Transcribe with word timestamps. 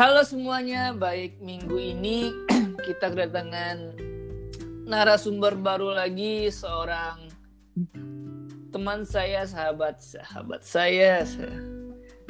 Halo 0.00 0.24
semuanya, 0.24 0.96
baik 0.96 1.44
minggu 1.44 1.76
ini 1.76 2.32
kita 2.88 3.12
kedatangan 3.12 3.92
narasumber 4.88 5.52
baru 5.60 5.92
lagi 5.92 6.48
seorang 6.48 7.28
teman 8.72 9.04
saya, 9.04 9.44
sahabat 9.44 10.00
sahabat 10.00 10.64
saya, 10.64 11.20
se- 11.28 11.52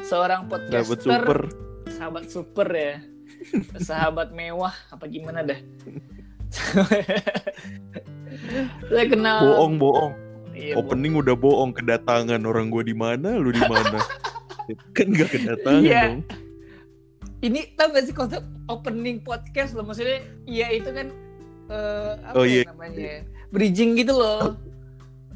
seorang 0.03 0.51
podcaster, 0.51 0.99
Sahabat 0.99 1.07
super. 1.07 1.39
sahabat 1.87 2.25
super 2.27 2.69
ya, 2.75 2.99
sahabat 3.87 4.35
mewah 4.35 4.75
apa 4.91 5.07
gimana 5.07 5.47
dah? 5.47 5.61
saya 8.91 9.07
kenal. 9.07 9.47
Bohong, 9.47 9.79
bohong. 9.79 10.13
Iya, 10.59 10.75
Opening 10.75 11.15
udah 11.23 11.39
bohong 11.39 11.71
kedatangan 11.71 12.43
orang 12.43 12.67
gue 12.75 12.83
di 12.91 12.99
mana, 12.99 13.39
lu 13.39 13.55
di 13.55 13.63
mana? 13.63 14.03
kan 14.99 15.07
gak 15.15 15.39
kedatangan 15.39 15.87
Iya. 15.87 16.03
dong. 16.19 16.50
Ini 17.41 17.73
tau 17.73 17.89
gak 17.89 18.05
sih 18.05 18.13
konsep 18.13 18.41
opening 18.67 19.19
podcast 19.19 19.73
loh 19.73 19.83
maksudnya 19.83 20.19
ya 20.45 20.69
itu 20.69 20.89
kan 20.89 21.09
eh, 21.67 22.13
apa 22.23 22.35
Oh, 22.35 22.45
ya 22.45 22.61
iya. 22.61 22.63
namanya 22.67 23.13
bridging 23.49 23.95
gitu 23.95 24.15
loh 24.15 24.57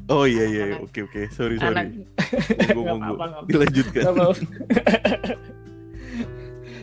Oh 0.05 0.21
iya 0.23 0.45
iya, 0.45 0.63
iya. 0.63 0.77
Anak- 0.77 0.85
oke 0.85 0.99
oke, 1.03 1.21
sorry 1.31 1.57
anak 1.57 1.89
sorry. 1.89 2.69
Apa-apa, 2.69 2.93
nggak 2.93 3.09
apa. 3.09 3.25
Dilanjutkan. 3.49 4.03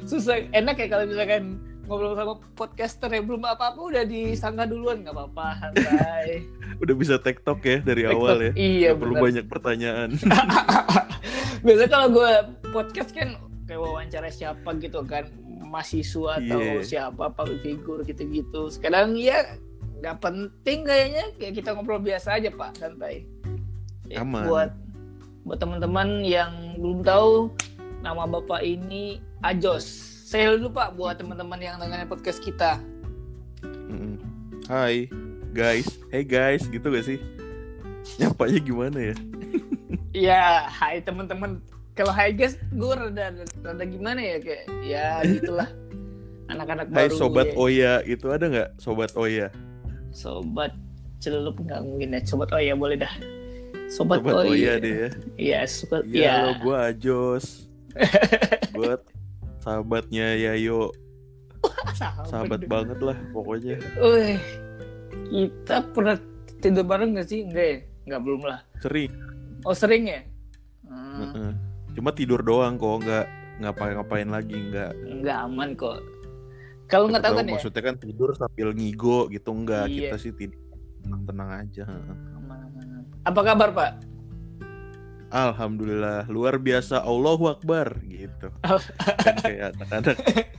Susah 0.02 0.42
enak 0.50 0.74
ya 0.74 0.86
kalau 0.88 1.04
misalkan 1.06 1.42
ngobrol 1.86 2.14
sama 2.14 2.34
podcaster 2.52 3.06
yang 3.08 3.26
belum 3.26 3.42
apa-apa 3.44 3.78
udah 3.78 4.02
disangka 4.02 4.66
duluan 4.66 5.02
nggak 5.02 5.14
apa-apa 5.14 5.46
santai 5.56 6.42
Udah 6.82 6.94
bisa 6.94 7.14
tektok 7.16 7.62
ya 7.62 7.78
dari 7.78 8.02
TikTok, 8.02 8.18
awal 8.18 8.36
ya. 8.40 8.50
iya 8.54 8.90
Nggak 8.90 8.98
perlu 8.98 9.14
banyak 9.16 9.44
pertanyaan. 9.46 10.08
biasanya 11.62 11.90
kalau 11.92 12.08
gue 12.10 12.30
podcast 12.70 13.10
kan 13.12 13.38
kayak 13.72 13.88
wawancara 13.88 14.28
siapa 14.28 14.76
gitu 14.76 15.00
kan 15.08 15.24
mahasiswa 15.64 16.36
atau 16.36 16.60
Iya. 16.60 16.84
siapa 16.84 17.32
public 17.32 17.64
figure 17.64 18.04
gitu-gitu 18.04 18.68
sekarang 18.68 19.16
ya 19.16 19.56
nggak 20.04 20.20
penting 20.20 20.84
kayaknya 20.84 21.24
kayak 21.40 21.56
kita 21.56 21.72
ngobrol 21.72 21.96
biasa 21.96 22.36
aja 22.36 22.52
pak 22.52 22.76
santai 22.76 23.24
Ya, 24.12 24.20
Aman. 24.28 24.44
buat 24.44 24.76
buat 25.48 25.56
teman-teman 25.56 26.20
yang 26.20 26.76
belum 26.76 27.00
tahu 27.00 27.48
nama 28.04 28.28
bapak 28.28 28.60
ini 28.60 29.24
Ajos 29.40 29.88
saya 30.28 30.52
dulu 30.52 30.76
pak 30.76 30.92
buat 30.92 31.16
teman-teman 31.16 31.56
yang 31.56 31.80
dengerin 31.80 32.08
podcast 32.12 32.44
kita. 32.44 32.76
Hai 34.68 35.08
guys, 35.52 35.88
hey 36.12 36.24
guys, 36.24 36.64
gitu 36.68 36.88
gak 36.88 37.04
sih? 37.04 37.20
Nyapanya 38.20 38.60
gimana 38.60 38.98
ya? 39.00 39.16
ya 40.28 40.44
hai 40.68 41.00
teman-teman 41.00 41.60
kalau 41.92 42.08
hai 42.10 42.32
guys 42.32 42.56
gue 42.70 42.92
rada, 42.92 43.32
rada 43.60 43.84
gimana 43.84 44.16
ya 44.18 44.36
kayak 44.38 44.64
ya 44.80 45.06
gitulah 45.22 45.68
anak-anak 46.52 46.88
Hai 46.88 47.08
baru 47.08 47.14
sobat 47.14 47.46
ya. 47.48 47.56
Oya, 47.56 47.92
itu 48.04 48.26
ada 48.28 48.44
nggak 48.44 48.70
sobat 48.76 49.12
Oya? 49.14 49.48
sobat 50.10 50.72
celup 51.18 51.56
nggak 51.56 51.80
mungkin 51.80 52.12
ya 52.12 52.20
sobat 52.22 52.52
oh 52.52 52.60
ya 52.60 52.74
boleh 52.74 52.96
dah 52.96 53.12
sobat, 53.88 54.20
Sobat 54.20 54.44
Oya 54.44 54.52
iya 54.52 54.72
deh 54.76 54.94
ya. 54.94 55.08
iya 55.36 55.58
sobat 55.64 56.02
Iya, 56.04 56.20
ya 56.20 56.32
halo 56.34 56.52
gue 56.58 56.76
Ajos. 56.78 57.44
Buat 58.72 59.00
sahabatnya 59.60 60.32
Yayo, 60.34 60.88
sahabat 62.24 62.64
banget 62.64 62.96
lah 62.98 63.14
pokoknya. 63.30 63.76
Wih, 63.94 64.40
kita 65.28 65.84
pernah 65.92 66.16
tidur 66.58 66.82
bareng 66.82 67.12
nggak 67.12 67.26
sih 67.26 67.44
enggak 67.44 67.66
ya 67.66 67.78
nggak 68.02 68.20
belum 68.20 68.42
lah 68.42 68.60
Sering. 68.78 69.10
oh 69.62 69.72
sering 69.72 70.04
ya 70.06 70.20
Hmm, 70.82 71.20
Heeh. 71.22 71.52
Cuma 71.92 72.10
tidur 72.12 72.40
doang 72.40 72.80
kok, 72.80 73.04
nggak 73.04 73.26
ngapain-ngapain 73.60 74.28
lagi, 74.32 74.56
nggak. 74.72 74.92
nggak 75.22 75.38
aman 75.44 75.76
kok 75.76 76.00
kalau 76.92 77.08
nggak 77.08 77.24
tahu 77.24 77.34
kan 77.40 77.48
ya 77.48 77.52
maksudnya 77.56 77.82
kan 77.88 77.96
tidur 77.96 78.30
sambil 78.36 78.68
ngigo 78.76 79.32
gitu 79.32 79.50
enggak. 79.56 79.88
Iya. 79.88 80.12
Kita 80.12 80.16
sih 80.20 80.32
tidur 80.36 80.60
tenang-tenang 81.00 81.50
aja. 81.64 81.82
heeh. 81.88 82.16
aman. 82.36 82.68
apa 83.24 83.40
kabar 83.40 83.70
pak 83.72 83.92
Alhamdulillah, 85.32 86.28
luar 86.28 86.60
biasa 86.60 87.00
Allahu 87.08 87.48
Akbar 87.48 87.96
gitu. 88.04 88.52
kan 89.24 89.36
kayak 89.40 89.72
anak-anak 89.72 90.16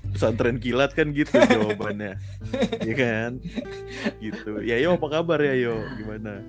pesantren 0.09 0.57
kilat 0.57 0.97
kan 0.97 1.13
gitu 1.13 1.37
jawabannya. 1.45 2.17
Iya 2.81 2.95
kan? 2.97 3.31
Gitu. 4.17 4.65
Ya 4.65 4.81
yo 4.81 4.97
apa 4.97 5.21
kabar 5.21 5.37
ya 5.45 5.53
yo? 5.53 5.77
Gimana? 6.01 6.41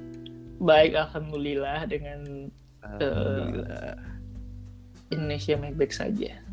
baik 0.56 0.96
alhamdulillah 0.96 1.84
dengan 1.84 2.48
Alhamdulillah. 2.80 4.13
Indonesia 5.14 5.54
baik-baik 5.56 5.94
saja. 5.94 6.44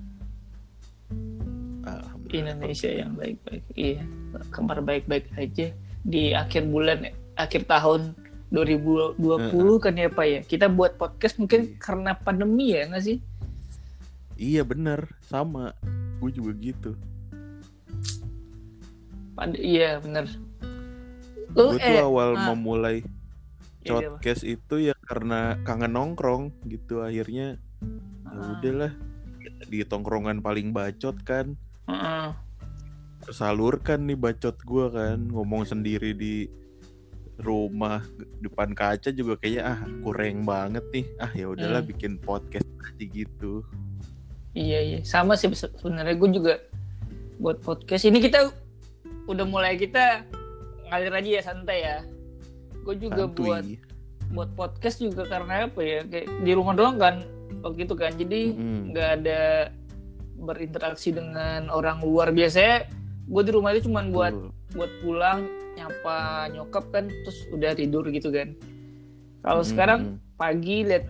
Indonesia 2.32 2.88
yang 2.88 3.12
baik-baik 3.20 3.64
iya. 3.76 4.04
Kabar 4.50 4.80
baik-baik 4.80 5.28
aja. 5.36 5.76
Di 6.02 6.32
akhir 6.32 6.72
bulan 6.72 7.12
akhir 7.36 7.68
tahun 7.68 8.16
2020 8.52 9.20
kan 9.84 9.94
ya 9.96 10.08
Pak 10.08 10.26
ya? 10.28 10.40
Kita 10.44 10.66
buat 10.72 10.96
podcast 10.96 11.40
mungkin 11.40 11.76
karena 11.80 12.16
pandemi 12.16 12.76
ya 12.76 12.88
nggak 12.88 13.04
sih? 13.04 13.18
Iya 14.40 14.66
bener, 14.66 15.12
sama. 15.28 15.76
Gue 16.20 16.32
juga 16.34 16.52
gitu. 16.58 16.92
Pad 19.36 19.56
iya 19.60 20.00
bener. 20.02 20.28
Lu 21.52 21.76
Gue 21.76 21.80
tuh 21.80 22.00
awal 22.00 22.40
ah, 22.40 22.52
memulai 22.52 23.04
iya, 23.84 24.00
iya, 24.00 24.08
podcast 24.08 24.44
itu 24.48 24.76
ya 24.80 24.96
karena 25.04 25.60
kangen 25.68 25.94
nongkrong 25.94 26.52
gitu. 26.68 27.04
Akhirnya 27.04 27.60
ya 28.32 28.40
Ah, 28.40 28.50
udahlah 28.56 28.92
di 29.68 29.84
tongkrongan 29.84 30.40
paling 30.40 30.72
bacot 30.72 31.16
kan. 31.22 31.54
Tersalurkan 33.22 34.10
nih 34.10 34.18
bacot 34.18 34.58
gua 34.66 34.90
kan 34.90 35.30
ngomong 35.30 35.62
sendiri 35.64 36.18
di 36.18 36.50
rumah 37.38 38.02
depan 38.42 38.74
kaca 38.74 39.10
juga 39.10 39.38
kayaknya 39.38 39.62
ah 39.66 39.80
kurang 40.02 40.42
banget 40.42 40.86
nih. 40.90 41.06
Ah 41.18 41.32
ya 41.34 41.46
udahlah 41.50 41.82
Hmm. 41.82 41.90
bikin 41.90 42.14
podcast 42.18 42.66
aja 42.82 43.06
gitu. 43.06 43.62
Iya 44.54 44.80
iya. 44.82 45.00
Sama 45.04 45.38
sih 45.38 45.48
se- 45.54 45.72
sebenarnya 45.74 46.18
gue 46.18 46.30
juga 46.34 46.54
buat 47.38 47.62
podcast. 47.62 48.04
Ini 48.04 48.20
kita 48.20 48.52
udah 49.26 49.46
mulai 49.48 49.78
kita 49.78 50.26
ngalir 50.90 51.14
aja 51.14 51.30
ya 51.30 51.42
santai 51.42 51.78
ya. 51.82 51.98
Gue 52.84 52.98
juga 52.98 53.30
buat 53.30 53.64
santuy 53.64 53.78
buat 54.32 54.48
podcast 54.56 55.04
juga 55.04 55.28
karena 55.28 55.68
apa 55.68 55.84
ya 55.84 56.08
kayak 56.08 56.48
di 56.48 56.52
rumah 56.56 56.72
doang 56.72 56.96
kan 56.96 57.20
waktu 57.62 57.86
itu 57.86 57.96
kan. 57.96 58.12
Jadi 58.18 58.42
nggak 58.92 59.10
ada 59.22 59.72
berinteraksi 60.42 61.14
dengan 61.14 61.70
orang 61.70 62.02
luar. 62.02 62.34
Biasanya 62.34 62.90
gue 63.30 63.42
di 63.46 63.52
rumah 63.54 63.72
itu 63.72 63.88
cuman 63.88 64.10
buat 64.10 64.34
Betul. 64.34 64.76
buat 64.76 64.92
pulang 65.06 65.40
nyapa 65.78 66.50
nyokap 66.52 66.86
kan 66.92 67.06
terus 67.08 67.40
udah 67.54 67.72
tidur 67.78 68.04
gitu 68.10 68.34
kan. 68.34 68.58
Kalau 69.42 69.62
Mm-mm. 69.64 69.72
sekarang 69.72 70.02
pagi 70.36 70.84
lihat 70.84 71.06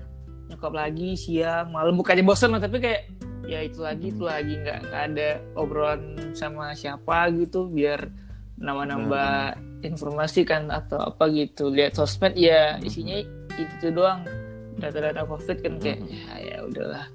nyokap 0.52 0.74
lagi 0.76 1.16
siang 1.16 1.72
malam. 1.72 1.96
Bukannya 1.96 2.28
bosan 2.28 2.60
tapi 2.60 2.78
kayak 2.84 3.02
ya 3.48 3.64
itu 3.64 3.80
lagi 3.82 4.12
itu 4.12 4.24
lagi. 4.24 4.54
Nggak 4.60 4.80
nggak 4.92 5.04
ada 5.16 5.30
obrolan 5.56 6.02
sama 6.36 6.76
siapa 6.76 7.32
gitu 7.34 7.72
biar 7.72 8.12
nambah-nambah 8.62 9.58
informasi 9.82 10.46
kan 10.46 10.70
atau 10.70 11.02
apa 11.02 11.26
gitu. 11.34 11.74
Lihat 11.74 11.98
sosmed 11.98 12.38
ya 12.38 12.78
isinya 12.84 13.18
itu 13.58 13.88
doang 13.92 14.24
data-data 14.82 15.22
covid 15.30 15.58
kan 15.62 15.74
kayak 15.78 16.00
ya 16.10 16.34
ya 16.42 16.58
udahlah. 16.66 17.06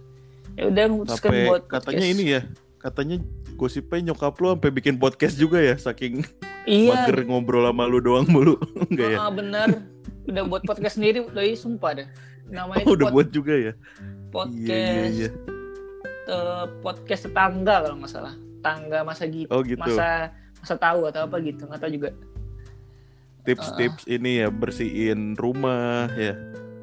Ya 0.56 0.64
udah 0.72 0.84
memutuskan 0.88 1.30
sampai 1.34 1.48
buat 1.50 1.62
katanya 1.68 2.06
podcast. 2.06 2.14
ini 2.16 2.24
ya 2.24 2.40
katanya 2.80 3.16
gosipnya 3.58 4.12
nyokap 4.12 4.38
lu 4.38 4.46
sampai 4.54 4.70
bikin 4.70 4.94
podcast 4.96 5.34
juga 5.36 5.58
ya 5.58 5.74
saking 5.74 6.22
iya. 6.70 6.92
mager 6.94 7.26
ngobrol 7.26 7.66
sama 7.66 7.84
lu 7.90 7.98
doang 7.98 8.28
mulu. 8.30 8.54
Enggak 8.92 9.08
ya? 9.10 9.18
Ah, 9.18 9.32
bener. 9.32 9.68
Udah 10.26 10.42
buat 10.46 10.62
podcast 10.62 10.96
sendiri 10.98 11.26
udah 11.26 11.42
ih, 11.42 11.58
sumpah 11.58 12.02
dah 12.02 12.08
namanya 12.46 12.86
oh, 12.86 12.94
itu 12.94 12.94
udah 12.94 13.08
buat 13.10 13.28
juga 13.34 13.54
ya? 13.58 13.72
Podcast 14.30 14.70
iya 14.70 14.86
iya 14.86 15.06
iya. 15.10 15.30
eh, 16.30 16.64
podcast 16.80 17.22
tetangga 17.26 17.74
kalau 17.82 17.96
nggak 17.98 18.12
salah. 18.12 18.34
Tangga 18.62 18.98
masa 19.06 19.30
gitu 19.30 19.50
oh 19.50 19.62
gitu. 19.62 19.78
masa 19.78 20.34
masa 20.58 20.74
tahu 20.74 21.06
atau 21.06 21.26
apa 21.26 21.36
gitu 21.42 21.66
nggak 21.66 21.80
tahu 21.82 21.92
juga. 21.92 22.10
Tips-tips 23.46 24.10
ini 24.10 24.42
ya 24.42 24.50
bersihin 24.50 25.38
rumah 25.38 26.10
ya 26.18 26.34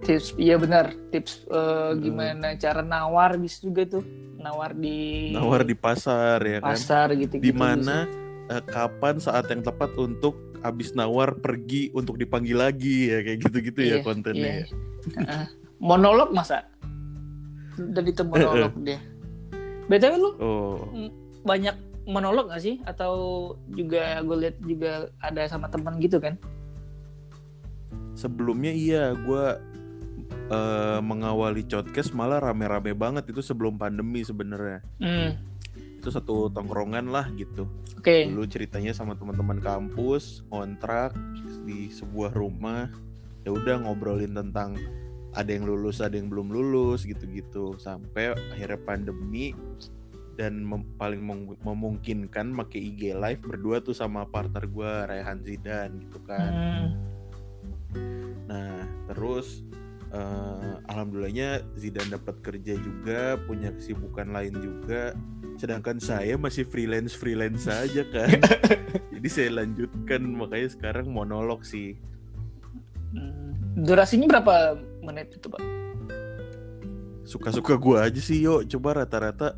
tips 0.03 0.35
iya 0.35 0.55
benar 0.55 0.91
tips 1.09 1.47
eh, 1.47 1.57
Hmm. 1.91 1.99
gimana 1.99 2.47
cara 2.55 2.81
nawar 2.81 3.35
bisa 3.35 3.63
juga 3.63 3.87
tuh. 3.89 4.03
Nawar 4.37 4.75
di 4.75 5.31
nawar 5.31 5.63
di 5.63 5.71
pasar 5.73 6.43
ya 6.43 6.59
kan? 6.59 6.75
pasar 6.75 7.15
gitu 7.15 7.39
di 7.39 7.51
mana 7.51 8.03
eh, 8.47 8.59
kapan 8.61 9.15
saat 9.17 9.47
yang 9.47 9.63
tepat 9.63 9.95
untuk 9.95 10.35
abis 10.59 10.91
nawar 10.93 11.35
pergi 11.35 11.91
untuk 11.91 12.15
dipanggil 12.15 12.55
lagi 12.55 13.07
ya 13.07 13.19
kayak 13.19 13.39
gitu-gitu 13.41 13.79
ya 13.79 13.95
Iya, 13.99 14.03
kontennya 14.03 14.43
iya. 14.43 14.63
ya. 14.63 14.67
Heeh. 15.15 15.45
monolog 15.79 16.31
masa? 16.31 16.67
Udah 17.75 18.03
itu 18.03 18.23
monolog 18.23 18.71
deh 18.79 18.99
btw 19.83 20.13
lu? 20.15 20.31
Oh, 20.39 20.79
banyak 21.43 21.75
monolog 22.03 22.47
gak 22.47 22.63
sih? 22.63 22.79
Atau 22.83 23.13
juga 23.69 24.19
gue 24.19 24.37
lihat 24.39 24.55
juga 24.63 24.91
ada 25.19 25.43
sama 25.47 25.67
teman 25.67 25.99
gitu 25.99 26.19
kan? 26.19 26.39
Sebelumnya 28.13 28.71
iya 28.71 29.11
gue 29.11 29.43
eh, 30.53 30.99
mengawali 31.01 31.65
podcast 31.65 32.13
malah 32.13 32.37
rame-rame 32.37 32.93
banget 32.93 33.33
itu 33.33 33.41
sebelum 33.41 33.81
pandemi 33.81 34.21
sebenarnya. 34.21 34.85
hmm. 35.01 35.31
itu 36.03 36.11
satu 36.11 36.51
tongkrongan 36.51 37.15
lah 37.15 37.31
gitu 37.39 37.63
oke 37.95 38.03
okay. 38.03 38.27
dulu 38.27 38.43
ceritanya 38.43 38.91
sama 38.91 39.15
teman-teman 39.15 39.63
kampus 39.63 40.43
kontrak 40.51 41.15
di 41.63 41.87
sebuah 41.87 42.35
rumah 42.35 42.91
ya 43.47 43.55
udah 43.55 43.87
ngobrolin 43.87 44.35
tentang 44.35 44.75
ada 45.33 45.49
yang 45.49 45.65
lulus 45.65 45.99
ada 45.99 46.13
yang 46.19 46.29
belum 46.29 46.53
lulus 46.53 47.07
gitu-gitu 47.07 47.79
sampai 47.81 48.35
akhirnya 48.53 48.79
pandemi 48.83 49.55
dan 50.33 50.65
mem 50.65 50.81
paling 50.97 51.21
mem 51.21 51.53
memungkinkan 51.61 52.49
make 52.49 52.77
IG 52.77 53.13
live 53.13 53.41
berdua 53.41 53.81
tuh 53.81 53.93
sama 53.93 54.25
partner 54.25 54.65
gue 54.65 54.93
Rayhan 55.09 55.39
Zidan 55.45 55.89
gitu 56.01 56.17
kan 56.25 56.51
hmm. 56.51 56.87
nah 58.49 58.85
terus 59.09 59.61
uh, 60.13 60.79
alhamdulillahnya 60.87 61.65
Zidan 61.75 62.07
dapat 62.13 62.39
kerja 62.45 62.77
juga 62.77 63.35
punya 63.43 63.73
kesibukan 63.73 64.29
lain 64.31 64.53
juga. 64.61 65.17
Sedangkan 65.57 65.97
saya 66.01 66.37
masih 66.37 66.65
freelance 66.65 67.17
freelance 67.17 67.65
saja 67.65 68.05
kan. 68.13 68.39
Jadi 69.13 69.27
saya 69.29 69.49
lanjutkan 69.63 70.21
makanya 70.23 70.69
sekarang 70.71 71.09
monolog 71.09 71.65
sih. 71.65 71.97
Hmm. 73.13 73.53
durasinya 73.77 74.25
berapa 74.25 74.73
menit 75.05 75.37
itu 75.37 75.45
pak? 75.45 75.61
Suka-suka 77.25 77.77
gue 77.77 77.97
aja 78.01 78.21
sih 78.21 78.41
yuk. 78.41 78.65
Coba 78.69 79.05
rata-rata 79.05 79.57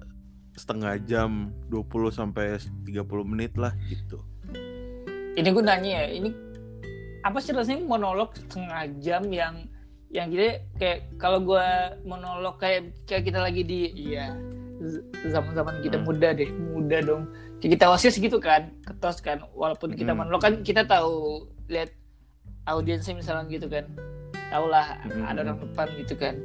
setengah 0.56 1.00
jam 1.04 1.51
20 1.72 2.12
sampai 2.12 2.60
30 2.88 3.04
menit 3.28 3.56
lah 3.56 3.75
gitu. 3.88 4.24
Ini 5.36 5.51
gue 5.51 5.63
nanya 5.63 6.04
ya, 6.04 6.08
ini 6.16 6.31
apa 7.28 7.44
sih 7.44 7.51
rasanya 7.51 7.84
monolog 7.84 8.31
setengah 8.40 8.88
jam 9.04 9.28
yang 9.28 9.68
yang 10.16 10.32
kita 10.32 10.64
kayak 10.80 11.00
kalau 11.20 11.44
gue 11.44 11.68
monolog 12.08 12.56
kayak 12.56 12.96
kayak 13.04 13.28
kita 13.28 13.40
lagi 13.44 13.68
di 13.68 13.92
iya 13.92 14.32
zaman-zaman 15.28 15.84
kita 15.84 16.00
hmm. 16.00 16.06
muda 16.08 16.30
deh, 16.32 16.50
muda 16.72 16.98
dong. 17.04 17.24
Kayak 17.60 17.72
kita 17.80 17.86
osis 17.92 18.16
gitu 18.16 18.38
kan, 18.40 18.72
ketos 18.88 19.20
kan. 19.20 19.44
Walaupun 19.52 19.92
kita 19.92 20.16
hmm. 20.16 20.24
monolog 20.24 20.40
kan 20.40 20.54
kita 20.64 20.88
tahu 20.88 21.44
lihat 21.68 21.92
audiensnya 22.64 23.20
misalnya 23.20 23.44
gitu 23.52 23.68
kan. 23.68 23.84
Tahu 24.52 24.66
lah 24.72 25.04
hmm. 25.04 25.28
ada 25.28 25.40
orang 25.44 25.60
depan 25.60 25.88
gitu 26.00 26.16
kan. 26.16 26.36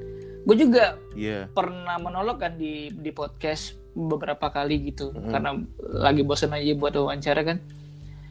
Gue 0.43 0.57
juga 0.59 0.99
yeah. 1.15 1.47
pernah 1.55 1.95
monolog 2.03 2.43
kan 2.43 2.59
di 2.59 2.91
di 2.91 3.15
podcast 3.15 3.79
beberapa 3.95 4.51
kali 4.51 4.91
gitu 4.93 5.11
mm-hmm. 5.11 5.31
karena 5.31 5.51
lagi 5.91 6.23
bosan 6.23 6.55
aja 6.55 6.75
buat 6.79 6.95
wawancara 6.95 7.43
kan 7.43 7.59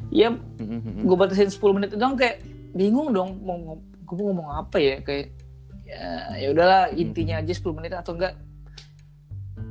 ya 0.10 0.32
mm-hmm. 0.32 1.06
gue 1.06 1.18
batasin 1.20 1.52
10 1.52 1.76
menit 1.76 1.90
dong 2.00 2.16
kayak 2.16 2.42
bingung 2.72 3.12
dong 3.12 3.40
mau 3.44 3.78
gue 4.10 4.18
mau 4.18 4.34
ngomong 4.34 4.50
apa 4.66 4.78
ya 4.82 4.96
kayak 5.06 5.38
ya 5.86 6.34
ya 6.38 6.48
udahlah 6.54 6.82
mm-hmm. 6.90 7.04
intinya 7.06 7.36
aja 7.42 7.54
10 7.54 7.78
menit 7.78 7.94
atau 7.94 8.14
enggak. 8.18 8.34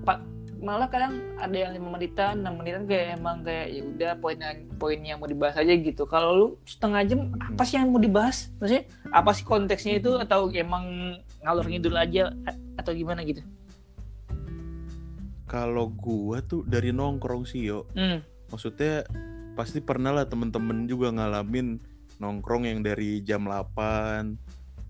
Pak 0.07 0.19
malah 0.59 0.91
kadang 0.91 1.23
ada 1.39 1.55
yang 1.55 1.71
lima 1.71 1.95
menitan 1.95 2.43
enam 2.43 2.59
menitan 2.59 2.83
kayak 2.91 3.15
emang 3.15 3.47
kayak 3.47 3.67
ya 3.71 3.83
udah 3.87 4.13
poin 4.19 4.39
yang 4.43 4.59
poin 4.75 4.99
yang 4.99 5.19
mau 5.23 5.31
dibahas 5.31 5.57
aja 5.59 5.71
gitu. 5.71 6.03
Kalau 6.07 6.31
lu 6.35 6.47
setengah 6.67 7.03
jam 7.07 7.21
apa 7.39 7.63
sih 7.63 7.79
yang 7.79 7.95
mau 7.95 8.03
dibahas? 8.03 8.51
Maksudnya 8.59 8.85
apa 9.15 9.31
sih 9.35 9.47
konteksnya 9.47 10.03
itu 10.03 10.19
atau 10.19 10.51
emang 10.51 11.15
ngalur 11.47 11.67
ngidul 11.71 11.95
aja 11.95 12.35
atau 12.75 12.91
gimana 12.91 13.23
gitu? 13.23 13.43
Kalau 15.49 15.89
gua 15.95 16.43
tuh 16.43 16.67
dari 16.67 16.91
nongkrong 16.91 17.47
sih 17.47 17.63
yo. 17.65 17.87
Hmm. 17.95 18.21
maksudnya 18.49 19.05
pasti 19.53 19.85
pernah 19.85 20.09
lah 20.09 20.25
temen-temen 20.25 20.89
juga 20.89 21.13
ngalamin 21.13 21.83
nongkrong 22.19 22.67
yang 22.67 22.83
dari 22.83 23.23
jam 23.23 23.47
8 23.47 24.37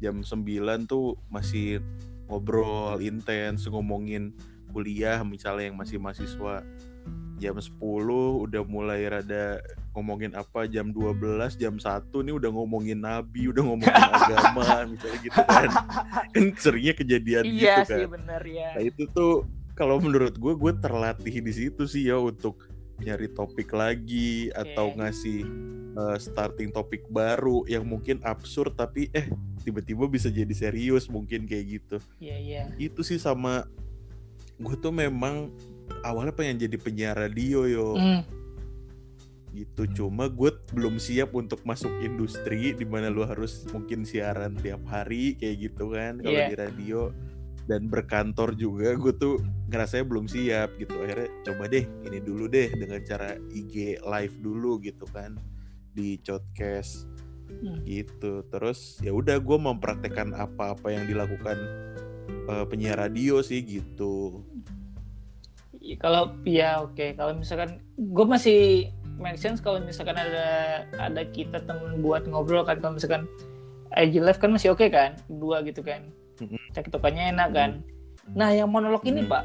jam 0.00 0.22
9 0.22 0.88
tuh 0.88 1.18
masih 1.28 1.82
ngobrol 2.28 3.00
intens 3.00 3.66
ngomongin 3.66 4.36
kuliah 4.70 5.24
misalnya 5.24 5.72
yang 5.72 5.78
masih 5.80 5.96
mahasiswa. 5.96 6.62
Jam 7.38 7.54
10 7.54 7.78
udah 8.50 8.62
mulai 8.66 9.06
rada 9.06 9.62
ngomongin 9.94 10.34
apa 10.34 10.66
jam 10.66 10.90
12 10.90 11.54
jam 11.54 11.78
1 11.78 12.10
nih 12.10 12.34
udah 12.34 12.50
ngomongin 12.50 12.98
nabi 12.98 13.50
udah 13.50 13.62
ngomongin 13.62 13.94
agama 14.18 14.86
misalnya 14.90 15.18
gitu 15.22 15.40
kan. 15.46 15.70
Kan 16.34 16.44
seringnya 16.58 16.94
kejadian 16.98 17.44
iya 17.46 17.82
gitu 17.82 17.94
kan. 17.94 17.98
sih 17.98 18.06
bener 18.10 18.42
ya 18.42 18.68
nah 18.74 18.82
itu 18.82 19.02
tuh 19.14 19.46
kalau 19.78 20.02
menurut 20.02 20.34
gue 20.34 20.54
gue 20.58 20.72
terlatih 20.82 21.38
di 21.38 21.52
situ 21.54 21.86
sih 21.86 22.10
ya 22.10 22.18
untuk 22.18 22.58
nyari 22.98 23.30
topik 23.30 23.70
lagi 23.72 24.50
okay. 24.50 24.74
atau 24.74 24.94
ngasih 24.98 25.46
uh, 25.94 26.16
starting 26.18 26.70
topik 26.74 27.06
baru 27.10 27.62
yang 27.70 27.86
mungkin 27.86 28.18
absurd 28.26 28.74
tapi 28.74 29.10
eh 29.14 29.30
tiba-tiba 29.62 30.06
bisa 30.06 30.30
jadi 30.30 30.50
serius 30.54 31.10
mungkin 31.10 31.46
kayak 31.46 31.64
gitu. 31.80 31.98
Iya 32.18 32.28
yeah, 32.30 32.38
iya. 32.38 32.62
Yeah. 32.74 32.90
Itu 32.90 33.06
sih 33.06 33.18
sama 33.18 33.66
gue 34.58 34.74
tuh 34.78 34.90
memang 34.90 35.54
awalnya 36.02 36.34
pengen 36.34 36.58
jadi 36.58 36.76
penyiar 36.78 37.14
radio 37.18 37.66
yo. 37.66 37.94
Mm. 37.94 38.22
Gitu 39.48 39.82
cuma 39.96 40.28
gue 40.28 40.54
belum 40.74 41.00
siap 41.00 41.34
untuk 41.34 41.64
masuk 41.64 41.90
industri 42.04 42.76
di 42.76 42.86
mana 42.86 43.08
lu 43.08 43.24
harus 43.24 43.64
mungkin 43.72 44.04
siaran 44.04 44.54
tiap 44.60 44.82
hari 44.86 45.34
kayak 45.34 45.70
gitu 45.70 45.94
kan 45.94 46.20
kalau 46.20 46.36
yeah. 46.36 46.50
di 46.52 46.56
radio 46.58 47.10
dan 47.68 47.92
berkantor 47.92 48.56
juga 48.56 48.96
gue 48.96 49.12
tuh 49.12 49.44
ngerasanya 49.68 50.04
belum 50.08 50.24
siap 50.24 50.80
gitu. 50.80 50.96
Akhirnya 51.04 51.28
coba 51.44 51.68
deh 51.68 51.84
ini 52.08 52.18
dulu 52.24 52.48
deh 52.48 52.72
dengan 52.72 53.04
cara 53.04 53.36
IG 53.52 54.00
live 54.00 54.36
dulu 54.40 54.80
gitu 54.80 55.04
kan 55.12 55.36
di 55.92 56.16
podcast 56.24 57.04
hmm. 57.60 57.84
gitu. 57.84 58.40
Terus 58.48 58.96
ya 59.04 59.12
udah 59.12 59.36
gue 59.36 59.58
mempraktekkan 59.60 60.32
apa-apa 60.32 60.96
yang 60.96 61.04
dilakukan 61.04 61.60
uh, 62.48 62.64
penyiar 62.64 62.96
radio 62.96 63.44
sih 63.44 63.60
gitu. 63.60 64.40
Kalau 66.00 66.32
ya 66.48 66.80
oke. 66.80 66.96
Okay. 66.96 67.12
kalau 67.12 67.36
misalkan 67.36 67.84
gue 68.00 68.26
masih 68.26 68.88
make 69.20 69.36
sense 69.36 69.60
kalau 69.60 69.76
misalkan 69.84 70.16
ada 70.16 70.48
ada 70.96 71.22
kita 71.36 71.60
temen 71.68 72.00
buat 72.00 72.24
ngobrol 72.24 72.64
kan. 72.64 72.80
Kalau 72.80 72.96
misalkan 72.96 73.28
IG 73.92 74.24
live 74.24 74.40
kan 74.40 74.56
masih 74.56 74.72
oke 74.72 74.80
okay 74.80 74.88
kan? 74.88 75.20
Dua 75.28 75.60
gitu 75.60 75.84
kan 75.84 76.08
cektokannya 76.74 77.34
enak 77.34 77.48
kan? 77.54 77.70
Nah 78.34 78.52
yang 78.52 78.68
monolog 78.68 79.02
ini 79.08 79.24
pak. 79.24 79.44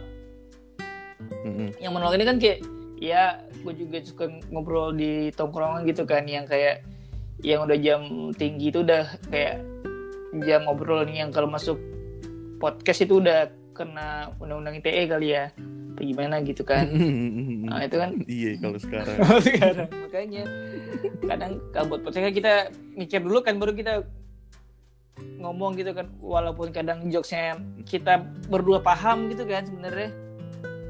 Yang 1.79 1.91
monolog 1.91 2.15
ini 2.19 2.25
kan 2.27 2.37
kayak 2.39 2.59
ya 2.99 3.41
gue 3.63 3.73
juga 3.75 3.99
suka 4.03 4.25
ngobrol 4.51 4.95
di 4.95 5.31
tongkrongan 5.35 5.83
gitu 5.87 6.07
kan 6.07 6.23
yang 6.23 6.47
kayak 6.47 6.83
yang 7.43 7.67
udah 7.67 7.75
jam 7.75 8.31
tinggi 8.35 8.71
itu 8.71 8.83
udah 8.83 9.03
kayak 9.27 9.59
jam 10.47 10.63
ngobrol 10.63 11.03
nih 11.03 11.25
yang 11.25 11.29
kalau 11.31 11.51
masuk 11.51 11.75
podcast 12.63 13.03
itu 13.03 13.19
udah 13.19 13.51
kena 13.75 14.31
undang-undang 14.39 14.79
ITE 14.79 15.09
kali 15.09 15.35
ya. 15.35 15.51
Apa 15.93 16.01
gimana 16.01 16.41
gitu 16.41 16.63
kan? 16.65 16.89
Nah 17.69 17.85
itu 17.85 17.97
kan 18.01 18.11
iya 18.25 18.51
kalau 18.57 18.79
sekarang. 18.81 19.17
Sekarang 19.43 19.89
makanya 20.07 20.43
kadang 21.27 21.51
kalau 21.69 21.85
buat 21.93 22.01
podcast 22.07 22.33
kita 22.33 22.53
mikir 22.97 23.19
dulu 23.21 23.45
kan 23.45 23.61
baru 23.61 23.77
kita 23.77 24.07
ngomong 25.19 25.77
gitu 25.77 25.93
kan 25.93 26.09
walaupun 26.17 26.73
kadang 26.73 27.11
jokesnya 27.11 27.59
kita 27.85 28.25
berdua 28.49 28.81
paham 28.81 29.29
gitu 29.29 29.45
kan 29.45 29.67
sebenarnya 29.67 30.09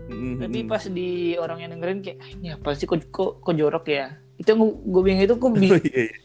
mm-hmm. 0.08 0.34
tapi 0.40 0.60
pas 0.64 0.84
di 0.88 1.36
orang 1.36 1.60
yang 1.66 1.72
dengerin 1.76 2.00
kayak 2.00 2.18
ah, 2.22 2.30
ini 2.40 2.48
apa 2.56 2.70
sih 2.78 2.88
kok 2.88 3.04
kok, 3.12 3.44
kok 3.44 3.56
jorok 3.58 3.86
ya 3.90 4.16
itu 4.40 4.50
gue 4.58 5.02
bingung 5.04 5.24
itu 5.26 5.36
kok, 5.38 5.52
bi 5.54 5.70
oh, 5.74 5.80
iya, 5.82 6.02
iya. 6.10 6.18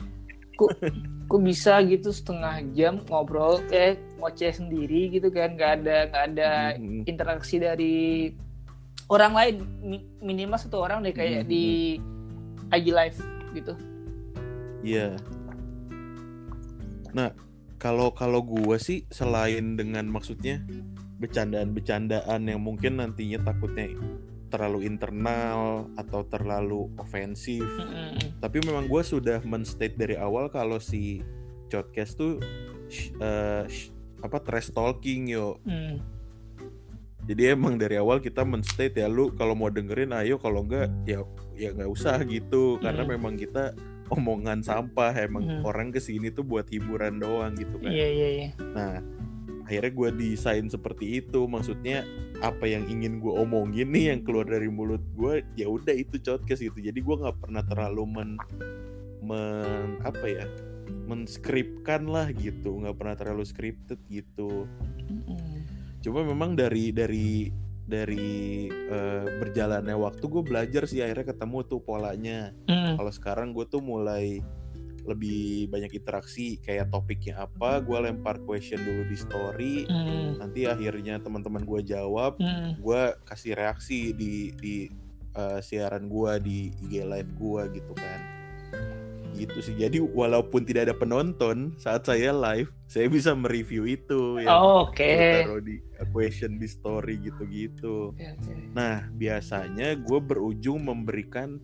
kok 0.56 0.70
kok 1.28 1.40
bisa 1.44 1.82
gitu 1.84 2.08
setengah 2.08 2.64
jam 2.72 3.04
ngobrol 3.10 3.60
kayak 3.68 4.00
ngoceh 4.18 4.52
sendiri 4.52 5.12
gitu 5.12 5.28
kan 5.28 5.58
nggak 5.58 5.82
ada 5.82 5.96
nggak 6.12 6.24
ada 6.34 6.50
mm-hmm. 6.78 7.02
interaksi 7.10 7.56
dari 7.58 8.32
orang 9.08 9.32
lain 9.32 9.54
minimal 10.20 10.60
satu 10.60 10.84
orang 10.84 11.02
deh 11.02 11.14
kayak 11.16 11.44
mm-hmm. 11.44 11.50
di 11.50 11.66
IG 12.70 12.86
live 12.92 13.18
gitu 13.56 13.72
iya 14.84 15.10
yeah. 15.10 15.12
nah 17.16 17.30
kalau 17.78 18.10
kalau 18.10 18.42
gue 18.42 18.76
sih 18.76 19.06
selain 19.08 19.78
dengan 19.78 20.10
maksudnya 20.10 20.62
bercandaan-bercandaan 21.18 22.46
yang 22.46 22.62
mungkin 22.62 22.98
nantinya 22.98 23.42
takutnya 23.42 23.94
terlalu 24.48 24.88
internal 24.88 25.86
atau 25.94 26.24
terlalu 26.26 26.88
ofensif. 26.96 27.62
Mm-hmm. 27.62 28.40
Tapi 28.42 28.58
memang 28.64 28.88
gue 28.88 29.02
sudah 29.04 29.44
menstate 29.44 29.94
dari 29.94 30.16
awal 30.16 30.48
kalau 30.48 30.80
si 30.80 31.22
podcast 31.68 32.16
tuh 32.16 32.40
uh, 33.20 33.64
apa 34.24 34.38
trash 34.42 34.72
talking 34.72 35.30
yo. 35.30 35.60
Mm. 35.68 36.00
Jadi 37.28 37.42
emang 37.52 37.76
dari 37.76 38.00
awal 38.00 38.24
kita 38.24 38.40
menstate 38.40 38.96
ya 38.96 39.06
lu 39.06 39.36
kalau 39.36 39.52
mau 39.52 39.68
dengerin 39.68 40.16
ayo 40.16 40.40
kalau 40.40 40.64
enggak 40.64 40.88
ya 41.04 41.20
ya 41.52 41.76
nggak 41.76 41.90
usah 41.92 42.24
gitu 42.24 42.80
mm. 42.80 42.88
karena 42.88 43.04
memang 43.04 43.36
kita 43.36 43.76
omongan 44.12 44.64
sampah 44.64 45.12
emang 45.16 45.44
hmm. 45.44 45.62
orang 45.64 45.88
ke 45.92 46.00
sini 46.00 46.32
tuh 46.32 46.44
buat 46.44 46.68
hiburan 46.68 47.20
doang 47.20 47.54
gitu 47.56 47.76
kan. 47.80 47.92
Iya 47.92 48.08
iya 48.08 48.28
iya. 48.28 48.48
Nah 48.74 49.00
akhirnya 49.68 49.92
gue 49.92 50.10
desain 50.16 50.66
seperti 50.68 51.20
itu. 51.24 51.44
Maksudnya 51.44 52.04
apa 52.40 52.64
yang 52.64 52.86
ingin 52.88 53.20
gue 53.20 53.32
omongin 53.34 53.90
nih 53.90 54.14
yang 54.16 54.20
keluar 54.24 54.48
dari 54.48 54.70
mulut 54.70 55.02
gue 55.18 55.44
ya 55.58 55.68
udah 55.68 55.92
itu 55.92 56.16
podcast 56.18 56.60
gitu. 56.64 56.78
Jadi 56.80 56.98
gue 56.98 57.16
nggak 57.20 57.38
pernah 57.38 57.62
terlalu 57.64 58.02
men 58.08 58.30
men 59.20 60.00
apa 60.02 60.24
ya 60.24 60.46
menskripkan 61.04 62.08
lah 62.08 62.32
gitu. 62.32 62.80
Nggak 62.80 62.96
pernah 62.96 63.16
terlalu 63.16 63.44
scripted 63.44 64.00
gitu. 64.08 64.64
Hmm. 65.08 65.64
cuma 65.98 66.22
memang 66.22 66.54
dari 66.54 66.94
dari 66.94 67.50
dari 67.88 68.68
uh, 68.68 69.24
berjalannya 69.40 69.96
waktu 69.96 70.24
gue 70.28 70.42
belajar 70.44 70.84
sih 70.84 71.00
akhirnya 71.00 71.32
ketemu 71.32 71.58
tuh 71.64 71.80
polanya. 71.80 72.52
Mm. 72.68 73.00
Kalau 73.00 73.12
sekarang 73.12 73.48
gue 73.56 73.64
tuh 73.64 73.80
mulai 73.80 74.44
lebih 75.08 75.72
banyak 75.72 75.96
interaksi 75.96 76.60
kayak 76.60 76.92
topiknya 76.92 77.48
apa 77.48 77.80
gue 77.80 77.96
lempar 77.96 78.44
question 78.44 78.76
dulu 78.84 79.08
di 79.08 79.16
story 79.16 79.74
mm. 79.88 80.36
nanti 80.36 80.68
akhirnya 80.68 81.16
teman-teman 81.16 81.64
gue 81.64 81.80
jawab 81.96 82.36
mm. 82.36 82.84
gue 82.84 83.02
kasih 83.24 83.56
reaksi 83.56 84.12
di 84.12 84.52
di 84.52 84.84
uh, 85.32 85.64
siaran 85.64 86.12
gue 86.12 86.32
di 86.44 86.58
IG 86.84 87.08
live 87.08 87.32
gue 87.40 87.62
gitu 87.80 87.96
kan 87.96 88.37
gitu 89.38 89.62
sih. 89.62 89.74
Jadi 89.78 90.02
walaupun 90.02 90.66
tidak 90.66 90.90
ada 90.90 90.96
penonton 90.98 91.78
saat 91.78 92.02
saya 92.02 92.34
live 92.34 92.74
saya 92.90 93.06
bisa 93.06 93.36
mereview 93.36 93.86
itu 93.86 94.42
ya. 94.42 94.50
Oh, 94.50 94.90
oke. 94.90 94.98
Okay. 94.98 95.46
taruh 95.46 95.62
di 95.62 95.76
question 96.10 96.58
di 96.58 96.66
story 96.66 97.20
gitu-gitu. 97.22 98.16
Okay, 98.16 98.34
okay. 98.34 98.72
nah 98.74 99.06
biasanya 99.14 99.94
gue 99.94 100.18
berujung 100.18 100.88
memberikan 100.88 101.62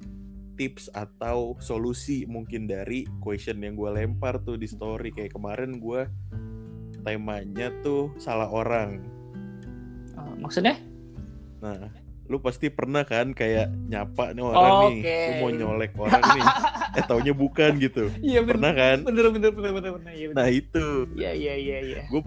tips 0.54 0.86
atau 0.94 1.58
solusi 1.58 2.22
mungkin 2.30 2.70
dari 2.70 3.02
question 3.18 3.58
yang 3.64 3.74
gue 3.74 3.90
lempar 3.90 4.38
tuh 4.46 4.54
di 4.54 4.70
story. 4.70 5.10
Kayak 5.10 5.34
kemarin 5.34 5.82
gue 5.82 6.06
temanya 7.02 7.74
tuh 7.82 8.14
salah 8.20 8.46
orang. 8.52 9.02
Oh, 10.14 10.38
maksudnya? 10.38 10.78
Nah 11.58 12.03
lu 12.24 12.40
pasti 12.40 12.72
pernah 12.72 13.04
kan 13.04 13.36
kayak 13.36 13.68
nyapa 13.68 14.32
nih 14.32 14.44
orang 14.44 14.72
oh, 14.72 14.80
nih 14.88 15.00
okay. 15.04 15.24
lu 15.28 15.32
mau 15.44 15.50
nyolek 15.52 15.92
orang 15.96 16.24
nih. 16.36 16.46
Eh 16.94 17.02
taunya 17.10 17.34
bukan 17.34 17.74
gitu. 17.82 18.06
Iya 18.22 18.46
pernah 18.46 18.70
kan? 18.70 19.02
Bener 19.02 19.26
bener 19.34 19.50
bener 19.50 19.72
bener, 19.74 19.90
bener, 19.98 20.12
ya, 20.14 20.26
bener. 20.30 20.38
nah 20.38 20.46
itu. 20.46 21.10
Iya 21.18 21.34
iya 21.34 21.54
iya 21.58 21.78
iya. 21.82 22.02
Gue 22.06 22.22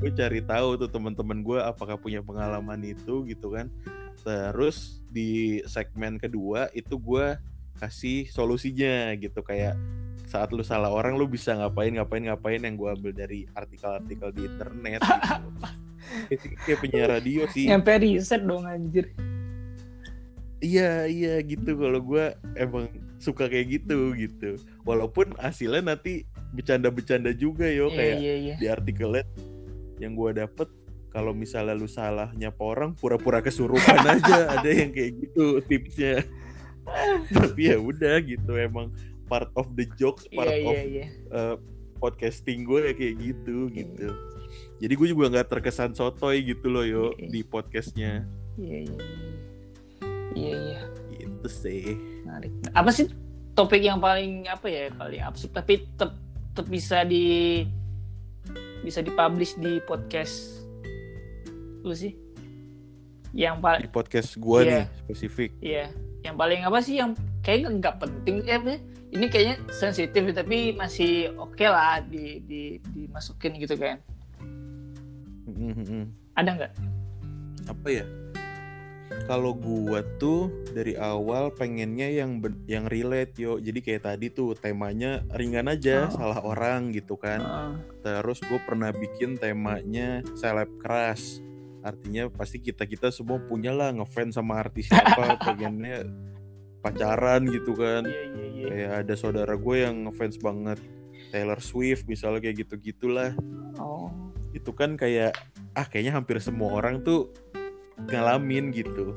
gue 0.00 0.10
cari 0.16 0.40
tahu 0.40 0.80
tuh 0.80 0.88
teman-teman 0.88 1.44
gue 1.44 1.60
apakah 1.60 2.00
punya 2.00 2.24
pengalaman 2.24 2.80
itu 2.80 3.28
gitu 3.28 3.52
kan. 3.52 3.68
Terus 4.24 5.04
di 5.12 5.60
segmen 5.68 6.16
kedua 6.16 6.72
itu 6.72 6.96
gue 6.96 7.36
kasih 7.76 8.32
solusinya 8.32 9.12
gitu. 9.20 9.44
Kayak 9.44 9.76
saat 10.26 10.50
lu 10.56 10.64
salah 10.64 10.90
orang 10.90 11.14
lu 11.14 11.28
bisa 11.28 11.54
ngapain 11.54 11.92
ngapain 11.94 12.24
ngapain 12.26 12.58
yang 12.64 12.74
gue 12.74 12.88
ambil 12.90 13.12
dari 13.14 13.46
artikel-artikel 13.54 14.28
di 14.34 14.42
internet 14.48 14.98
gitu 15.04 15.50
kayak 16.64 16.78
penyiar 16.82 17.08
radio 17.18 17.46
sih. 17.50 17.68
Nyampe 17.68 17.92
riset 18.00 18.42
dong 18.44 18.64
anjir. 18.66 19.10
Iya 20.60 21.06
iya 21.06 21.34
gitu. 21.44 21.76
Kalau 21.76 22.00
gue 22.00 22.24
emang 22.56 22.88
suka 23.20 23.46
kayak 23.46 23.82
gitu 23.82 24.12
gitu. 24.16 24.60
Walaupun 24.82 25.36
hasilnya 25.36 25.96
nanti 25.96 26.24
bercanda-bercanda 26.56 27.32
juga 27.36 27.68
yo. 27.68 27.92
Iya, 27.92 27.96
kayak 27.96 28.16
iya, 28.20 28.34
iya. 28.34 28.54
di 28.56 28.66
artikelnya 28.66 29.24
yang 30.00 30.12
gue 30.12 30.30
dapet 30.36 30.68
kalau 31.08 31.32
misalnya 31.32 31.72
lu 31.72 31.88
salah 31.88 32.28
nyapa 32.36 32.60
orang 32.60 32.92
pura-pura 32.92 33.40
kesurupan 33.40 34.04
aja. 34.18 34.56
Ada 34.60 34.70
yang 34.70 34.90
kayak 34.92 35.12
gitu 35.22 35.60
tipsnya. 35.64 36.24
Tapi 37.36 37.74
ya 37.74 37.76
udah 37.82 38.22
gitu 38.22 38.52
emang 38.54 38.94
part 39.26 39.50
of 39.58 39.66
the 39.74 39.86
jokes 39.98 40.24
part 40.30 40.50
yeah, 40.50 40.68
of 40.70 40.74
yeah, 40.74 40.86
yeah. 40.86 41.08
Uh, 41.34 41.56
podcasting 41.98 42.62
gue 42.62 42.80
ya 42.90 42.92
kayak 42.94 43.14
gitu 43.18 43.56
gitu 43.74 44.08
jadi 44.76 44.92
gue 44.92 45.08
juga 45.08 45.32
nggak 45.32 45.48
terkesan 45.56 45.96
sotoy 45.96 46.44
gitu 46.44 46.68
loh 46.68 46.84
yo 46.84 47.04
yeah. 47.16 47.30
di 47.32 47.40
podcastnya. 47.40 48.12
Iya 48.60 48.76
iya 48.84 48.96
iya. 50.36 50.80
Iya 51.12 51.24
itu 51.24 51.48
sih. 51.48 51.96
Menarik. 52.28 52.52
Apa 52.76 52.90
sih 52.92 53.08
topik 53.56 53.80
yang 53.80 53.96
paling 53.96 54.44
apa 54.52 54.68
ya 54.68 54.92
paling 54.92 55.24
absurd? 55.24 55.56
Tapi 55.56 55.88
tetap 55.88 56.12
tetap 56.52 56.66
bisa 56.68 57.04
di 57.08 57.64
bisa 58.84 59.00
dipublish 59.00 59.56
di 59.56 59.80
podcast 59.80 60.60
lu 61.80 61.96
sih? 61.96 62.12
Yang 63.32 63.56
paling 63.64 63.80
di 63.80 63.92
podcast 63.92 64.36
gue 64.36 64.60
yeah. 64.60 64.84
nih 64.84 64.84
spesifik. 65.08 65.50
Iya. 65.64 65.88
Yeah. 65.88 65.90
yang 66.26 66.34
paling 66.34 66.66
apa 66.66 66.82
sih 66.82 66.98
yang 66.98 67.14
kayaknya 67.46 67.70
nggak 67.78 68.02
penting 68.02 68.42
ya 68.42 68.58
ini 69.14 69.30
kayaknya 69.30 69.62
sensitif 69.70 70.26
tapi 70.34 70.74
masih 70.74 71.30
oke 71.38 71.54
okay 71.54 71.70
lah 71.70 72.02
di, 72.02 72.42
di 72.42 72.82
dimasukin 72.90 73.54
gitu 73.62 73.78
kan. 73.78 74.02
Ada 76.34 76.50
nggak? 76.58 76.72
Apa 77.70 77.88
ya? 77.90 78.06
Kalau 79.30 79.54
gua 79.54 80.02
tuh 80.18 80.50
dari 80.74 80.98
awal 80.98 81.54
pengennya 81.54 82.10
yang 82.10 82.42
yang 82.66 82.90
relate 82.90 83.38
yo. 83.38 83.62
Jadi 83.62 83.78
kayak 83.80 84.02
tadi 84.06 84.34
tuh 84.34 84.58
temanya 84.58 85.22
ringan 85.34 85.70
aja, 85.70 86.10
oh. 86.10 86.14
salah 86.14 86.40
orang 86.42 86.90
gitu 86.90 87.14
kan. 87.14 87.40
Oh. 87.40 87.74
Terus 88.02 88.42
gue 88.42 88.60
pernah 88.66 88.90
bikin 88.90 89.38
temanya 89.38 90.26
seleb 90.34 90.68
keras. 90.82 91.38
Artinya 91.86 92.26
pasti 92.34 92.58
kita 92.58 92.82
kita 92.82 93.14
semua 93.14 93.38
punya 93.38 93.70
lah 93.70 93.94
ngefans 93.94 94.34
sama 94.34 94.58
artis 94.58 94.90
siapa, 94.90 95.38
pengennya 95.46 96.02
pacaran 96.82 97.46
gitu 97.46 97.78
kan. 97.78 98.02
Yeah, 98.04 98.26
yeah, 98.34 98.48
yeah. 98.50 98.68
Kayak 98.68 98.92
ada 99.06 99.14
saudara 99.14 99.54
gue 99.54 99.76
yang 99.86 100.10
ngefans 100.10 100.36
banget 100.42 100.78
Taylor 101.30 101.62
Swift 101.62 102.10
misalnya 102.10 102.42
kayak 102.42 102.66
gitu 102.66 102.74
gitulah. 102.90 103.30
Oh 103.78 104.25
itu 104.56 104.70
kan 104.72 104.96
kayak 104.96 105.36
ah 105.76 105.84
kayaknya 105.84 106.16
hampir 106.16 106.40
semua 106.40 106.72
orang 106.72 107.04
tuh 107.04 107.28
ngalamin 108.08 108.72
gitu. 108.72 109.12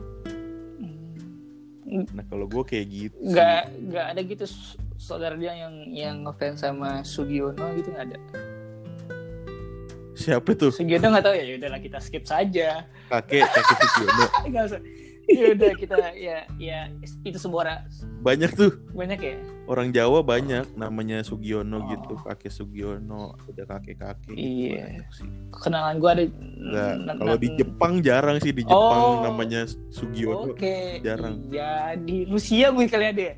Hmm. 1.89 2.05
nah 2.13 2.21
kalau 2.29 2.45
gue 2.45 2.61
kayak 2.69 2.85
gitu 2.85 3.17
nggak 3.33 3.61
nggak 3.89 4.05
ada 4.13 4.21
gitu 4.21 4.45
saudara 5.01 5.33
dia 5.33 5.57
yang 5.57 5.73
yang 5.89 6.15
ngefans 6.21 6.61
sama 6.61 7.01
Sugiono 7.01 7.65
gitu 7.79 7.89
nggak 7.95 8.13
ada. 8.13 8.19
Siapa 10.13 10.51
tuh? 10.53 10.69
Sugiono 10.75 11.15
nggak 11.15 11.25
tahu 11.25 11.35
ya, 11.39 11.43
ya 11.47 11.55
udahlah 11.57 11.79
kita 11.81 11.97
skip 12.03 12.27
saja. 12.27 12.85
Kakek 13.09 13.47
kakek 13.47 13.77
Sugiono. 13.95 14.25
Nggak 14.51 14.63
usah 14.69 14.81
ya 15.29 15.45
udah 15.53 15.73
kita 15.77 15.97
ya 16.17 16.37
ya 16.57 16.89
itu 17.21 17.37
sebuah 17.37 17.85
banyak 18.25 18.51
tuh 18.57 18.71
banyak 18.91 19.19
ya 19.21 19.35
orang 19.69 19.93
Jawa 19.93 20.25
banyak 20.25 20.73
namanya 20.73 21.21
Sugiono 21.21 21.79
oh. 21.79 21.81
gitu 21.93 22.13
kakek 22.25 22.51
Sugiono 22.51 23.37
ada 23.45 23.63
kakek 23.77 24.01
kakek 24.01 24.35
iya 24.35 25.05
sih. 25.13 25.29
kenalan 25.61 26.01
gue 26.01 26.09
ada 26.09 26.23
kalau 27.15 27.37
di 27.37 27.49
Jepang 27.53 28.01
jarang 28.01 28.41
sih 28.41 28.49
di 28.49 28.65
Jepang 28.65 29.21
oh. 29.21 29.21
namanya 29.21 29.69
Sugiono 29.93 30.57
okay. 30.57 30.99
jarang 31.05 31.45
ya 31.53 31.93
di 31.93 32.25
Rusia 32.25 32.73
gue 32.73 32.85
kali 32.89 33.05
ada 33.13 33.23
ya? 33.33 33.35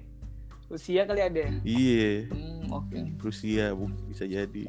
Rusia 0.71 1.01
kali 1.03 1.21
ada 1.21 1.39
ya? 1.39 1.51
iya 1.67 2.31
hmm, 2.31 2.71
oke 2.71 2.88
okay. 2.88 3.03
Rusia 3.19 3.65
bisa 4.07 4.24
jadi 4.24 4.63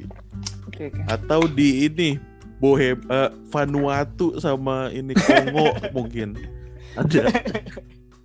okay, 0.67 0.91
okay. 0.91 1.03
atau 1.07 1.47
di 1.47 1.87
ini 1.87 2.19
Bohem 2.59 2.99
uh, 3.11 3.31
Vanuatu 3.51 4.39
sama 4.39 4.87
ini 4.91 5.15
Kongo 5.15 5.75
mungkin 5.95 6.35
ada. 6.97 7.21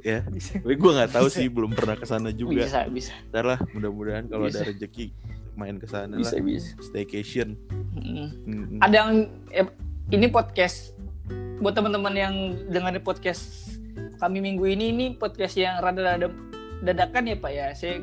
Ya. 0.06 0.22
Tapi 0.24 0.78
gue 0.78 0.92
nggak 0.94 1.10
tahu 1.10 1.26
sih 1.26 1.50
belum 1.50 1.74
pernah 1.74 1.98
ke 1.98 2.06
sana 2.06 2.30
juga. 2.30 2.64
Bisa 2.64 2.86
bisa. 2.86 3.12
Ntar 3.34 3.44
lah 3.44 3.58
mudah-mudahan 3.74 4.30
kalau 4.30 4.46
ada 4.46 4.62
rezeki 4.62 5.10
main 5.58 5.76
ke 5.82 5.90
sana 5.90 6.14
lah. 6.14 6.32
bisa. 6.38 6.78
staycation. 6.78 7.58
Hmm. 7.98 8.30
Hmm. 8.46 8.78
ada 8.78 8.94
yang 8.94 9.10
eh, 9.50 9.66
ini 10.14 10.30
podcast 10.30 10.94
buat 11.58 11.74
teman-teman 11.74 12.14
yang 12.14 12.34
dengar 12.70 12.94
podcast 13.02 13.74
kami 14.22 14.38
minggu 14.38 14.70
ini 14.70 14.94
ini 14.94 15.06
podcast 15.18 15.58
yang 15.58 15.82
rada-rada 15.82 16.30
dadakan 16.86 17.34
ya 17.34 17.36
pak 17.36 17.52
ya. 17.52 17.66
Saya 17.74 17.98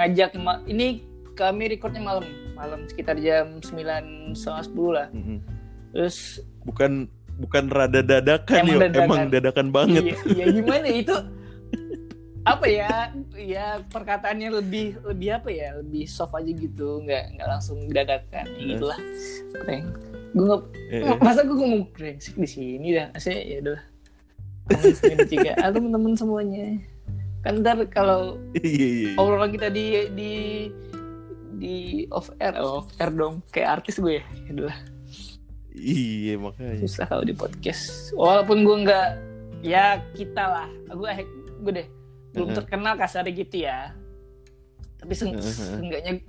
ngajak 0.00 0.32
ini 0.64 1.04
kami 1.36 1.76
recordnya 1.76 2.00
malam. 2.00 2.24
Malam 2.56 2.88
sekitar 2.88 3.20
jam 3.20 3.60
sembilan 3.60 4.32
sepuluh 4.32 4.92
lah. 4.96 5.08
Mm 5.12 5.22
-hmm. 5.22 5.38
terus 5.92 6.40
bukan 6.64 7.08
bukan 7.36 7.68
rada 7.68 8.00
dadakan 8.00 8.64
emang, 8.64 8.80
dadakan. 8.88 9.04
emang 9.04 9.22
dadakan 9.28 9.66
banget. 9.72 10.02
Iya, 10.02 10.16
iya 10.32 10.44
gimana 10.52 10.88
itu? 10.88 11.16
apa 12.46 12.66
ya? 12.70 13.10
Ya 13.34 13.66
perkataannya 13.90 14.48
lebih 14.62 15.02
lebih 15.02 15.28
apa 15.34 15.48
ya? 15.50 15.68
Lebih 15.82 16.06
soft 16.06 16.38
aja 16.38 16.48
gitu, 16.48 17.02
nggak 17.02 17.36
nggak 17.36 17.48
langsung 17.48 17.78
dadakan. 17.90 18.46
Ya, 18.56 18.62
gitulah. 18.74 18.98
Prank. 19.66 19.86
Gue 20.32 20.44
nggak 20.46 20.62
eh, 20.92 21.02
eh. 21.02 21.18
masa 21.20 21.40
gue 21.42 21.56
ngomong 21.56 21.84
brengsek 21.90 22.38
di 22.38 22.48
sini 22.48 22.88
dah. 22.94 23.10
Saya 23.18 23.42
ya 23.42 23.58
udah. 23.62 23.80
juga. 25.30 25.52
Ah, 25.58 25.70
teman-teman 25.70 26.14
semuanya. 26.14 26.78
Kan 27.42 27.62
ntar 27.62 27.78
kalau 27.94 28.42
iya, 28.58 28.86
iya. 29.06 29.10
obrolan 29.14 29.54
kita 29.54 29.70
di 29.70 30.10
di 30.14 30.32
di 31.56 31.76
off 32.10 32.34
air, 32.42 32.58
oh, 32.58 32.82
off 32.82 32.90
air 32.98 33.14
dong 33.14 33.42
kayak 33.50 33.82
artis 33.82 33.98
gue 33.98 34.22
ya. 34.22 34.24
Itulah. 34.50 34.95
Iya 35.76 36.40
makanya. 36.40 36.80
Susah 36.80 37.04
kalau 37.04 37.22
di 37.22 37.36
podcast. 37.36 38.10
Walaupun 38.16 38.64
gue 38.64 38.76
nggak 38.88 39.08
ya 39.60 40.00
kita 40.16 40.40
lah. 40.40 40.68
Gue 40.88 41.12
gue 41.62 41.72
deh 41.84 41.88
belum 42.32 42.52
uh-huh. 42.52 42.58
terkenal 42.64 42.96
kasar 42.96 43.28
gitu 43.28 43.68
ya. 43.68 43.92
Tapi 44.96 45.12
seng 45.12 45.36
uh-huh. 45.36 45.76
seenggaknya 45.76 46.24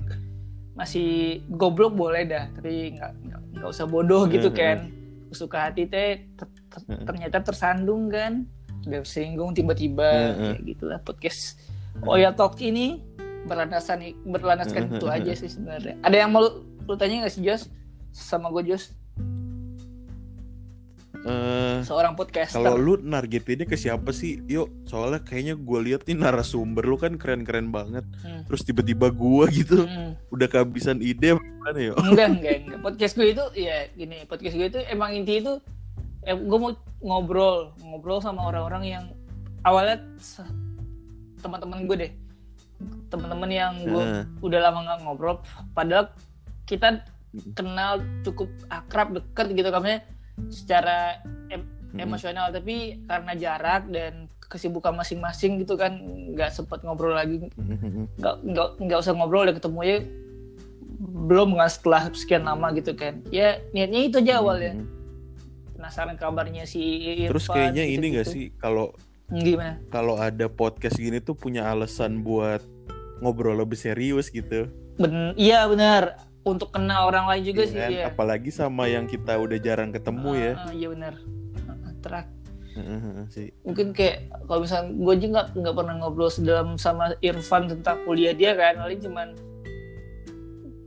masih 0.76 1.42
goblok 1.48 1.96
boleh 1.96 2.28
dah. 2.28 2.52
Tapi 2.60 3.00
nggak 3.00 3.12
nggak 3.58 3.70
usah 3.72 3.88
bodoh 3.88 4.28
gitu 4.28 4.52
uh-huh. 4.52 4.60
kan. 4.60 4.78
Suka 5.32 5.72
hati 5.72 5.88
teh 5.88 6.28
ternyata 7.08 7.40
tersandung 7.40 8.12
kan. 8.12 8.44
Udah 8.84 9.04
singgung 9.08 9.56
tiba-tiba 9.56 10.36
kayak 10.36 10.64
gitulah 10.64 11.00
podcast. 11.02 11.60
Oh 12.04 12.20
ya 12.20 12.36
talk 12.36 12.60
ini 12.60 13.00
berlandaskan 13.48 14.28
berlandaskan 14.28 14.92
itu 14.92 15.08
aja 15.08 15.32
sih 15.40 15.48
sebenarnya. 15.48 15.96
Ada 16.04 16.16
yang 16.28 16.36
mau 16.36 16.44
lu, 16.44 16.68
lu 16.84 16.94
tanya 17.00 17.24
nggak 17.24 17.34
sih 17.34 17.48
Jos? 17.48 17.72
Sama 18.12 18.52
gue 18.52 18.76
Jos? 18.76 18.92
Eh, 21.28 21.84
seorang 21.84 22.16
podcaster 22.16 22.56
kalau 22.64 22.80
lu 22.80 22.94
nargetinnya 23.04 23.68
ke 23.68 23.76
siapa 23.76 24.16
sih? 24.16 24.40
Yuk, 24.48 24.88
soalnya 24.88 25.20
kayaknya 25.20 25.60
gue 25.60 25.80
lihat 25.92 26.08
nih 26.08 26.16
narasumber 26.16 26.88
lu 26.88 26.96
kan 26.96 27.20
keren-keren 27.20 27.68
banget. 27.68 28.08
Hmm. 28.24 28.48
Terus 28.48 28.64
tiba-tiba 28.64 29.12
gua 29.12 29.52
gitu 29.52 29.84
Hmm. 29.84 30.16
udah 30.32 30.48
kehabisan 30.48 31.04
ide 31.04 31.36
gimana 31.36 31.80
ya? 31.84 31.94
enggak 32.00 32.28
enggak 32.40 32.56
enggak 32.64 32.80
podcast 32.80 33.14
gue 33.20 33.28
itu 33.36 33.44
ya 33.60 33.92
gini 33.92 34.24
podcast 34.24 34.56
gue 34.56 34.68
itu 34.72 34.80
emang 34.88 35.12
inti 35.12 35.44
itu 35.44 35.60
eh, 36.24 36.32
gue 36.32 36.58
mau 36.60 36.72
ngobrol 37.04 37.76
ngobrol 37.84 38.24
sama 38.24 38.48
orang-orang 38.48 38.84
yang 38.88 39.04
awalnya 39.68 40.00
teman-teman 41.44 41.84
gue 41.86 42.08
deh 42.08 42.12
teman-teman 43.12 43.50
yang 43.52 43.74
gue 43.84 44.06
udah 44.40 44.60
lama 44.64 44.80
nggak 44.86 45.00
ngobrol 45.04 45.36
padahal 45.76 46.08
kita 46.64 47.04
kenal 47.52 48.00
cukup 48.24 48.48
akrab 48.72 49.12
deket 49.12 49.52
gitu 49.54 49.70
kan 49.70 49.84
secara 50.48 51.20
em- 51.50 51.66
Mm-mm. 51.88 52.04
emosional 52.04 52.52
tapi 52.52 53.00
karena 53.08 53.32
jarak 53.34 53.88
dan 53.90 54.28
kesibukan 54.48 54.96
masing-masing 54.96 55.60
gitu 55.60 55.76
kan 55.76 56.00
nggak 56.34 56.52
sempet 56.52 56.80
ngobrol 56.84 57.16
lagi. 57.16 57.48
Nggak 58.16 58.36
nggak 58.44 58.70
nggak 58.80 59.00
usah 59.00 59.14
ngobrol 59.16 59.44
udah 59.44 59.56
ketemu 59.56 59.80
ya 59.84 59.98
belum 60.98 61.54
nggak 61.54 61.72
setelah 61.72 62.08
sekian 62.12 62.48
lama 62.48 62.72
gitu 62.74 62.96
kan. 62.96 63.20
Ya 63.28 63.60
niatnya 63.72 64.08
itu 64.08 64.18
aja 64.24 64.40
awalnya. 64.40 64.80
Penasaran 65.76 66.18
kabarnya 66.18 66.66
si 66.66 66.82
Irfan 66.82 67.30
Terus 67.32 67.46
kayaknya 67.48 67.84
ini 67.86 67.94
gitu-gitu. 67.96 68.18
gak 68.18 68.28
sih 68.34 68.46
kalau 68.58 68.86
gimana? 69.30 69.78
kalau 69.92 70.16
ada 70.16 70.48
podcast 70.48 70.96
gini 70.96 71.20
tuh 71.20 71.36
punya 71.36 71.68
alasan 71.68 72.24
buat 72.24 72.64
ngobrol 73.20 73.60
lebih 73.60 73.78
serius 73.78 74.32
gitu. 74.32 74.72
ben 74.98 75.38
iya 75.38 75.70
benar 75.70 76.18
untuk 76.44 76.70
kenal 76.70 77.08
orang 77.08 77.26
lain 77.28 77.44
juga 77.46 77.64
Iya 77.64 77.70
sih 77.70 77.78
kan? 77.78 77.90
ya 77.92 78.04
Apalagi 78.08 78.50
sama 78.50 78.86
yang 78.86 79.06
kita 79.06 79.36
udah 79.36 79.58
jarang 79.58 79.90
ketemu 79.90 80.32
ya. 80.34 80.54
Ah, 80.56 80.72
iya 80.72 80.88
benar. 80.90 81.14
Ah, 81.66 81.94
terak 82.00 82.28
sih. 83.28 83.50
mungkin 83.66 83.90
kayak 83.90 84.18
kalau 84.46 84.62
misalnya 84.62 84.94
gue 84.94 85.16
juga 85.18 85.30
nggak 85.34 85.48
nggak 85.58 85.76
pernah 85.76 85.96
ngobrol 85.98 86.30
sedalam 86.30 86.78
sama 86.78 87.18
Irfan 87.20 87.66
tentang 87.66 87.98
kuliah 88.04 88.32
dia 88.32 88.54
kan. 88.54 88.78
Paling 88.78 89.02
cuman 89.02 89.28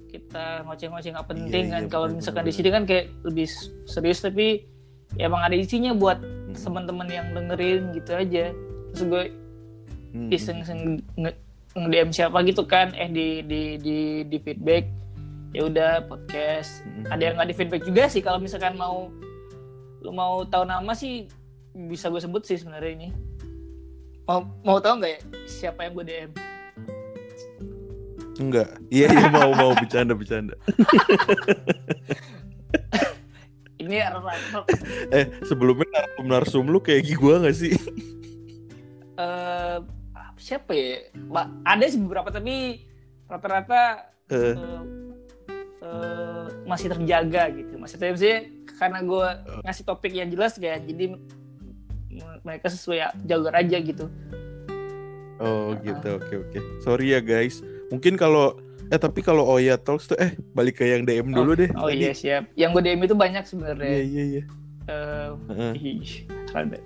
kita 0.09 0.45
ngoceh-ngoceh 0.65 1.11
nggak 1.11 1.29
penting 1.29 1.65
Iya, 1.67 1.73
kan. 1.73 1.83
Iya, 1.83 1.91
kalau 1.91 2.07
misalkan 2.09 2.45
di 2.45 2.53
sini 2.53 2.69
kan 2.69 2.83
kayak 2.85 3.11
lebih 3.23 3.47
serius 3.85 4.21
tapi 4.21 4.67
ya 5.13 5.27
emang 5.27 5.43
ada 5.43 5.55
isinya 5.55 5.91
buat 5.91 6.23
teman-teman 6.53 7.07
yang 7.07 7.27
dengerin 7.31 7.91
gitu 7.93 8.11
aja. 8.13 8.55
Terus 8.91 9.03
gue 9.05 9.25
Hmm. 10.11 10.27
iseng-iseng 10.27 10.81
nge, 11.15 11.31
DM 11.87 12.11
siapa 12.11 12.43
gitu 12.43 12.63
kan. 12.65 12.91
Eh 12.93 13.07
di 13.07 13.29
di 13.43 13.63
di 13.77 13.99
di 14.25 14.37
feedback 14.39 14.91
ya 15.51 15.65
udah 15.65 16.05
podcast 16.05 16.83
Hmm. 16.83 17.07
ada 17.09 17.23
yang 17.23 17.33
nggak 17.35 17.47
di 17.47 17.55
feedback 17.55 17.83
juga 17.83 18.07
sih 18.07 18.19
kalau 18.19 18.37
misalkan 18.37 18.75
mau 18.75 19.07
lu 20.01 20.11
mau 20.11 20.43
tahu 20.43 20.63
nama 20.63 20.91
sih 20.93 21.27
bisa 21.73 22.07
gue 22.07 22.19
sebut 22.19 22.43
sih 22.43 22.55
sebenarnya 22.55 22.93
ini 22.93 23.09
mau 24.23 24.47
mau 24.63 24.79
tahu 24.79 24.99
nggak 24.99 25.11
ya 25.11 25.19
siapa 25.45 25.83
yang 25.83 25.93
gue 25.93 26.05
DM 26.05 26.31
Enggak. 28.41 28.73
Iya 28.89 29.13
iya 29.13 29.29
mau 29.29 29.53
mau 29.53 29.77
bercanda 29.77 30.17
bercanda. 30.17 30.57
ini 33.77 34.01
Eh 35.11 35.29
sebelumnya 35.45 35.85
narsum 35.93 36.25
narsum 36.25 36.65
lu 36.65 36.81
kayak 36.81 37.05
gua 37.17 37.41
gak 37.41 37.53
sih? 37.53 37.73
eh 39.17 39.77
siapa 40.37 40.73
ya 40.73 41.05
Ba- 41.29 41.53
ada 41.61 41.85
sih 41.85 42.01
beberapa 42.01 42.33
tapi 42.33 42.81
rata-rata 43.29 44.09
Eh, 44.33 44.57
eh, 44.57 44.81
eh, 45.91 46.47
masih 46.65 46.87
terjaga 46.89 47.43
gitu 47.51 47.75
masih 47.77 47.97
terjaga 47.99 48.19
sih 48.19 48.35
karena 48.79 49.03
gue 49.03 49.27
ngasih 49.67 49.85
topik 49.85 50.13
yang 50.15 50.31
jelas 50.31 50.55
kayak 50.55 50.87
jadi 50.87 51.19
mereka 52.41 52.71
sesuai 52.71 53.27
jalur 53.27 53.51
aja 53.51 53.77
gitu 53.77 54.07
oh 55.41 55.73
gitu 55.81 56.21
oke 56.21 56.35
oke. 56.37 56.59
Sorry 56.85 57.17
ya 57.17 57.21
guys. 57.25 57.65
Mungkin 57.89 58.21
kalau 58.21 58.61
eh 58.91 58.99
tapi 59.01 59.25
kalau 59.25 59.47
Oya 59.47 59.81
Talks 59.81 60.11
tuh 60.11 60.19
eh 60.21 60.37
balik 60.53 60.83
ke 60.83 60.85
yang 60.85 61.07
DM 61.07 61.31
dulu 61.33 61.55
deh. 61.55 61.71
oh 61.79 61.87
iya 61.89 62.11
siap 62.13 62.51
yang 62.59 62.75
gue 62.75 62.83
DM 62.83 63.07
itu 63.07 63.15
banyak 63.15 63.41
Iya 63.41 63.49
sebenarnya 63.49 63.89
iya 64.03 64.23
iya. 64.37 64.43
Heeh. 64.91 65.73
ih, 65.79 66.27
rada 66.51 66.77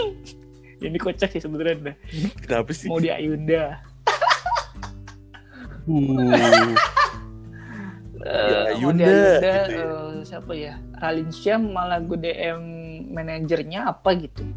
ini 0.86 0.96
kocak 0.96 1.28
sih 1.28 1.42
sebenarnya 1.42 1.92
dah. 1.92 1.96
Kenapa 2.40 2.70
sih? 2.72 2.86
mau 2.88 3.02
di 3.02 3.10
Ayunda 3.12 3.76
Uh, 5.84 6.72
Eh, 8.24 8.32
Ya, 8.32 8.58
Ayunda, 8.72 9.04
Ayunda 9.04 9.12
gitu 9.36 9.72
ya. 9.74 9.84
eh, 9.84 10.12
siapa 10.24 10.52
ya 10.52 10.74
Ralin 10.96 11.28
Syam 11.28 11.62
malah 11.68 12.00
gue 12.00 12.16
DM 12.16 12.62
manajernya 13.10 13.80
apa 13.86 14.16
gitu 14.16 14.48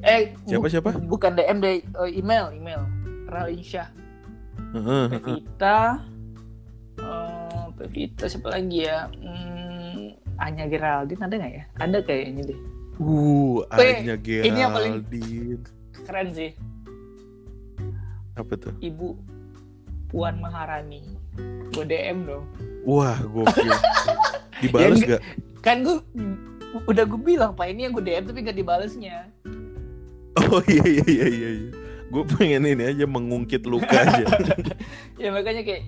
eh 0.00 0.30
Siapa, 0.44 0.62
bu- 0.62 0.70
siapa? 0.70 0.90
bukan 1.02 1.34
DM 1.34 1.58
deh 1.58 1.74
eh, 1.82 2.10
email 2.12 2.54
email 2.54 2.86
Ralin 3.26 3.58
Syah 3.58 3.90
heeh. 4.72 5.06
Pevita 5.10 6.06
eh, 6.96 7.64
Pevita 7.74 8.24
siapa 8.24 8.48
lagi 8.52 8.78
ya 8.84 9.10
hmm, 9.10 10.14
Anya 10.38 10.64
Geraldine 10.66 11.18
ada 11.20 11.34
nggak 11.34 11.52
ya 11.52 11.64
ada 11.76 11.98
kayaknya 12.00 12.44
deh 12.46 12.60
Uh, 12.96 13.60
Anya 13.68 14.16
ini 14.16 14.56
yang 14.56 14.72
paling- 14.72 15.04
Geraldine. 15.04 15.60
keren 16.00 16.28
sih 16.30 16.50
Apa 18.34 18.52
tuh? 18.54 18.72
Ibu 18.78 19.16
Puan 20.06 20.38
Maharani 20.38 21.16
gue 21.72 21.84
DM 21.84 22.24
dong 22.24 22.44
Wah, 22.86 23.18
gokil. 23.18 23.66
Dibalas 24.62 25.02
Ya, 25.02 25.18
gak? 25.18 25.22
kan 25.60 25.82
gue 25.82 25.98
udah 26.86 27.02
gue 27.02 27.18
bilang 27.18 27.50
pak 27.52 27.66
ini 27.68 27.84
yang 27.84 27.92
gue 27.92 28.04
DM 28.04 28.24
tapi 28.24 28.40
gak 28.40 28.54
dibalesnya 28.54 29.26
Oh 30.36 30.60
iya 30.68 30.84
iya 30.84 31.04
iya 31.08 31.26
iya. 31.26 31.48
iya. 31.58 31.70
Gue 32.06 32.22
pengen 32.28 32.62
ini 32.62 32.84
aja 32.86 33.04
mengungkit 33.08 33.64
luka 33.64 33.88
aja. 33.88 34.22
ya 35.22 35.32
makanya 35.32 35.64
kayak 35.64 35.82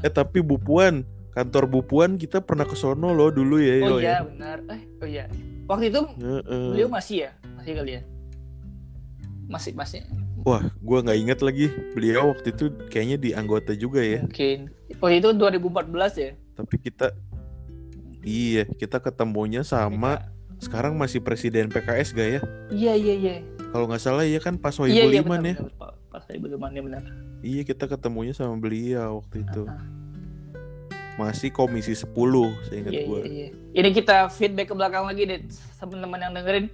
eh 0.00 0.10
tapi 0.10 0.42
Bu 0.42 0.56
Puan, 0.56 1.04
kantor 1.30 1.68
Bu 1.70 1.84
Puan 1.84 2.16
kita 2.16 2.40
pernah 2.42 2.66
ke 2.66 2.74
sono 2.74 3.12
loh 3.12 3.30
dulu 3.30 3.60
ya. 3.60 3.84
oh 3.86 4.00
iya 4.00 4.18
ya. 4.18 4.26
benar 4.26 4.58
eh 4.66 4.80
oh 4.98 5.06
iya 5.06 5.24
waktu 5.68 5.92
itu 5.94 6.00
Heeh. 6.18 6.68
beliau 6.74 6.88
masih 6.90 7.16
ya 7.28 7.30
masih 7.54 7.72
kali 7.78 7.92
ya 7.94 8.02
masih 9.46 9.72
masih 9.76 10.00
Wah, 10.42 10.58
gue 10.58 10.98
nggak 11.06 11.18
inget 11.22 11.38
lagi. 11.38 11.70
Beliau 11.94 12.34
waktu 12.34 12.50
itu 12.50 12.74
kayaknya 12.90 13.14
di 13.14 13.30
anggota 13.30 13.78
juga 13.78 14.02
ya. 14.02 14.26
mungkin 14.26 14.74
oh 14.98 15.08
itu 15.08 15.28
2014 15.30 15.92
ya 16.18 16.30
Tapi 16.52 16.74
kita, 16.78 17.06
iya 18.20 18.66
kita 18.66 18.98
ketemunya 18.98 19.62
sama 19.62 20.20
sekarang 20.58 20.94
masih 20.94 21.18
presiden 21.18 21.66
PKS 21.66 22.12
gak 22.12 22.28
ya? 22.30 22.40
iya 22.70 22.92
iya 22.92 23.14
iya 23.14 23.34
Kalau 23.68 23.86
nggak 23.86 23.98
salah 24.00 24.22
ya 24.22 24.36
kan 24.36 24.54
pas 24.54 24.76
iya 24.76 25.02
Sohibul 25.02 25.10
iya 25.10 25.22
benar, 25.22 25.42
ya. 25.42 25.56
benar, 25.56 25.72
Pak 26.06 26.20
Sohibul 26.22 26.50
Iman 26.52 26.70
ya 26.70 26.82
benar 26.82 27.02
Iya 27.40 27.62
kita 27.64 27.84
ketemunya 27.86 28.30
sama 28.30 28.54
beliau 28.54 29.18
waktu 29.18 29.42
itu. 29.42 29.66
Ah, 29.66 29.82
Masih 31.14 31.50
komisi 31.50 31.92
10 31.92 32.06
saya 32.62 32.78
ingat 32.78 32.92
iya 32.92 33.02
gue. 33.02 33.20
iya 33.20 33.48
iya 33.48 33.48
ini 33.74 33.90
kita 33.90 34.28
feedback 34.28 34.68
ke 34.68 34.74
belakang 34.74 35.04
lagi 35.04 35.22
deh 35.24 35.40
teman-teman 35.76 36.20
yang 36.20 36.32
dengerin 36.32 36.66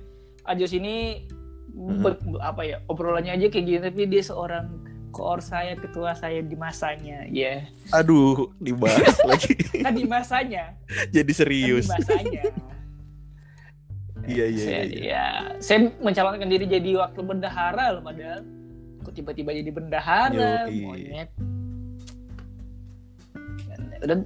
Ajos 0.42 0.70
ini 0.70 1.24
Mhm. 1.70 2.00
ber- 2.00 2.18
apa 2.40 2.62
ya 2.62 2.82
obrolannya 2.84 3.32
aja 3.32 3.46
kayak 3.46 3.64
gini 3.64 3.78
tapi 3.78 4.02
dia 4.04 4.20
seorang 4.20 4.66
koor 5.08 5.40
saya 5.40 5.74
ketua 5.74 6.12
saya 6.14 6.40
di 6.40 6.54
masanya. 6.54 7.24
Ya 7.26 7.66
Aduh, 7.90 8.52
dibahas 8.58 9.16
lagi. 9.30 9.54
kan 9.80 9.92
di 9.92 10.04
masanya. 10.04 10.76
Jadi 11.10 11.32
kan 11.32 11.38
serius. 11.38 11.86
di 11.86 11.92
masanya. 11.94 12.44
Iya 14.28 14.44
iya 14.44 14.60
saya, 14.60 14.82
iya. 14.84 15.00
ya 15.00 15.26
saya 15.56 15.78
mencalonkan 16.04 16.52
diri 16.52 16.68
jadi 16.68 17.00
wakil 17.00 17.24
bendahara 17.24 17.96
loh 17.96 18.04
padahal. 18.04 18.44
Kok 19.00 19.12
tiba-tiba 19.16 19.56
jadi 19.56 19.70
bendahara? 19.72 20.68
Yoi. 20.68 20.84
monyet. 20.84 21.30
Udah 24.04 24.16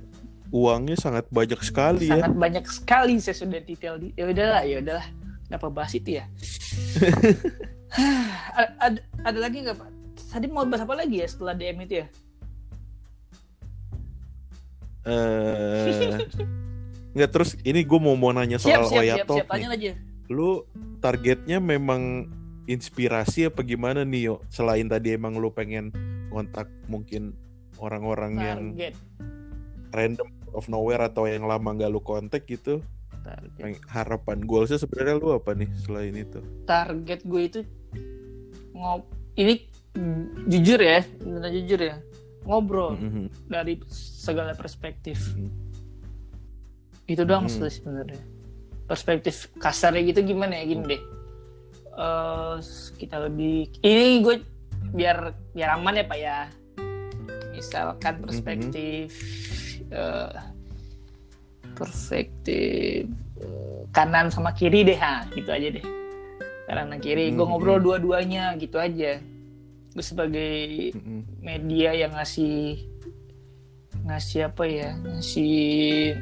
Uangnya 0.50 0.98
sangat 0.98 1.30
banyak 1.30 1.62
sekali 1.62 2.10
ya. 2.10 2.18
sangat 2.18 2.34
banyak 2.34 2.64
sekali 2.66 3.14
saya 3.22 3.36
sudah 3.38 3.62
detail 3.62 3.94
di 3.96 4.10
ya 4.12 4.26
udahlah 4.26 4.62
ya 4.66 4.82
udahlah. 4.82 5.06
Kenapa 5.46 5.66
bahas 5.70 5.92
itu 5.94 6.18
ya. 6.18 6.26
A- 8.52 8.74
ada, 8.82 9.00
ada 9.22 9.38
lagi 9.38 9.62
nggak 9.62 9.78
pak 9.78 9.90
tadi 10.32 10.46
mau 10.48 10.64
bahas 10.64 10.88
apa 10.88 10.96
lagi 10.96 11.20
ya 11.20 11.28
setelah 11.28 11.52
DM 11.52 11.84
itu 11.84 11.94
ya 12.00 12.06
Eh 15.02 16.18
Nggak 17.12 17.30
terus 17.34 17.58
ini 17.66 17.84
gue 17.84 17.98
mau 18.00 18.16
mau 18.16 18.32
nanya 18.32 18.56
siap 18.56 18.86
soal 18.88 19.02
siap 19.02 19.04
siap 19.04 19.26
Talk 19.28 19.36
siap 19.36 19.48
nih. 19.50 19.52
tanya 19.52 19.68
aja 19.74 19.92
Lu 20.32 20.64
targetnya 21.02 21.58
memang 21.60 22.30
inspirasi 22.64 23.50
apa 23.50 23.66
gimana 23.66 24.06
nih 24.06 24.32
yo? 24.32 24.36
Selain 24.48 24.86
tadi 24.86 25.12
emang 25.12 25.36
lu 25.36 25.50
pengen 25.50 25.90
kontak 26.30 26.70
mungkin 26.86 27.34
orang-orang 27.76 28.32
yang 28.38 28.60
random 29.92 30.30
of 30.54 30.70
nowhere 30.70 31.02
atau 31.02 31.26
yang 31.28 31.44
lama 31.44 31.74
nggak 31.74 31.90
lu 31.90 32.00
kontak 32.00 32.46
gitu. 32.48 32.80
target 33.26 33.82
Harapan 33.90 34.38
goalsnya 34.46 34.78
sebenarnya 34.80 35.18
lu 35.18 35.34
apa 35.34 35.52
nih 35.52 35.68
selain 35.82 36.14
itu? 36.14 36.40
target 36.64 37.20
gue 37.26 37.42
itu 37.42 37.60
ngob 38.72 39.04
ini 39.36 39.62
jujur 40.48 40.80
ya 40.80 41.04
benar 41.20 41.50
jujur 41.52 41.80
ya 41.80 41.96
ngobrol 42.42 42.96
Mhm. 42.96 43.24
dari 43.46 43.78
segala 43.88 44.56
perspektif 44.56 45.36
Mhm. 45.36 45.50
itu 47.06 47.22
doang 47.22 47.46
Mhm. 47.46 47.52
sih 47.52 47.70
sebenarnya 47.70 48.22
perspektif 48.88 49.48
kasarnya 49.56 50.02
gitu 50.10 50.24
gimana 50.26 50.58
ya 50.58 50.64
gini 50.66 50.84
deh 50.96 51.02
uh, 51.94 52.56
kita 52.96 53.28
lebih 53.28 53.68
ini 53.80 54.20
gue 54.20 54.36
biar 54.92 55.32
biar 55.52 55.70
aman 55.76 56.00
ya 56.00 56.04
pak 56.04 56.18
ya 56.18 56.38
misalkan 57.52 58.14
Mhm. 58.18 58.22
perspektif 58.26 59.08
eh, 59.92 60.34
perspektif 61.76 63.06
eh, 63.38 63.80
kanan 63.92 64.28
sama 64.28 64.50
kiri 64.52 64.82
deh 64.82 64.96
ha 64.96 65.24
gitu 65.30 65.52
aja 65.52 65.68
deh 65.68 65.84
kanan 66.66 66.96
kiri 66.98 67.30
gue 67.30 67.44
Mhm. 67.44 67.48
ngobrol 67.48 67.78
dua-duanya 67.78 68.56
gitu 68.56 68.76
aja 68.76 69.20
gue 69.92 70.04
sebagai 70.04 70.54
Mm-mm. 70.96 71.20
media 71.38 71.92
yang 71.92 72.12
ngasih 72.16 72.88
ngasih 74.02 74.50
apa 74.50 74.64
ya 74.64 74.90
ngasih 74.98 76.16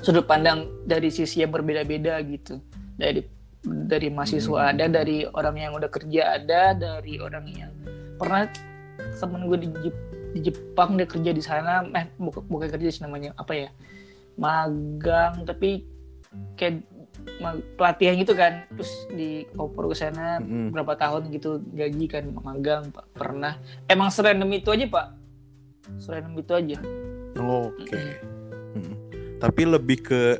sudut 0.00 0.24
pandang 0.24 0.66
dari 0.84 1.08
sisi 1.08 1.44
yang 1.44 1.52
berbeda-beda 1.52 2.18
gitu 2.24 2.58
dari 2.96 3.24
dari 3.64 4.08
mahasiswa 4.12 4.60
Hmm. 4.60 4.72
ada 4.76 4.84
dari 4.90 5.24
orang 5.24 5.56
yang 5.56 5.72
udah 5.72 5.88
kerja 5.88 6.36
ada 6.36 6.76
dari 6.76 7.16
orang 7.16 7.46
yang 7.48 7.72
pernah 8.20 8.44
temen 9.16 9.48
gue 9.48 9.58
di, 9.64 9.68
Jep- 9.80 10.04
di 10.36 10.40
Jepang 10.44 10.98
dia 10.98 11.08
kerja 11.08 11.30
di 11.32 11.40
sana 11.40 11.86
eh 11.94 12.06
bukan, 12.20 12.44
bukan 12.44 12.68
kerja 12.68 12.88
sih 12.90 13.02
namanya 13.04 13.32
apa 13.36 13.52
ya 13.56 13.68
magang 14.36 15.46
tapi 15.46 15.86
kayak 16.58 16.82
pelatihan 17.74 18.14
gitu 18.14 18.32
kan 18.32 18.64
terus 18.70 18.88
di 19.10 19.44
oper 19.54 19.88
ke 19.88 19.96
sana 19.96 20.38
Mm-mm. 20.38 20.70
berapa 20.70 20.94
tahun 20.94 21.28
gitu 21.28 21.60
gaji 21.68 22.06
kan 22.06 22.24
magang 22.36 22.88
Pak. 22.88 23.04
pernah 23.12 23.58
emang 23.84 24.08
serandom 24.08 24.48
itu 24.50 24.68
aja 24.68 24.86
pak 24.86 25.06
serandom 25.98 26.34
itu 26.36 26.52
aja 26.52 26.78
Oke. 27.34 27.98
Mm. 28.72 28.94
Tapi 29.36 29.62
lebih 29.66 29.98
ke 30.00 30.38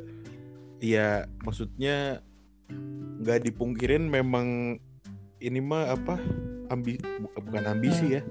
ya 0.79 1.25
maksudnya 1.41 2.23
nggak 3.19 3.43
dipungkirin 3.43 4.05
memang 4.05 4.79
ini 5.37 5.59
mah 5.59 5.91
apa 5.91 6.15
ambi 6.67 6.95
bu- 6.97 7.35
bukan 7.37 7.65
ambisi 7.67 8.15
ya 8.15 8.21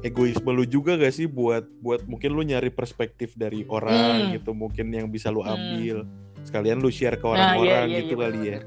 egoisme 0.00 0.48
lu 0.48 0.62
juga 0.62 0.94
gak 0.94 1.12
sih 1.12 1.24
buat 1.24 1.64
buat 1.76 2.04
mungkin 2.04 2.30
lu 2.30 2.42
nyari 2.42 2.68
perspektif 2.68 3.32
dari 3.34 3.64
orang 3.66 3.96
Hmm. 4.22 4.32
gitu 4.34 4.50
mungkin 4.52 4.88
yang 4.88 5.08
bisa 5.08 5.28
lu 5.28 5.40
Hmm. 5.40 5.50
Sekalian 6.42 6.78
lu 6.78 6.88
share 6.88 7.14
ke 7.14 7.22
Nah, 7.22 7.32
orang-orang 7.54 7.64
iya, 7.66 7.78
iya, 7.86 7.98
gitu 8.00 8.14
iya, 8.14 8.22
kali 8.22 8.40
ya 8.42 8.58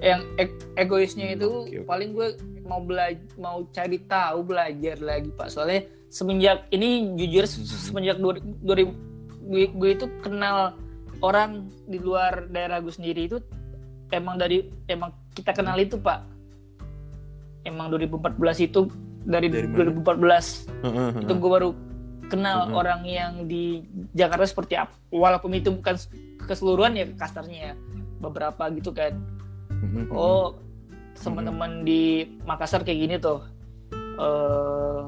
yang 0.00 0.20
e- 0.34 0.56
egoisnya 0.76 1.34
itu 1.34 1.44
Oke, 1.44 1.76
oke. 1.76 1.84
paling 1.84 2.10
gue 2.10 2.28
mau 2.62 2.80
belajar 2.80 3.20
mau 3.36 3.68
cari 3.68 4.00
tahu 4.02 4.38
belajar 4.42 4.96
lagi 4.98 5.28
pak 5.30 5.48
soalnya 5.48 5.80
semenjak 6.08 6.64
ini 6.70 6.88
jujur 7.14 7.44
Mhm. 7.44 7.64
semenjak 7.84 8.16
2000 8.16 8.96
gue, 9.42 9.64
gue 9.68 9.90
itu 9.92 10.06
kenal 10.20 10.72
orang 11.20 11.50
di 11.84 11.98
luar 11.98 12.48
daerah 12.48 12.80
gue 12.80 12.88
sendiri 12.88 13.26
itu 13.26 13.38
emang 14.08 14.34
dari 14.34 14.64
emang 14.86 15.12
kita 15.30 15.52
kenal 15.52 15.76
itu 15.76 15.94
pak 15.94 16.24
emang 17.62 17.92
2014 17.92 18.40
itu 18.62 18.88
dari, 19.20 19.52
Dari 19.52 19.68
mana? 19.68 19.92
2014 20.00 20.64
Heeh, 20.80 21.10
itu 21.20 21.32
gue 21.34 21.50
baru 21.50 21.70
kenal 22.30 22.70
Mhm. 22.70 22.74
orang 22.74 23.00
yang 23.02 23.32
di 23.44 23.82
Jakarta 24.14 24.46
seperti 24.46 24.78
apa 24.78 24.94
walaupun 25.10 25.50
itu 25.52 25.74
bukan 25.74 25.98
keseluruhan 26.46 26.94
ya 26.94 27.06
kasarnya 27.18 27.58
ya 27.60 27.72
beberapa 28.22 28.70
gitu 28.70 28.94
kan 28.94 29.18
heeh. 29.68 30.06
oh 30.14 30.54
teman-teman 31.18 31.82
di 31.82 32.24
Makassar 32.46 32.80
kayak 32.80 33.00
gini 33.02 33.16
tuh 33.18 33.42
eh 34.16 35.02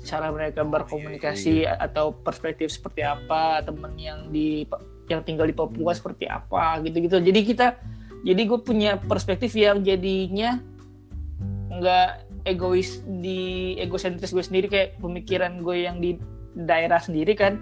cara 0.00 0.32
mereka 0.32 0.64
berkomunikasi 0.64 1.68
atau 1.68 2.16
perspektif 2.16 2.72
seperti 2.72 3.04
apa 3.04 3.60
temen 3.60 3.92
yang 3.96 4.28
di 4.28 4.64
yang 5.08 5.20
tinggal 5.20 5.44
di 5.44 5.52
Papua 5.52 5.92
Hmm. 5.92 5.98
seperti 5.98 6.24
apa 6.24 6.80
gitu-gitu 6.80 7.20
jadi 7.20 7.40
kita 7.42 7.66
jadi 8.20 8.42
gue 8.44 8.60
punya 8.60 8.96
perspektif 8.96 9.52
yang 9.56 9.80
jadinya 9.80 10.60
nggak 11.70 12.08
egois 12.44 13.00
di 13.04 13.76
egosentris 13.76 14.32
gue 14.32 14.40
sendiri 14.40 14.66
kayak 14.68 14.96
pemikiran 14.98 15.60
gue 15.60 15.76
yang 15.84 16.00
di 16.00 16.16
daerah 16.54 16.98
sendiri 16.98 17.32
kan 17.34 17.58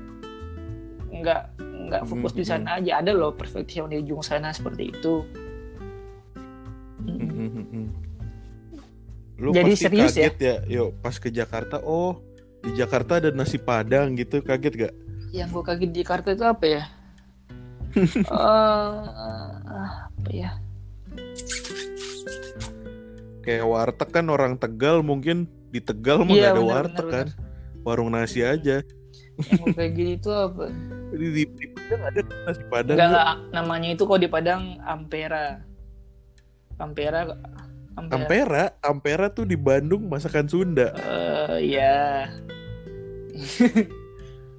nggak 1.09 1.43
nggak 1.89 2.03
fokus 2.05 2.33
di 2.33 2.45
Hmm, 2.45 2.51
sana 2.65 2.77
aja 2.77 3.01
ada 3.01 3.13
loh 3.13 3.33
perspektif 3.33 3.81
yang 3.81 3.89
di 3.89 3.97
ujung 4.01 4.21
sana 4.21 4.53
seperti 4.53 4.93
itu. 4.93 5.25
Mm, 7.01 7.17
mm, 7.17 7.67
mm. 7.73 7.87
Lu 9.39 9.55
Jadi 9.55 9.71
pasti 9.73 9.85
serius 9.87 10.13
ya? 10.13 10.29
kaget 10.29 10.37
ya? 10.39 10.57
Yuk, 10.67 10.99
pas 10.99 11.15
ke 11.15 11.31
Jakarta, 11.31 11.79
oh 11.81 12.21
di 12.61 12.75
Jakarta 12.75 13.23
ada 13.23 13.31
nasi 13.31 13.57
Padang 13.57 14.19
gitu, 14.19 14.43
kaget 14.43 14.75
gak? 14.89 14.95
yang 15.29 15.49
gue 15.49 15.61
kaget 15.61 15.91
di 15.93 15.97
Jakarta 16.03 16.33
itu 16.33 16.45
apa 16.45 16.65
ya? 16.67 16.83
Eh, 18.29 18.97
apa 20.19 20.31
ya? 20.31 20.51
Kayak 23.41 23.65
warteg 23.65 24.09
kan 24.13 24.27
orang 24.29 24.61
Tegal 24.61 25.01
mungkin 25.01 25.49
di 25.71 25.81
Tegal 25.81 26.21
mah 26.21 26.33
Iya, 26.33 26.53
nggak 26.53 26.53
ada 26.53 26.61
benar, 26.61 26.75
warteg 26.75 27.07
kan, 27.09 27.27
warung 27.83 28.15
nasi 28.15 28.43
aja. 28.43 28.83
Yang 29.39 29.75
kayak 29.79 29.93
gitu 29.95 30.11
itu 30.19 30.31
apa? 30.35 30.65
Di, 31.15 31.27
di, 31.31 31.43
di 31.47 31.67
Padang 31.71 32.03
ada 32.03 32.21
nasi 32.47 32.63
Padang. 32.67 32.97
Enggak, 32.99 33.09
nggak? 33.09 33.27
enggak, 33.27 33.39
namanya 33.55 33.89
itu 33.95 34.03
kok 34.03 34.21
di 34.21 34.29
Padang 34.29 34.63
Ampera. 34.83 35.47
Ampera, 36.79 37.19
Ampera. 37.99 38.15
Ampera, 38.15 38.65
Ampera 38.83 39.27
tuh 39.31 39.47
di 39.47 39.59
Bandung 39.59 40.07
masakan 40.07 40.47
Sunda. 40.47 40.95
Eh, 40.95 41.75
ya. 41.75 42.31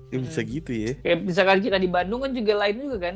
Ya, 0.09 0.17
bisa 0.17 0.41
gitu 0.41 0.71
ya. 0.73 0.97
Kayak 1.05 1.19
misalkan 1.21 1.59
kita 1.61 1.77
di 1.77 1.85
Bandung 1.85 2.25
kan 2.25 2.33
juga 2.33 2.53
lain 2.57 2.81
juga 2.81 2.97
kan. 2.97 3.15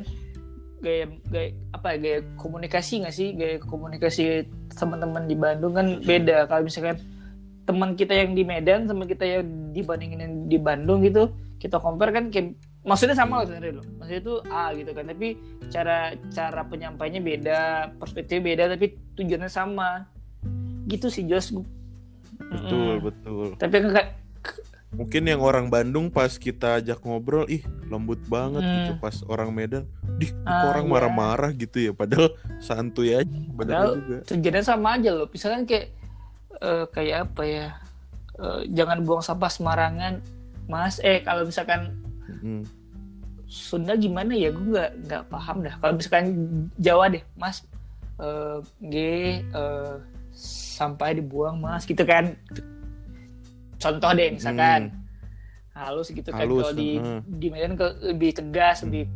Gaya, 0.84 1.06
gaya 1.32 1.50
apa 1.72 1.88
ya, 1.96 1.98
gaya 1.98 2.20
komunikasi 2.38 2.94
nggak 3.02 3.16
sih? 3.16 3.34
Gaya 3.34 3.56
komunikasi 3.64 4.46
teman-teman 4.78 5.26
di 5.26 5.34
Bandung 5.34 5.74
kan 5.74 6.00
beda. 6.06 6.46
Kalau 6.46 6.68
misalkan 6.68 7.02
teman 7.64 7.96
kita 7.96 8.12
yang 8.14 8.36
di 8.36 8.44
Medan 8.44 8.86
sama 8.86 9.04
kita 9.04 9.24
yang 9.24 9.72
dibandingin 9.72 10.20
yang 10.20 10.34
di 10.46 10.58
Bandung 10.58 11.00
gitu, 11.02 11.32
kita 11.58 11.80
compare 11.80 12.12
kan 12.12 12.28
kayak 12.28 12.56
maksudnya 12.84 13.16
sama 13.16 13.40
loh 13.40 13.46
sebenarnya 13.48 13.74
loh. 13.80 13.86
Maksudnya 13.98 14.20
itu 14.20 14.34
A 14.52 14.64
gitu 14.76 14.92
kan, 14.92 15.06
tapi 15.08 15.28
cara 15.72 15.98
cara 16.30 16.62
penyampainya 16.64 17.24
beda, 17.24 17.60
perspektifnya 17.96 18.44
beda, 18.44 18.64
tapi 18.76 18.86
tujuannya 19.16 19.48
sama. 19.48 20.08
Gitu 20.86 21.08
sih 21.08 21.24
Jos. 21.24 21.56
Betul, 22.36 23.00
Mm-mm. 23.00 23.06
betul. 23.08 23.46
Tapi 23.56 23.76
enggak 23.80 24.08
Mungkin 24.94 25.26
yang 25.26 25.42
orang 25.42 25.74
Bandung 25.74 26.14
pas 26.14 26.30
kita 26.38 26.78
ajak 26.78 27.02
ngobrol, 27.02 27.50
ih 27.50 27.66
lembut 27.90 28.22
banget 28.30 28.62
Hmm. 28.62 28.74
gitu. 28.78 28.92
Pas 29.02 29.16
orang 29.26 29.50
Medan, 29.50 29.90
dih 30.22 30.30
kok 30.30 30.46
Ah, 30.46 30.70
orang 30.70 30.86
iya. 30.86 30.92
marah-marah 30.94 31.50
gitu 31.50 31.82
ya. 31.82 31.92
Padahal 31.98 32.38
santuy 32.62 33.18
aja. 33.18 33.26
Padahal- 33.58 33.98
juga. 33.98 34.18
tujuannya 34.30 34.62
sama 34.62 35.02
aja 35.02 35.10
loh 35.10 35.26
misalkan 35.26 35.66
kayak 35.66 35.98
eh, 36.64 36.86
kayak 36.90 37.18
apa 37.30 37.44
ya? 37.44 37.68
Eh, 38.40 38.62
jangan 38.72 39.04
buang 39.04 39.22
sampah 39.22 39.52
sembarangan 39.52 40.24
mas. 40.72 40.98
Eh 41.04 41.22
kalau 41.22 41.44
misalkan 41.44 42.00
Mm. 42.44 42.64
Sunda 43.48 43.96
gimana 43.96 44.36
ya? 44.36 44.52
Gue 44.52 44.76
nggak 44.76 44.92
nggak 45.08 45.24
paham 45.32 45.64
dah. 45.64 45.76
Kalau 45.80 45.94
misalkan 45.96 46.26
Jawa 46.76 47.08
deh 47.08 47.24
mas. 47.40 47.64
Eh, 48.20 48.60
G 48.84 48.96
eh, 49.44 49.96
sampai 50.76 51.20
dibuang 51.20 51.60
mas. 51.60 51.88
Gitu 51.88 52.04
kan. 52.04 52.36
Contoh 53.80 54.12
deh 54.12 54.36
misalkan. 54.36 54.92
Halus 55.72 56.12
gitu 56.12 56.30
kan. 56.30 56.44
Halus, 56.44 56.70
kalau 56.70 56.76
di 56.76 57.00
di 57.28 57.48
Medan 57.48 57.80
ke, 57.80 57.88
lebih 58.12 58.36
tegas 58.36 58.84
lebih 58.84 59.08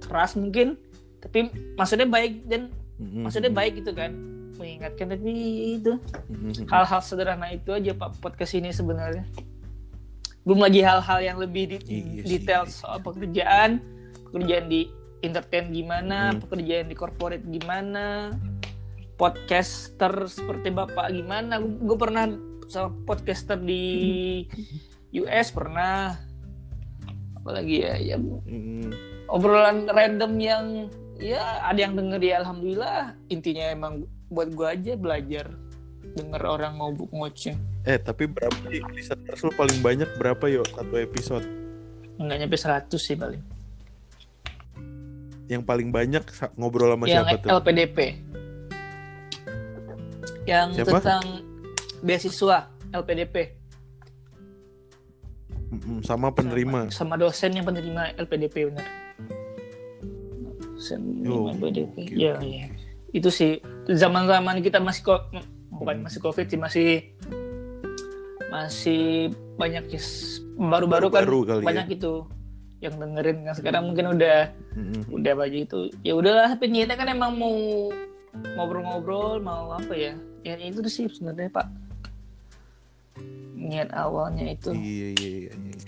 keras 0.00 0.32
mungkin. 0.34 0.80
Tapi 1.20 1.52
maksudnya 1.76 2.08
baik 2.08 2.48
dan 2.48 2.72
Mm-mm. 2.98 3.26
maksudnya 3.26 3.50
baik 3.50 3.82
gitu 3.82 3.94
kan 3.94 4.10
mengingatkan 4.54 5.06
tapi 5.08 5.30
itu 5.76 5.92
Mm-mm. 6.26 6.66
hal-hal 6.66 7.00
sederhana 7.00 7.48
itu 7.48 7.70
aja 7.70 7.92
pak 7.92 8.18
podcast 8.18 8.52
ini 8.52 8.68
sebenarnya 8.68 9.24
belum 10.42 10.58
lagi 10.60 10.80
hal-hal 10.80 11.18
yang 11.20 11.38
lebih 11.38 11.70
di- 11.72 11.80
Iya 11.80 12.22
sih. 12.22 12.28
detail 12.28 12.64
soal 12.66 12.98
pekerjaan 12.98 13.78
pekerjaan 14.26 14.66
di 14.66 14.90
entertain 15.20 15.70
gimana 15.70 16.30
Hmm. 16.30 16.40
pekerjaan 16.40 16.86
di 16.86 16.94
corporate 16.94 17.44
gimana 17.44 18.34
podcaster 19.14 20.26
seperti 20.26 20.68
bapak 20.68 21.10
gimana 21.10 21.56
gue 21.58 21.96
pernah 21.96 22.26
sama 22.66 22.90
podcaster 23.04 23.54
di 23.56 24.42
US 25.14 25.52
pernah 25.52 26.16
apalagi 27.36 27.76
ya 27.80 27.94
ya 27.98 28.16
Mm-mm. 28.18 28.90
obrolan 29.28 29.86
random 29.86 30.32
yang 30.36 30.64
ya 31.18 31.38
ada 31.62 31.78
yang 31.78 31.94
denger 31.94 32.18
ya 32.18 32.34
alhamdulillah 32.40 33.00
intinya 33.28 33.64
emang 33.68 33.94
buat 34.32 34.48
gua 34.50 34.72
aja 34.72 34.96
belajar 34.96 35.46
denger 36.16 36.42
orang 36.42 36.76
ngobuk 36.76 37.08
ngoceh 37.12 37.54
Eh 37.82 37.98
tapi 37.98 38.26
berapa 38.26 38.54
sih 38.70 38.78
listeners 38.94 39.42
lu 39.42 39.50
paling 39.52 39.78
banyak 39.82 40.06
berapa 40.16 40.44
yuk 40.48 40.66
satu 40.70 40.94
episode? 40.96 41.42
nggak 42.14 42.38
nyampe 42.38 42.56
100 42.56 42.88
sih 42.96 43.16
paling 43.16 43.42
Yang 45.46 45.62
paling 45.66 45.88
banyak 45.90 46.22
ngobrol 46.54 46.94
sama 46.94 47.04
yang 47.04 47.26
siapa 47.26 47.42
tuh? 47.42 47.50
LPDP 47.58 47.98
yang 50.42 50.68
Siapa? 50.72 50.98
tentang 50.98 51.24
beasiswa 52.00 52.58
LPDP 52.90 53.36
sama 56.02 56.28
penerima. 56.30 56.90
sama 56.90 57.14
dosen 57.16 57.54
yang 57.54 57.64
penerima 57.64 58.12
LPDP 58.18 58.68
bener 58.68 58.86
seniman 60.76 61.54
PDP 61.56 61.94
okay. 61.96 62.16
ya 62.18 62.34
ya 62.42 62.66
itu 63.12 63.28
sih 63.28 63.60
zaman 63.88 64.24
zaman 64.24 64.64
kita 64.64 64.80
masih 64.80 65.04
kok 65.04 65.28
bukan 65.68 66.00
masih 66.00 66.20
covid 66.24 66.48
sih 66.48 66.60
masih 66.60 66.90
masih 68.48 69.32
banyak 69.56 69.84
ya 69.92 70.00
baru-baru 70.56 71.08
kan 71.08 71.24
ya. 71.24 71.64
banyak 71.64 71.86
ya. 71.92 71.96
itu 71.96 72.12
yang 72.82 72.98
dengerin 72.98 73.46
kan 73.46 73.54
sekarang 73.54 73.82
mungkin 73.88 74.16
udah 74.16 74.50
mm-hmm. 74.74 75.02
udah 75.12 75.32
baju 75.38 75.56
itu 75.56 75.80
ya 76.02 76.12
udahlah 76.18 76.50
tapi 76.52 76.68
niatnya 76.68 76.96
kan 76.98 77.08
emang 77.08 77.38
mau 77.38 77.88
ngobrol-ngobrol 78.58 79.40
mau 79.40 79.76
apa 79.76 79.94
ya 79.94 80.12
ya 80.42 80.58
itu 80.58 80.82
sih 80.88 81.06
sebenarnya 81.06 81.52
pak 81.52 81.68
niat 83.54 83.92
awalnya 83.94 84.50
itu 84.50 84.74
iya 84.74 85.08
iya 85.14 85.30
iya, 85.30 85.52
iya. 85.54 85.78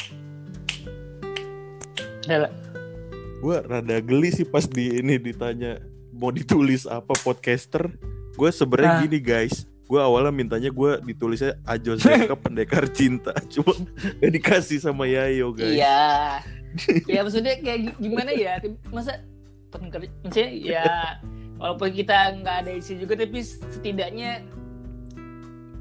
Gue 3.45 3.61
rada 3.61 4.01
geli 4.01 4.33
sih 4.33 4.49
pas 4.49 4.65
di 4.65 5.05
ini 5.05 5.21
ditanya 5.21 5.77
mau 6.15 6.31
ditulis 6.31 6.87
apa 6.87 7.13
podcaster 7.21 7.91
gue 8.35 8.51
sebenarnya 8.51 8.93
nah. 8.99 9.03
gini 9.07 9.19
guys. 9.23 9.67
Gue 9.85 10.01
awalnya 10.01 10.33
mintanya 10.33 10.73
gue 10.73 10.91
ditulisnya 11.05 11.61
Ajo 11.69 11.95
Zeka 11.95 12.35
pendekar 12.45 12.89
cinta. 12.89 13.37
Cuma 13.53 13.77
gak 14.23 14.33
dikasih 14.33 14.79
sama 14.81 15.05
Yayo 15.07 15.55
guys. 15.55 15.75
Iya. 15.75 15.99
Ya 17.07 17.23
maksudnya 17.23 17.55
kayak 17.63 18.03
gimana 18.03 18.35
ya? 18.35 18.59
Masa 18.91 19.23
pendekar 19.71 20.11
maksudnya 20.27 20.51
ya 20.51 20.87
walaupun 21.55 21.95
kita 21.95 22.35
nggak 22.43 22.57
ada 22.67 22.73
isi 22.75 22.99
juga 22.99 23.15
tapi 23.15 23.47
setidaknya 23.47 24.43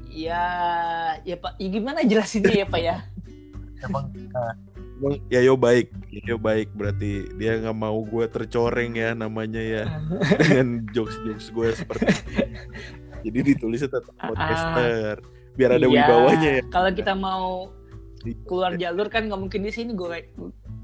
ya 0.06 0.42
ya 1.26 1.34
pak 1.34 1.58
ya 1.58 1.68
gimana 1.74 2.06
jelasinnya 2.06 2.62
ya 2.62 2.66
pak 2.70 2.78
ya? 2.78 2.96
Emang 3.82 4.14
uh, 4.38 4.54
emang 5.00 5.14
Yayo 5.30 5.54
baik. 5.58 5.90
Yayo 6.10 6.36
baik. 6.38 6.68
Berarti 6.74 7.26
dia 7.36 7.58
nggak 7.58 7.76
mau 7.76 7.98
gue 8.02 8.24
tercoreng 8.30 8.94
ya 8.94 9.12
namanya 9.12 9.62
ya. 9.62 9.84
Dengan 10.40 10.86
jokes 10.94 11.16
jokes 11.26 11.46
gue 11.50 11.68
seperti 11.74 12.06
jadi 13.24 13.38
ditulisnya 13.40 13.88
tetap 13.88 14.14
ah, 14.20 14.28
podcaster. 14.30 15.16
Biar 15.56 15.70
ada 15.78 15.86
iya, 15.86 16.04
wibawanya 16.04 16.50
ya. 16.60 16.62
Kalau 16.68 16.90
kita 16.92 17.12
mau 17.16 17.72
keluar 18.48 18.76
jalur 18.80 19.08
kan 19.08 19.28
nggak 19.28 19.40
mungkin 19.40 19.60
di 19.64 19.72
sini. 19.72 19.96
Gue 19.96 20.28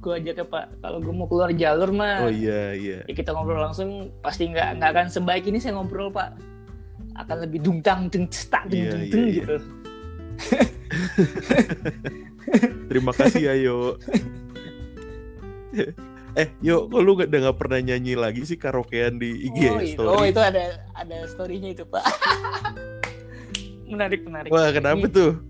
gue 0.01 0.12
aja 0.16 0.33
ke 0.33 0.44
pak. 0.49 0.81
Kalau 0.81 0.99
gue 1.05 1.14
mau 1.14 1.29
keluar 1.29 1.53
jalur 1.53 1.92
mah 1.92 2.25
oh 2.25 2.33
iya 2.33 2.73
iya. 2.73 2.99
ya 3.05 3.14
kita 3.14 3.37
ngobrol 3.37 3.61
langsung. 3.61 4.09
Pasti 4.25 4.49
nggak 4.49 4.81
nggak 4.81 4.90
akan 4.96 5.07
sebaik 5.12 5.44
ini 5.46 5.61
saya 5.61 5.77
ngobrol 5.77 6.09
pak. 6.09 6.33
Akan 7.20 7.44
lebih 7.44 7.61
dungtang 7.61 8.09
deng 8.09 8.25
iya, 8.73 8.96
iya, 8.96 9.05
iya. 9.05 9.44
gitu 9.44 9.80
terima 12.90 13.12
kasih 13.14 13.42
ya 13.50 13.55
yo. 13.59 13.96
Eh 16.38 16.48
yo 16.62 16.87
kok 16.87 17.00
lu 17.03 17.18
udah 17.18 17.26
nggak 17.29 17.59
pernah 17.59 17.81
nyanyi 17.83 18.14
lagi 18.14 18.42
sih 18.46 18.59
karaokean 18.59 19.18
di 19.18 19.50
IG 19.50 19.59
oh, 19.66 19.79
story? 19.83 20.09
oh 20.09 20.22
itu 20.26 20.40
ada 20.42 20.83
ada 20.94 21.26
storynya 21.26 21.74
itu 21.74 21.85
pak. 21.87 22.05
Menarik 23.90 24.22
menarik. 24.22 24.50
Wah 24.55 24.70
kenapa 24.70 25.07
ini. 25.07 25.11
tuh? 25.11 25.42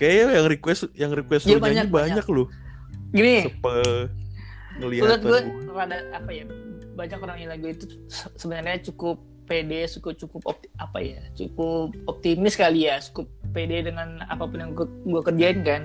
Kayaknya 0.00 0.24
yang 0.40 0.46
request 0.48 0.82
yang 0.96 1.12
request 1.12 1.44
ya, 1.44 1.60
banyak, 1.60 1.92
banyak, 1.92 2.24
banyak. 2.24 2.26
loh 2.32 2.48
gini. 3.12 3.36
Sepe 3.46 4.08
ngelihat 4.80 5.20
gue 5.20 5.40
rada 5.68 6.00
apa 6.16 6.30
ya 6.32 6.48
banyak 6.96 7.18
orang 7.20 7.36
yang 7.44 7.50
lagu 7.52 7.68
itu 7.68 7.84
sebenarnya 8.40 8.80
cukup 8.88 9.20
pede 9.44 9.84
cukup 10.00 10.16
cukup 10.16 10.42
opti, 10.48 10.66
apa 10.80 10.98
ya 11.04 11.20
cukup 11.36 11.92
optimis 12.08 12.56
kali 12.56 12.88
ya 12.88 12.96
cukup 13.04 13.28
pede 13.52 13.86
dengan 13.86 14.24
apa 14.26 14.48
pun 14.48 14.58
yang 14.58 14.72
gue, 14.72 14.88
gue 14.88 15.22
kerjain 15.22 15.60
kan. 15.62 15.82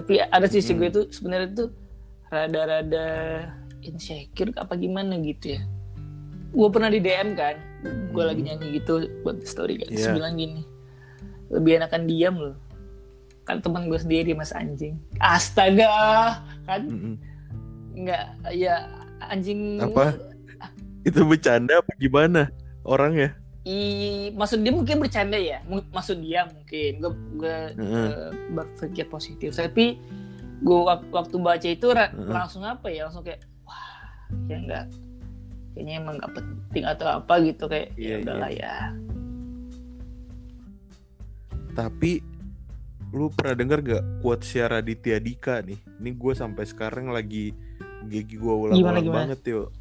Tapi 0.00 0.24
ada 0.24 0.46
sisi 0.48 0.72
hmm. 0.72 0.78
gue 0.80 0.88
itu 0.88 1.02
sebenarnya 1.12 1.48
itu 1.52 1.64
rada-rada 2.32 3.06
insecure 3.84 4.52
apa 4.56 4.74
gimana 4.76 5.20
gitu 5.20 5.60
ya. 5.60 5.62
Gue 6.50 6.68
pernah 6.72 6.90
di 6.90 6.98
DM 6.98 7.36
kan 7.36 7.56
gue 7.80 8.20
hmm. 8.20 8.28
lagi 8.28 8.42
nyanyi 8.44 8.66
gitu 8.76 9.08
buat 9.24 9.40
story 9.48 9.80
kan 9.80 9.88
yeah. 9.88 10.12
bilang 10.12 10.36
gini 10.36 10.68
lebih 11.48 11.80
enakan 11.80 12.04
diam 12.04 12.36
loh. 12.36 12.56
Kan 13.48 13.64
teman 13.64 13.90
gue 13.90 13.98
sendiri 13.98 14.36
mas 14.36 14.54
anjing. 14.54 15.00
Astaga 15.18 16.38
kan? 16.68 16.82
Nggak 17.96 18.24
ya 18.54 18.86
anjing. 19.24 19.80
Apa? 19.82 20.14
Itu 21.02 21.24
bercanda 21.24 21.80
apa 21.80 21.90
gimana 21.96 22.52
orangnya 22.84 23.39
I, 23.60 23.78
maksud 24.32 24.64
dia 24.64 24.72
mungkin 24.72 24.96
bercanda 25.04 25.36
ya 25.36 25.60
maksud 25.68 26.24
dia 26.24 26.48
mungkin 26.48 26.90
gue 26.96 27.12
gue 27.36 27.58
uh, 27.76 28.32
berpikir 28.56 29.04
positif 29.12 29.52
tapi 29.52 30.00
gue 30.64 30.80
waktu 31.12 31.36
baca 31.36 31.68
itu 31.68 31.92
uh. 31.92 32.08
langsung 32.28 32.64
apa 32.64 32.88
ya 32.88 33.08
langsung 33.08 33.20
kayak 33.20 33.44
wah 33.68 34.08
ya 34.48 34.56
enggak 34.56 34.86
kayaknya 35.76 35.94
emang 36.00 36.14
nggak 36.16 36.32
penting 36.40 36.84
atau 36.88 37.06
apa 37.20 37.34
gitu 37.44 37.64
kayak 37.68 37.92
yeah, 38.00 38.00
ya 38.00 38.08
iya, 38.08 38.16
udahlah 38.24 38.50
yeah. 38.52 38.84
ya 38.96 39.10
tapi 41.76 42.20
lu 43.10 43.26
pernah 43.34 43.54
denger 43.58 43.78
gak 43.82 44.04
quote 44.22 44.46
Syara 44.46 44.78
Raditya 44.78 45.18
Dika 45.18 45.62
nih? 45.66 45.78
Ini 45.98 46.10
gue 46.14 46.32
sampai 46.34 46.64
sekarang 46.66 47.10
lagi 47.10 47.50
gigi 48.06 48.38
gue 48.38 48.54
ulang-ulang 48.54 49.06
banget 49.10 49.40
yo. 49.50 49.74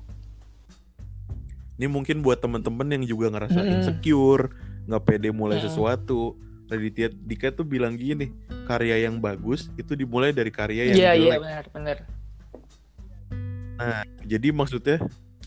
Ini 1.79 1.87
mungkin 1.87 2.19
buat 2.19 2.43
temen-temen 2.43 2.99
yang 2.99 3.03
juga 3.07 3.31
ngerasa 3.31 3.63
mm. 3.63 3.71
insecure, 3.79 4.51
nggak 4.85 5.03
pede 5.07 5.31
mulai 5.31 5.63
mm. 5.63 5.71
sesuatu. 5.71 6.35
Raditya 6.69 7.09
Dika 7.09 7.49
tuh 7.49 7.65
bilang 7.65 7.97
gini, 7.97 8.29
karya 8.67 9.07
yang 9.07 9.17
bagus 9.17 9.71
itu 9.79 9.97
dimulai 9.97 10.35
dari 10.35 10.51
karya 10.53 10.91
yang 10.93 10.97
yeah, 10.99 11.13
jelek. 11.15 11.23
Iya, 11.23 11.31
yeah, 11.31 11.39
benar, 11.41 11.65
benar. 11.71 11.97
Nah, 13.79 14.03
jadi 14.27 14.47
maksudnya 14.51 14.99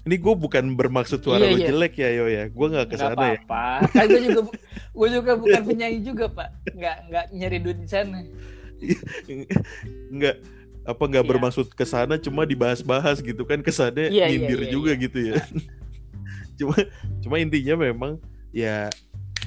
ini 0.03 0.17
gue 0.19 0.35
bukan 0.35 0.75
bermaksud 0.75 1.23
suara 1.23 1.47
iya, 1.47 1.53
lo 1.55 1.59
iya. 1.59 1.69
jelek 1.71 1.95
ya 1.95 2.11
yo 2.11 2.27
ya 2.27 2.45
gue 2.51 2.67
nggak 2.75 2.89
ke 2.91 2.97
sana 2.99 3.23
ya 3.23 3.39
apa 3.39 3.67
kan 3.95 4.05
gue 4.11 4.23
juga 4.27 4.41
gue 4.91 5.09
juga 5.15 5.33
bukan 5.39 5.63
penyanyi 5.63 6.01
juga 6.03 6.25
pak 6.27 6.49
nggak 6.75 6.97
nggak 7.07 7.25
nyari 7.39 7.59
duit 7.63 7.79
di 7.79 7.89
sana 7.89 8.19
nggak 10.11 10.37
apa 10.83 11.03
nggak 11.07 11.23
iya. 11.23 11.31
bermaksud 11.31 11.67
ke 11.71 11.87
sana 11.87 12.19
cuma 12.19 12.43
dibahas-bahas 12.43 13.23
gitu 13.23 13.47
kan 13.47 13.63
kesannya 13.63 14.11
iya, 14.11 14.27
iya 14.27 14.43
nyindir 14.43 14.59
iya, 14.59 14.67
iya, 14.67 14.75
juga 14.75 14.91
iya. 14.91 15.03
gitu 15.07 15.19
ya 15.23 15.35
cuma 16.63 16.77
cuma 17.21 17.37
intinya 17.43 17.75
memang 17.75 18.23
ya 18.55 18.87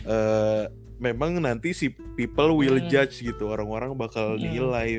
uh, 0.03 0.67
memang 0.99 1.39
nanti 1.39 1.75
si 1.75 1.91
people 2.15 2.55
will 2.55 2.79
hmm. 2.79 2.87
judge 2.87 3.23
gitu 3.23 3.51
orang-orang 3.51 3.95
bakal 3.95 4.35
hmm. 4.35 4.43
nilai 4.43 4.89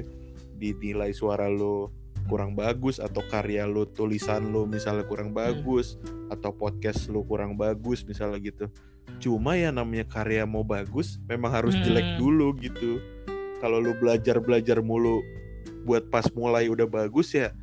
dinilai 0.57 1.13
suara 1.13 1.49
lo 1.49 1.93
kurang 2.27 2.59
bagus 2.59 2.99
atau 2.99 3.23
karya 3.31 3.65
lo 3.65 3.87
tulisan 3.87 4.51
lo 4.51 4.67
misalnya 4.67 5.07
kurang 5.07 5.31
hmm. 5.33 5.39
bagus 5.39 5.97
hmm. 6.01 6.35
atau 6.35 6.51
podcast 6.53 7.09
lo 7.09 7.23
kurang 7.25 7.55
bagus 7.55 8.03
misalnya 8.05 8.41
gitu 8.43 8.67
cuma 9.23 9.55
ya 9.55 9.71
namanya 9.71 10.05
karya 10.05 10.43
mau 10.45 10.67
bagus 10.67 11.23
memang 11.31 11.53
harus 11.55 11.75
hmm. 11.79 11.85
jelek 11.87 12.09
dulu 12.19 12.53
gitu 12.59 12.99
kalau 13.63 13.81
lo 13.81 13.97
belajar 13.97 14.43
belajar 14.43 14.85
mulu 14.85 15.23
buat 15.87 16.11
pas 16.11 16.27
mulai 16.35 16.67
udah 16.67 16.85
bagus 16.91 17.33
ya 17.33 17.55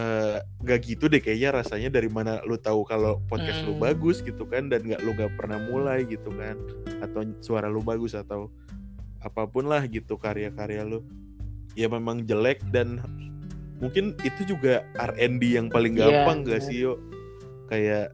uh, 0.00 0.36
gak 0.64 0.80
gitu 0.88 1.06
deh 1.06 1.20
kayaknya 1.20 1.60
rasanya 1.60 1.88
dari 1.92 2.08
mana 2.08 2.40
lo 2.48 2.56
tahu 2.56 2.88
kalau 2.88 3.20
podcast 3.28 3.60
hmm. 3.62 3.68
lo 3.68 3.72
bagus 3.76 4.24
gitu 4.24 4.48
kan 4.48 4.72
dan 4.72 4.84
nggak 4.84 5.04
lo 5.04 5.12
gak 5.12 5.32
pernah 5.36 5.60
mulai 5.60 6.08
gitu 6.08 6.32
kan 6.32 6.56
atau 7.04 7.24
suara 7.44 7.68
lo 7.68 7.84
bagus 7.84 8.16
atau 8.16 8.48
apa 9.20 9.44
pun 9.44 9.68
lah 9.68 9.84
gitu 9.84 10.16
karya-karya 10.16 10.84
lo 10.88 11.04
ya 11.76 11.86
memang 11.92 12.24
jelek 12.24 12.64
dan 12.72 13.00
mungkin 13.80 14.16
itu 14.24 14.56
juga 14.56 14.84
R&D 14.96 15.56
yang 15.56 15.68
paling 15.72 15.96
iya, 15.96 16.24
gampang 16.24 16.44
yeah, 16.44 16.48
gak 16.48 16.62
sih 16.64 16.76
yuk 16.88 16.98
kayak 17.68 18.12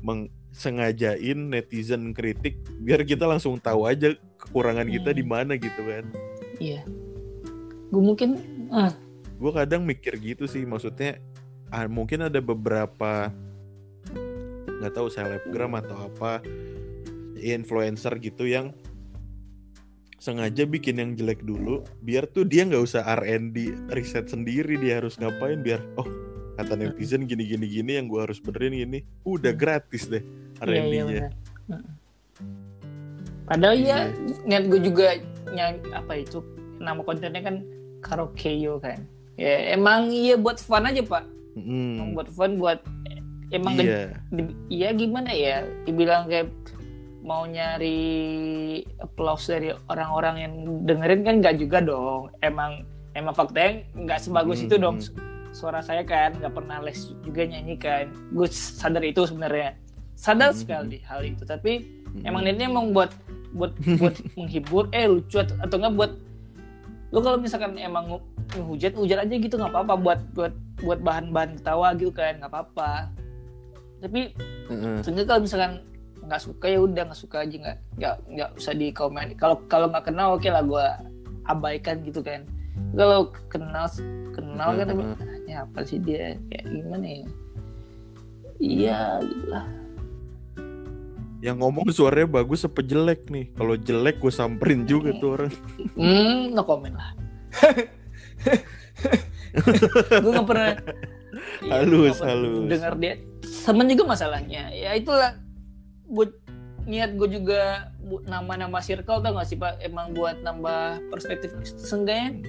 meng 0.00 0.28
sengajain 0.56 1.52
netizen 1.52 2.16
kritik 2.16 2.56
biar 2.80 3.04
kita 3.04 3.28
langsung 3.28 3.60
tahu 3.60 3.84
aja 3.84 4.16
kekurangan 4.40 4.88
kita 4.88 5.12
di 5.12 5.20
hmm. 5.20 5.30
mana 5.30 5.52
gitu 5.60 5.80
kan 5.84 6.04
iya 6.56 6.80
yeah. 6.80 6.82
gue 7.92 8.02
mungkin 8.02 8.40
uh. 8.72 8.92
Gue 9.36 9.52
kadang 9.52 9.84
mikir 9.84 10.16
gitu 10.16 10.48
sih 10.48 10.64
maksudnya 10.64 11.20
ah, 11.70 11.84
mungkin 11.86 12.26
ada 12.26 12.40
beberapa 12.40 13.30
nggak 14.80 14.92
tahu 14.92 15.08
selebgram 15.08 15.76
atau 15.76 16.08
apa 16.08 16.44
influencer 17.40 18.16
gitu 18.20 18.48
yang 18.48 18.72
sengaja 20.16 20.64
bikin 20.66 20.98
yang 20.98 21.10
jelek 21.14 21.44
dulu 21.44 21.84
biar 22.02 22.26
tuh 22.26 22.48
dia 22.48 22.64
nggak 22.66 22.82
usah 22.82 23.04
R&D 23.20 23.88
riset 23.92 24.26
sendiri 24.26 24.80
dia 24.80 24.98
harus 24.98 25.20
ngapain 25.20 25.60
biar 25.60 25.80
oh 26.00 26.08
kata 26.56 26.72
netizen 26.74 27.28
gini 27.28 27.44
gini 27.44 27.68
gini 27.68 27.92
yang 28.00 28.08
gue 28.08 28.20
harus 28.24 28.40
benerin 28.40 28.74
ini 28.74 28.98
udah 29.28 29.52
hmm. 29.52 29.60
gratis 29.60 30.08
deh 30.08 30.24
R&D-nya 30.64 31.04
iya, 31.04 31.28
iya 31.28 31.78
padahal 33.46 33.76
ya 33.78 33.98
niat 34.42 34.64
gue 34.66 34.80
juga 34.82 35.20
yang 35.54 35.78
apa 35.94 36.18
itu 36.18 36.42
nama 36.82 37.00
kontennya 37.06 37.40
kan 37.44 37.56
karaoke 38.02 38.66
kan 38.82 39.06
ya 39.36 39.76
emang 39.76 40.08
iya 40.12 40.34
buat 40.40 40.56
fun 40.60 40.88
aja 40.88 41.00
pak 41.04 41.24
hmm. 41.56 42.16
buat 42.16 42.28
fun 42.32 42.56
buat 42.56 42.80
emang 43.52 43.78
iya. 43.78 44.10
iya 44.72 44.88
gimana 44.96 45.30
ya 45.30 45.62
dibilang 45.86 46.26
kayak 46.26 46.50
mau 47.26 47.42
nyari 47.42 48.82
applause 49.02 49.50
dari 49.50 49.74
orang-orang 49.90 50.36
yang 50.38 50.52
dengerin 50.86 51.20
kan 51.26 51.34
nggak 51.42 51.56
juga 51.58 51.78
dong 51.82 52.30
emang 52.42 52.86
emang 53.18 53.34
faktanya 53.34 53.82
nggak 53.98 54.20
sebagus 54.22 54.62
hmm. 54.62 54.66
itu 54.70 54.76
dong 54.78 54.96
suara 55.50 55.80
saya 55.82 56.04
kan 56.06 56.36
nggak 56.38 56.54
pernah 56.54 56.78
les 56.84 57.16
juga 57.24 57.42
nyanyi 57.48 57.74
kan 57.80 58.12
gue 58.30 58.46
sadar 58.50 59.02
itu 59.02 59.26
sebenarnya 59.26 59.74
sadar 60.16 60.52
Hmm. 60.52 60.60
sekali 60.60 60.98
hal 61.04 61.20
itu 61.24 61.42
tapi 61.44 61.84
Hmm. 62.16 62.24
emang 62.24 62.42
niatnya 62.46 62.70
emang 62.72 62.94
buat 62.96 63.12
buat 63.52 63.72
buat 64.00 64.14
menghibur 64.38 64.88
eh 64.92 65.04
lucu 65.08 65.36
atau, 65.40 65.56
atau 65.60 65.76
enggak 65.76 65.94
buat 65.96 66.12
lu 67.16 67.24
kalau 67.24 67.40
misalkan 67.40 67.72
emang 67.80 68.20
hujat 68.52 68.92
hujat 68.92 69.24
aja 69.24 69.34
gitu 69.40 69.56
nggak 69.56 69.72
apa-apa 69.72 69.94
buat 69.96 70.20
buat 70.36 70.52
buat 70.84 71.00
bahan-bahan 71.00 71.56
ketawa 71.56 71.96
gitu 71.96 72.12
kan 72.12 72.36
nggak 72.36 72.52
apa-apa 72.52 73.08
tapi. 74.04 74.36
Sehingga 75.00 75.24
kalau 75.24 75.40
misalkan 75.48 75.72
nggak 76.26 76.42
suka 76.44 76.66
ya 76.68 76.78
udah 76.84 77.02
nggak 77.08 77.16
suka 77.16 77.36
aja 77.48 77.56
nggak 77.56 77.78
nggak 77.96 78.14
nggak 78.36 78.50
usah 78.60 78.74
di 78.76 78.92
komen. 78.92 79.32
Kalau 79.40 79.56
kalau 79.72 79.88
nggak 79.88 80.12
kenal 80.12 80.36
oke 80.36 80.44
lah 80.44 80.60
gue 80.60 80.86
abaikan 81.48 82.04
gitu 82.04 82.20
kan. 82.20 82.44
Kalau 82.92 83.32
kenal 83.48 83.88
kenal 84.36 84.68
kan 84.76 84.86
Mhm. 84.92 85.48
ya 85.48 85.64
apa 85.64 85.80
sih 85.88 85.96
dia 85.96 86.36
kayak 86.52 86.64
gimana 86.68 87.06
ya? 87.08 87.24
Iya 88.60 89.00
gitu 89.24 89.46
lah. 89.48 89.64
Yang 91.44 91.60
ngomong 91.60 91.92
suaranya 91.92 92.40
bagus 92.40 92.64
apa 92.64 92.80
jelek 92.80 93.28
nih? 93.28 93.52
Kalau 93.52 93.76
jelek 93.76 94.16
gue 94.20 94.32
samperin 94.32 94.88
juga 94.88 95.12
tuh 95.20 95.30
orang. 95.36 95.52
Hmm, 95.94 96.56
no 96.56 96.62
comment 96.64 96.96
lah. 96.96 97.10
gue 100.22 100.30
nggak 100.32 100.48
pernah 100.48 100.76
Halus, 101.68 102.18
pernah 102.20 102.32
halus. 102.32 102.68
Dengar 102.70 102.94
dia. 102.96 103.14
Sama 103.44 103.84
juga 103.84 104.04
masalahnya. 104.08 104.72
Ya 104.72 104.96
itulah. 104.96 105.36
Buat 106.06 106.32
niat 106.86 107.18
gue 107.18 107.28
juga 107.42 107.90
bu- 107.98 108.22
nama-nama 108.24 108.78
circle 108.78 109.20
tau 109.20 109.34
gak 109.34 109.48
sih 109.48 109.58
pak? 109.58 109.82
Emang 109.82 110.14
buat 110.14 110.38
nambah 110.40 111.10
perspektif. 111.10 111.52
Seenggaknya 111.76 112.46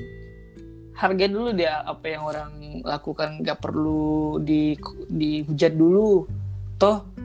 hargain 0.98 1.34
dulu 1.34 1.54
dia 1.54 1.82
apa 1.84 2.06
yang 2.08 2.24
orang 2.26 2.52
lakukan. 2.86 3.42
Gak 3.44 3.60
perlu 3.60 4.40
di 4.42 4.78
dihujat 5.10 5.74
dulu. 5.74 6.30
Toh 6.78 7.17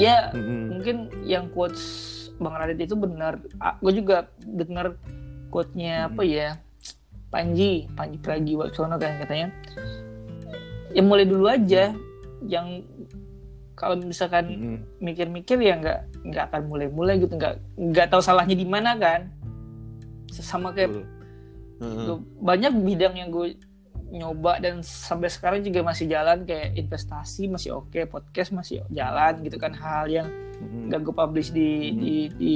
ya 0.00 0.32
Mm-mm. 0.32 0.76
mungkin 0.76 0.96
yang 1.24 1.52
quotes 1.52 2.10
Bang 2.40 2.58
Radit 2.58 2.90
itu 2.90 2.96
benar. 2.98 3.38
Gue 3.78 3.92
juga 3.94 4.26
dengar 4.42 4.98
quote-nya 5.52 6.10
apa 6.10 6.22
ya? 6.26 6.58
Panji, 7.32 7.88
Panji 7.96 8.18
Pragiwaksono 8.20 8.98
kan 9.00 9.22
katanya. 9.22 9.48
Ya 10.92 11.00
mulai 11.00 11.24
dulu 11.24 11.48
aja. 11.48 11.94
Yang 12.44 12.84
kalau 13.78 13.96
misalkan 14.02 14.44
Mm-mm. 14.50 14.78
mikir-mikir 15.00 15.56
ya 15.62 15.78
nggak 15.78 16.00
nggak 16.28 16.44
akan 16.52 16.62
mulai-mulai 16.68 17.22
gitu, 17.22 17.38
nggak 17.38 17.56
nggak 17.78 18.06
tahu 18.10 18.20
salahnya 18.20 18.58
di 18.58 18.66
mana 18.66 18.98
kan. 18.98 19.30
Sama 20.28 20.74
kayak. 20.74 20.92
Heeh. 21.80 22.04
Tuh, 22.06 22.18
banyak 22.42 22.72
bidang 22.82 23.14
yang 23.16 23.30
gue 23.30 23.58
nyoba 24.12 24.60
dan 24.60 24.84
sampai 24.84 25.32
sekarang 25.32 25.64
juga 25.64 25.80
masih 25.80 26.04
jalan 26.04 26.44
kayak 26.44 26.76
investasi 26.76 27.48
masih 27.48 27.72
oke 27.80 27.96
podcast 28.12 28.52
masih 28.52 28.84
jalan 28.92 29.40
gitu 29.40 29.56
kan 29.56 29.72
hal 29.72 30.04
yang 30.04 30.28
nggak 30.62 31.00
gue 31.00 31.14
publish 31.16 31.50
di, 31.50 31.96
di 31.96 32.14
di 32.36 32.54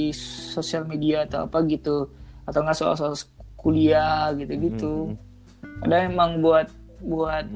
sosial 0.52 0.84
media 0.84 1.24
atau 1.24 1.48
apa 1.48 1.64
gitu 1.64 2.12
atau 2.44 2.60
nggak 2.60 2.76
soal-soal 2.76 3.16
kuliah 3.58 4.30
gitu-gitu. 4.38 5.16
Mm-mm. 5.16 5.82
ada 5.82 6.06
emang 6.06 6.44
buat 6.44 6.70
buat 7.02 7.48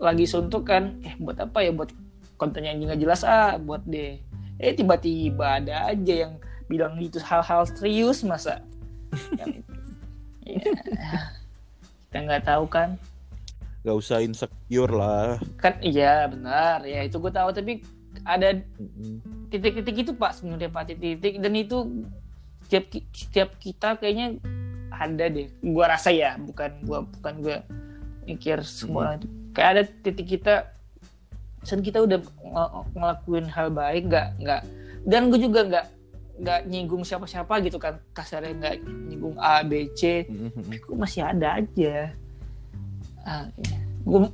lagi 0.00 0.26
suntuk 0.26 0.66
kan 0.66 0.98
eh 1.06 1.14
buat 1.20 1.38
apa 1.38 1.62
ya 1.62 1.70
buat 1.70 1.92
konten 2.40 2.66
yang 2.66 2.82
nggak 2.82 2.98
jelas 2.98 3.22
ah 3.22 3.60
buat 3.60 3.84
deh. 3.86 4.18
Eh 4.58 4.72
tiba-tiba 4.74 5.62
ada 5.62 5.92
aja 5.92 6.14
yang 6.26 6.40
bilang 6.66 6.96
itu 6.98 7.20
hal-hal 7.20 7.68
serius 7.68 8.24
masa? 8.24 8.64
Yang, 9.36 9.60
ya, 10.40 10.64
kita 12.08 12.18
nggak 12.24 12.44
tahu 12.48 12.64
kan 12.64 12.96
Gak 13.82 13.96
usah 13.98 14.22
insecure 14.22 14.94
lah. 14.94 15.42
Kan 15.58 15.82
iya 15.82 16.30
benar. 16.30 16.86
Ya 16.86 17.02
itu 17.02 17.18
gue 17.18 17.32
tahu. 17.34 17.50
Tapi 17.50 17.82
ada 18.22 18.54
titik-titik 19.50 20.06
itu 20.06 20.12
pak 20.14 20.38
sebenarnya 20.38 20.70
pak. 20.70 20.94
Titik-titik. 20.94 21.42
Dan 21.42 21.52
itu 21.58 21.78
setiap 22.66 22.84
setiap 23.12 23.50
kita 23.58 24.00
kayaknya 24.00 24.40
ada 24.92 25.24
deh. 25.28 25.50
Gua 25.60 25.92
rasa 25.92 26.08
ya 26.14 26.38
bukan 26.38 26.84
gua 26.86 27.04
bukan 27.04 27.34
gua 27.42 27.56
mikir 28.24 28.62
semua. 28.62 29.18
Itu 29.18 29.26
kayak 29.52 29.70
ada 29.74 29.82
titik 30.04 30.38
kita 30.38 30.54
dan 31.66 31.80
kita 31.82 31.98
udah 32.00 32.22
ng- 32.22 32.86
ngelakuin 32.96 33.46
hal 33.50 33.68
baik 33.74 34.08
nggak 34.08 34.28
nggak. 34.40 34.62
Dan 35.02 35.34
gue 35.34 35.40
juga 35.42 35.66
nggak 35.66 35.86
nggak 36.38 36.60
nyinggung 36.70 37.02
siapa-siapa 37.02 37.60
gitu 37.66 37.82
kan. 37.82 37.98
Kasarnya 38.14 38.54
nggak 38.56 38.76
nyinggung 39.10 39.36
A 39.42 39.66
B 39.66 39.90
C. 39.92 40.24
Tapi 40.30 40.76
kok 40.78 40.96
masih 40.96 41.22
ada 41.26 41.58
aja 41.58 42.14
gua 44.02 44.28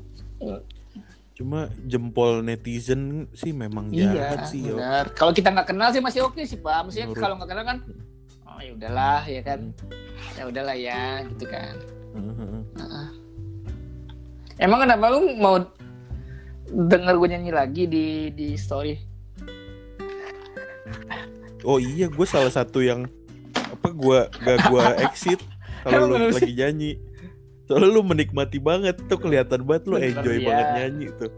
Cuma 1.38 1.70
jempol 1.87 2.42
netizen 2.42 3.31
sih 3.31 3.55
memang 3.55 3.94
Iya, 3.94 4.11
jahat 4.35 4.51
sih. 4.51 4.66
Kalau 5.14 5.31
kita 5.31 5.55
nggak 5.55 5.70
kenal 5.70 5.94
sih 5.94 6.03
masih 6.03 6.27
oke 6.27 6.42
sih 6.42 6.59
pak. 6.59 6.83
Maksudnya 6.83 7.07
Menurut- 7.07 7.22
kalau 7.22 7.35
nggak 7.38 7.51
kenal 7.55 7.64
kan, 7.64 7.79
oh 8.42 8.59
ya 8.59 8.70
udahlah 8.74 9.22
ya 9.22 9.40
kan, 9.46 9.61
ya 10.35 10.42
udahlah 10.51 10.74
ya 10.74 11.03
gitu 11.31 11.46
kan. 11.46 11.74
Heeh. 12.18 12.62
Heeh. 12.74 13.09
Emang 14.59 14.83
kenapa 14.83 15.14
lu 15.14 15.38
mau 15.38 15.62
denger 16.66 17.14
gue 17.14 17.29
nyanyi 17.31 17.53
lagi 17.55 17.83
di 17.87 18.07
di 18.35 18.59
story? 18.59 18.98
Oh 21.62 21.79
iya, 21.79 22.11
gue 22.11 22.27
salah 22.27 22.51
satu 22.51 22.83
yang 22.83 23.07
apa 23.55 23.94
gua 23.94 24.27
gak 24.42 24.59
gua 24.66 24.90
exit 25.07 25.38
kalau 25.87 26.11
lu 26.11 26.35
lagi 26.35 26.51
nyanyi. 26.51 26.98
Soalnya 27.68 27.88
lu 27.92 28.00
menikmati 28.00 28.57
banget 28.57 28.96
tuh 29.07 29.20
kelihatan 29.20 29.61
banget 29.62 29.85
lu 29.87 29.96
enjoy 30.00 30.40
iya. 30.40 30.46
banget 30.48 30.66
nyanyi 30.74 31.07
tuh. 31.20 31.31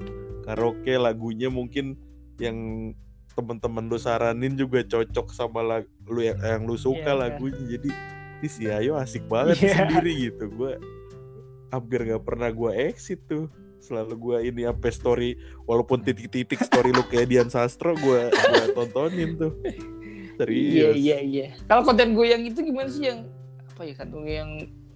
Karaoke 0.47 0.95
lagunya 0.95 1.51
mungkin 1.51 1.99
yang 2.39 2.57
temen-temen 3.35 3.91
lu 3.91 3.99
saranin 3.99 4.55
juga 4.55 4.83
cocok 4.83 5.27
sama 5.31 5.61
lag- 5.61 5.91
lu 6.07 6.23
yang, 6.23 6.39
yang 6.39 6.63
lu 6.63 6.79
suka 6.79 7.03
Iya, 7.03 7.15
iya. 7.15 7.21
lagunya. 7.21 7.65
Jadi 7.67 7.91
ini 8.41 8.49
si 8.49 8.63
Ayo 8.71 8.95
asik 8.95 9.27
banget 9.27 9.59
Iya. 9.59 9.91
sendiri 9.91 10.13
gitu. 10.31 10.45
Gua 10.55 10.79
hampir 11.71 12.07
gak 12.07 12.23
pernah 12.23 12.51
gua 12.51 12.73
exit 12.75 13.27
tuh. 13.27 13.51
Selalu 13.81 14.15
gua 14.15 14.37
ini 14.39 14.69
apa 14.69 14.87
story 14.89 15.35
walaupun 15.67 16.05
titik-titik 16.05 16.61
story 16.63 16.93
lu 16.93 17.03
kayak 17.09 17.27
Dian 17.27 17.49
Sastro 17.51 17.97
gua 17.99 18.31
gua 18.31 18.65
tontonin 18.77 19.35
tuh. 19.35 19.53
Iya 19.61 20.39
Serius. 20.39 20.95
iya 20.97 21.19
iya. 21.21 21.47
Kalau 21.69 21.85
konten 21.85 22.17
gue 22.17 22.25
yang 22.25 22.41
itu 22.41 22.65
gimana 22.65 22.89
sih 22.89 23.13
yang 23.13 23.29
apa 23.61 23.83
ya 23.85 23.93
kan 23.93 24.09
yang 24.25 24.51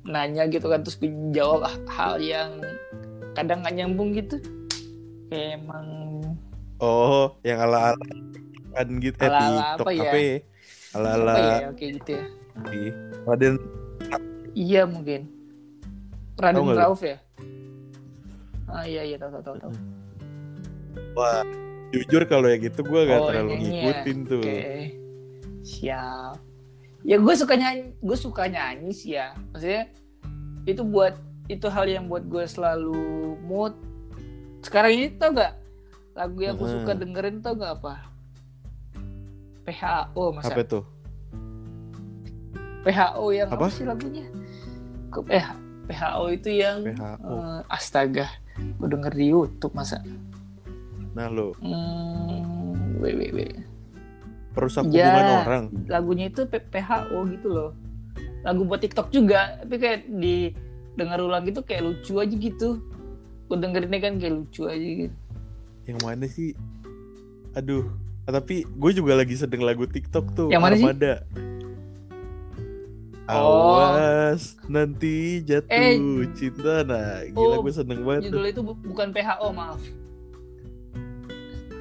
nanya 0.04 0.44
gitu 0.46 0.66
kan 0.66 0.80
terus 0.80 0.96
gue 0.96 1.08
jawab 1.30 1.64
hal 1.86 2.16
yang 2.18 2.60
kadang 3.32 3.60
nggak 3.60 3.74
nyambung 3.74 4.12
gitu. 4.12 4.36
Kayak 5.26 5.58
emang 5.58 5.86
Oh, 6.78 7.32
yang 7.40 7.58
ala-ala 7.60 7.96
kan 8.74 8.88
gitu 8.98 9.16
eh, 9.16 9.30
Ala-ala 9.30 9.62
TikTok 9.78 9.86
apa 9.86 9.90
ya? 9.90 10.02
apa 10.04 10.18
ya? 10.18 10.36
Ala-ala 10.92 11.32
apa 11.32 11.40
ya 11.40 11.68
kayak 11.72 11.92
gitu 11.96 12.10
ya. 12.12 12.24
di 12.64 12.82
Raden 13.24 13.54
Iya 14.54 14.82
mungkin. 14.84 15.20
Raden? 16.36 16.62
Rauf 16.68 17.00
ya? 17.00 17.16
Ah 18.66 18.84
iya 18.84 19.02
iya 19.02 19.16
tahu 19.16 19.38
tahu 19.38 19.56
tahu. 19.56 19.72
Wah, 21.14 21.42
jujur 21.90 22.22
kalau 22.26 22.46
yang 22.46 22.62
gitu 22.62 22.82
gue 22.82 23.00
gak 23.06 23.18
Oh, 23.18 23.26
terlalu 23.30 23.50
ini 23.54 23.64
ya. 23.64 23.70
ngikutin 23.70 24.18
tuh. 24.26 24.42
Oke. 24.42 24.62
Siap. 25.64 26.36
Ya 27.04 27.16
gue 27.16 27.34
suka 27.34 27.52
nyanyi, 27.52 27.92
gue 27.94 28.16
suka 28.16 28.48
nyanyi 28.48 28.90
sih 28.90 29.12
ya. 29.12 29.36
Maksudnya 29.52 29.92
itu 30.64 30.82
buat 30.82 31.14
itu 31.46 31.68
hal 31.68 31.84
yang 31.84 32.08
buat 32.08 32.24
gue 32.24 32.44
selalu 32.44 32.96
mood. 33.38 33.76
Sekarang 34.60 34.90
ini 34.90 35.12
tau 35.12 35.30
gak 35.30 35.52
lagu 36.14 36.40
yang 36.40 36.56
gue 36.56 36.64
Mhm. 36.64 36.76
suka 36.80 36.92
dengerin 36.94 37.36
tau 37.38 37.52
gak 37.54 37.72
apa? 37.78 37.94
PHO 39.64 40.24
masa 40.32 40.48
Apa 40.50 40.64
tuh? 40.64 40.84
PHO 42.82 43.24
yang 43.30 43.48
apa? 43.48 43.60
Apa? 43.60 43.66
sih 43.68 43.84
lagunya? 43.84 44.24
Ke 45.08 45.20
eh 45.30 45.44
PHO 45.84 46.24
itu 46.30 46.50
yang 46.50 46.84
PHO. 46.86 47.32
eh, 47.32 47.60
astaga, 47.68 48.28
gue 48.56 48.88
denger 48.88 49.12
di 49.12 49.26
YouTube 49.28 49.72
masa. 49.72 50.00
Nah 51.12 51.28
lo, 51.28 51.52
Hmm, 51.60 52.96
wait, 52.98 53.14
wait, 53.14 53.32
wait. 53.32 53.54
Perusak 54.54 54.86
Ya. 54.88 55.10
hubungan 55.10 55.24
orang. 55.42 55.64
lagunya 55.86 56.26
itu 56.26 56.42
PHO 56.46 57.18
gitu 57.28 57.48
loh 57.48 57.70
lagu 58.40 58.62
buat 58.62 58.78
TikTok 58.78 59.08
juga 59.08 59.58
tapi 59.58 59.76
kayak 59.76 60.00
di 60.10 60.54
dengar 60.94 61.18
ulang 61.18 61.42
gitu 61.42 61.60
kayak 61.60 61.82
lucu 61.82 62.16
aja 62.16 62.30
gitu 62.32 62.78
gue 63.44 63.56
dengerinnya 63.56 64.00
kan 64.00 64.14
kayak 64.16 64.34
lucu 64.36 64.64
aja 64.64 64.78
gitu 65.00 65.16
Yang 65.84 65.98
mana 66.00 66.24
sih? 66.24 66.50
Aduh, 67.52 67.84
ah, 68.24 68.32
tapi 68.32 68.64
gue 68.64 68.90
juga 68.92 69.12
lagi 69.14 69.34
sedang 69.34 69.60
lagu 69.60 69.84
TikTok 69.84 70.32
tuh. 70.32 70.48
Yang 70.48 70.62
mana 70.62 70.74
sih? 70.74 70.84
Armada. 70.86 71.14
Oh. 73.24 73.80
Awas 73.80 74.56
nanti 74.66 75.40
jatuh 75.40 75.72
Eh. 76.20 76.28
cinta 76.34 76.84
nah 76.84 77.24
gila 77.24 77.56
Oh, 77.56 77.60
gue 77.60 77.72
seneng 77.72 78.00
banget 78.00 78.28
judulnya 78.28 78.50
itu 78.50 78.62
bu- 78.62 78.80
bukan 78.82 79.08
PHO 79.10 79.48
maaf 79.50 79.80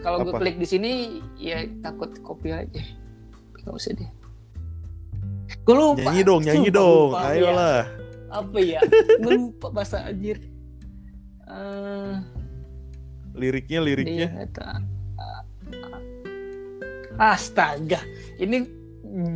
kalau 0.03 0.17
gue 0.21 0.33
klik 0.35 0.59
di 0.59 0.67
sini 0.67 0.91
ya 1.39 1.63
takut 1.79 2.11
copyright 2.21 2.69
ya 2.75 2.83
nggak 3.63 3.73
usah 3.73 3.95
deh. 3.95 4.11
Gue 5.63 5.75
lupa. 5.75 6.11
Nyanyi 6.11 6.21
dong 6.27 6.41
nyanyi 6.43 6.67
Sumpah 6.67 6.75
dong. 6.75 7.09
lupa, 7.15 7.23
ya. 7.23 7.31
ayolah. 7.31 7.79
Apa 8.33 8.57
ya? 8.59 8.79
Gue 9.23 9.33
lupa 9.39 9.67
bahasa 9.71 10.03
anjir. 10.03 10.37
Eh, 11.47 12.13
Liriknya 13.33 13.79
liriknya. 13.81 14.27
kata, 14.29 14.83
astaga. 17.17 18.03
Ini 18.37 18.57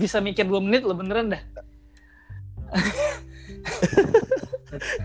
bisa 0.01 0.17
mikir 0.19 0.49
dua 0.49 0.57
menit 0.57 0.81
lo 0.81 0.97
beneran 0.97 1.29
dah 1.29 1.43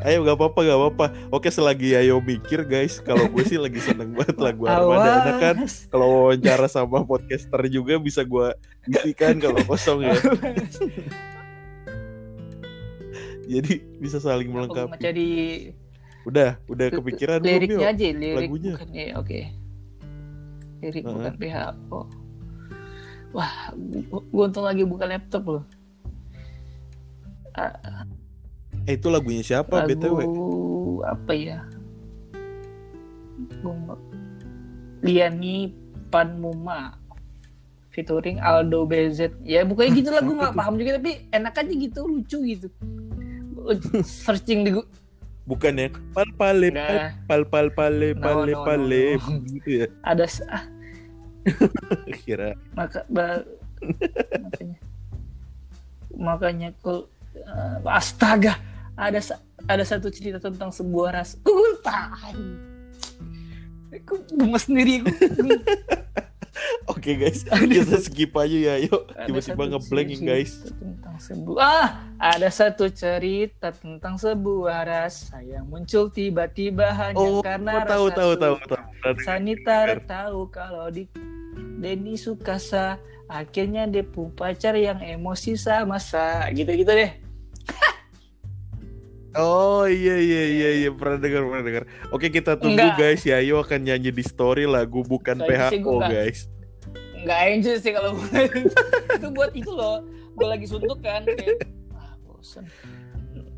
Ayo 0.03 0.23
gak 0.23 0.35
apa-apa 0.35 0.59
gak 0.61 0.75
apa-apa. 0.77 1.07
Oke 1.31 1.49
selagi 1.49 1.95
ayo 1.95 2.19
mikir 2.19 2.63
guys. 2.63 2.99
Kalau 2.99 3.27
gue 3.27 3.43
sih 3.43 3.57
lagi 3.57 3.79
seneng 3.79 4.11
banget 4.13 4.35
lagu 4.37 4.67
Armadana 4.67 5.33
kan. 5.39 5.57
Awas. 5.57 5.87
Kalau 5.87 6.07
wawancara 6.27 6.67
sama 6.67 7.03
podcaster 7.03 7.63
juga 7.67 7.95
bisa 7.97 8.23
gue 8.23 8.51
bisikan 8.85 9.39
kalau 9.39 9.63
kosong 9.63 10.03
ya. 10.03 10.19
Jadi 13.45 13.73
bisa 13.99 14.19
saling 14.19 14.49
Aku 14.49 14.55
melengkapi. 14.57 14.99
jadi 14.99 15.29
Udah, 16.23 16.55
udah 16.67 16.87
kepikiran 16.89 17.39
belum 17.39 17.51
liriknya 17.53 17.79
yuk? 17.81 17.93
aja 17.93 18.07
lirik 18.09 18.39
lagunya. 18.39 18.73
bukan 18.79 18.91
ya 18.93 19.07
oke 19.19 19.41
lirik 20.81 21.03
Heeh. 21.03 21.13
bukan 21.13 21.35
PHO 21.35 22.01
wah 23.33 23.53
gue 24.07 24.45
untung 24.45 24.63
lagi 24.63 24.83
buka 24.83 25.05
laptop 25.05 25.43
loh 25.45 25.65
Ah, 27.53 27.75
Eh 28.87 28.99
itu 28.99 29.07
lagunya 29.09 29.43
siapa 29.47 29.87
lagu 29.87 29.95
BTW? 29.95 30.19
apa 31.03 31.33
ya 31.35 31.59
Liani 35.03 35.75
Panmuma 36.15 36.95
featuring 37.93 38.39
Aldo 38.41 38.87
BZ 38.89 39.35
ya 39.45 39.67
bukannya 39.67 39.93
gitu 39.99 40.09
lah 40.15 40.23
gue 40.25 40.35
nggak 40.41 40.57
paham 40.57 40.75
juga 40.79 40.97
tapi 41.03 41.27
enak 41.35 41.55
aja 41.59 41.73
gitu 41.75 42.01
lucu 42.07 42.39
gitu 42.47 42.67
searching 44.03 44.65
di 44.67 44.73
Bukan 45.43 45.75
ya? 45.75 45.91
Pal 46.15 46.31
pale 46.39 46.71
pal 46.71 46.71
Nggak. 46.71 47.11
pal 47.27 47.43
pal 47.51 47.67
pale 47.75 48.15
pale 48.15 48.53
no, 48.55 48.63
no, 48.63 48.67
pale 48.67 49.19
no. 49.19 49.43
gitu 49.51 49.71
ya. 49.83 49.87
ada 50.15 50.25
ah, 50.47 50.65
Kira 52.23 52.55
maka 52.79 53.03
ba- 53.11 53.43
makanya 54.39 54.79
makanya 56.15 56.69
kok 56.79 57.11
eh, 57.35 57.77
astaga 57.91 58.55
ada 58.99 59.21
ada 59.71 59.85
satu 59.85 60.13
cerita 60.13 60.39
tentang 60.43 60.69
sebuah 60.69 61.23
ras 61.23 61.39
Gua 61.45 61.77
tahan 61.81 62.73
aku 63.93 64.25
gemes 64.33 64.65
sendiri. 64.67 65.05
Oke 66.93 67.17
guys, 67.17 67.49
Ada 67.55 67.65
kita 67.65 67.99
skip 68.03 68.33
aja 68.37 68.57
ya. 68.73 68.75
Yuk, 68.85 69.09
tiba-tiba 69.25 69.79
cerita 69.81 70.21
guys. 70.21 70.53
tentang 70.77 71.17
sebuah 71.17 71.59
ah 71.63 71.89
ada 72.21 72.49
satu 72.53 72.87
cerita 72.93 73.73
tentang 73.73 74.21
sebuah 74.21 74.85
rasa 74.87 75.41
yang 75.43 75.65
muncul 75.67 76.13
tiba-tiba 76.13 76.93
hanya 76.93 77.19
Oh, 77.19 77.41
karena 77.41 77.83
tahu 77.87 78.07
rasa 78.13 78.17
tahu 78.19 78.33
tahu 78.37 78.55
tahu. 78.69 78.83
Pernah 79.01 79.25
Sanitar 79.25 79.87
tahu 80.05 80.41
kalau 80.53 80.87
di 80.93 81.09
Denny 81.81 82.15
Sukasa 82.21 83.01
akhirnya 83.27 83.89
dia 83.89 84.05
pun 84.05 84.31
pacar 84.31 84.77
yang 84.77 85.01
emosi 85.01 85.57
sama 85.57 85.97
sa 85.99 86.47
gitu-gitu 86.53 86.91
deh. 86.93 87.13
Oh 89.35 89.85
iya 89.85 90.17
iya 90.17 90.43
iya 90.47 90.71
iya 90.77 90.91
pernah 90.91 91.17
dengar 91.17 91.43
pernah 91.43 91.65
dengar. 91.65 91.85
Oke 92.09 92.29
kita 92.29 92.55
tunggu 92.55 92.77
Enggak. 92.77 93.01
guys 93.01 93.23
ya. 93.23 93.39
Ayo 93.39 93.59
akan 93.59 93.81
nyanyi 93.83 94.11
di 94.11 94.21
story 94.21 94.65
lagu 94.65 95.01
bukan 95.03 95.41
sih 95.41 95.49
PHO 95.49 95.81
enggak. 95.97 96.11
guys. 96.11 96.39
Nggak 97.17 97.41
enjoy 97.49 97.77
sih 97.79 97.93
kalau 97.93 98.11
itu 99.17 99.29
buat 99.31 99.53
itu 99.53 99.71
loh. 99.71 100.05
Gue 100.33 100.47
lagi 100.47 100.67
suntuk 100.67 101.01
kan 101.01 101.25
kayak 101.25 101.65
ah 101.93 102.13
bosen. 102.23 102.65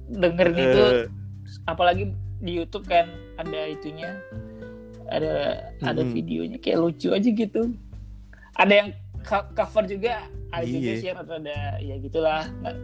Dengerin 0.06 0.54
itu 0.54 0.82
Eh, 0.84 1.06
apalagi 1.64 2.12
di 2.38 2.52
YouTube 2.54 2.84
kan 2.84 3.08
ada 3.34 3.60
itunya. 3.66 4.14
Ada 5.04 5.32
ada 5.80 6.00
Mm-mm. 6.00 6.12
videonya 6.12 6.58
kayak 6.58 6.78
lucu 6.78 7.10
aja 7.10 7.26
gitu. 7.26 7.74
Ada 8.54 8.72
yang 8.74 8.88
co- 9.20 9.50
cover 9.52 9.84
juga 9.84 10.22
ada 10.48 10.62
juga 10.62 10.86
Iya. 10.86 10.94
sih 10.96 11.10
atau 11.10 11.34
ada 11.34 11.56
ya 11.78 11.94
gitulah 11.98 12.46
nggak 12.54 12.74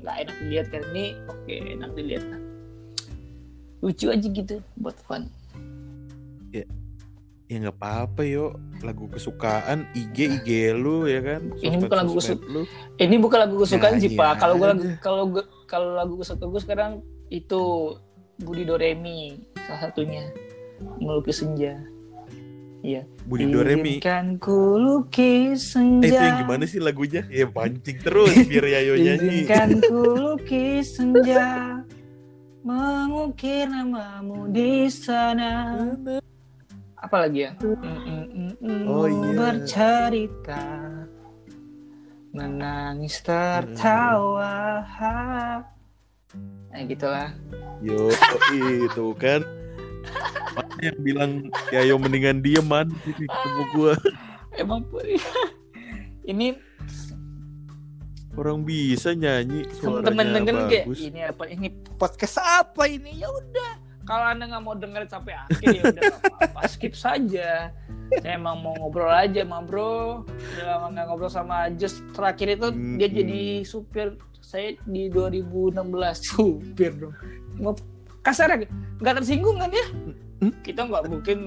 nggak- 0.00 0.18
enak 0.24 0.36
dilihat 0.42 0.66
kan. 0.68 0.82
Ini 0.92 1.04
oke 1.28 1.52
enak 1.52 1.90
dilihat. 1.94 2.24
Lucu 3.80 4.06
aja 4.12 4.26
gitu 4.28 4.56
buat 4.76 4.96
fun. 5.00 5.24
Ya 7.50 7.58
nggak 7.66 7.82
apa-apa 7.82 8.22
yo. 8.22 8.54
Lagu 8.78 9.10
kesukaan 9.10 9.82
IG 9.90 10.38
IG 10.38 10.70
lu 10.70 11.10
ya 11.10 11.18
kan. 11.18 11.50
Ini 11.58 11.76
bukan 11.82 11.96
lagu 12.06 12.14
lu. 12.46 12.62
ini 12.94 13.16
bukan 13.18 13.38
lagu 13.42 13.56
kesukaan 13.58 13.98
Ya, 13.98 14.02
sih 14.06 14.10
pak. 14.14 14.38
Iya 14.38 14.38
kalau 14.38 14.54
gue 14.54 14.68
lagu 14.70 14.84
kalau 15.02 15.24
gue 15.26 15.44
kalau 15.66 15.90
lagu 15.98 16.14
kesukaan 16.22 16.46
gue 16.54 16.62
sekarang 16.62 16.92
itu 17.26 17.62
Budi 18.38 18.62
Doremi 18.62 19.42
salah 19.66 19.90
satunya. 19.90 20.30
Melukis 21.02 21.42
senja 21.42 21.74
iya 22.80 23.02
Budi 23.28 23.46
Doremi. 23.48 24.00
Izinkan 24.00 24.40
ku 24.40 24.80
lukis 24.80 25.76
Eh 25.76 26.08
itu 26.08 26.14
senja 26.14 26.20
yang 26.20 26.38
gimana 26.44 26.64
sih 26.64 26.80
lagunya? 26.80 27.22
Ya 27.28 27.46
pancing 27.46 27.98
terus 28.00 28.32
biar 28.48 28.64
Yayo 28.66 28.94
nyanyi. 28.96 29.44
Izinkan 29.44 29.70
ku 29.84 30.02
lukis 30.16 30.96
senja 30.96 31.80
Mengukir 32.60 33.64
namamu 33.72 34.52
di 34.52 34.84
sana 34.92 35.80
Apa 37.00 37.24
lagi 37.24 37.48
ya? 37.48 37.56
Oh, 38.84 39.08
iya. 39.08 39.32
Bercerita 39.32 40.64
Menangis 42.36 43.16
tertawa 43.24 44.84
Nah 46.70 46.80
gitulah 46.84 47.32
Yo 47.80 48.12
itu 48.60 49.16
kan. 49.16 49.40
Yang 50.80 50.98
bilang 51.04 51.30
Yayo 51.70 51.94
mendingan 52.00 52.40
diem 52.40 52.64
man. 52.64 52.88
Ini 53.04 53.24
ketemu 53.28 53.62
gua. 53.76 53.94
Emang 54.56 54.82
Ini 56.30 56.56
Orang 58.38 58.62
bisa 58.62 59.10
nyanyi 59.10 59.66
temen-temen 59.82 60.26
denger 60.32 60.54
kayak. 60.70 60.86
Ini 60.96 61.20
apa 61.34 61.44
ini 61.50 61.66
podcast 61.98 62.38
apa 62.40 62.86
ini? 62.86 63.18
Ya 63.18 63.28
udah. 63.28 63.72
Kalau 64.06 64.26
anda 64.26 64.46
nggak 64.48 64.62
mau 64.64 64.78
denger 64.78 65.02
sampai 65.10 65.34
akhir 65.34 65.66
ya 65.76 65.82
udah 65.90 66.02
apa-apa. 66.22 66.60
Skip 66.70 66.94
saja. 66.94 67.74
Saya 68.10 68.34
emang 68.38 68.62
mau 68.62 68.74
ngobrol 68.78 69.10
aja 69.10 69.42
sama 69.42 69.66
bro. 69.66 70.24
Udah 70.26 70.64
lama 70.66 70.86
nggak 70.94 71.06
ngobrol 71.10 71.30
sama 71.30 71.74
Just 71.74 72.06
terakhir 72.14 72.54
itu 72.54 72.68
dia 72.96 73.06
Mm-mm. 73.10 73.18
jadi 73.18 73.42
supir. 73.66 74.08
Saya 74.40 74.78
di 74.88 75.10
2016 75.12 75.76
supir 76.22 76.90
dong 76.96 77.14
kasar 78.20 78.48
aja 78.52 78.66
nggak 79.00 79.14
tersinggung 79.18 79.56
kan 79.56 79.70
ya 79.70 79.86
Hmm? 80.40 80.56
kita 80.64 80.88
nggak 80.88 81.04
mungkin 81.04 81.38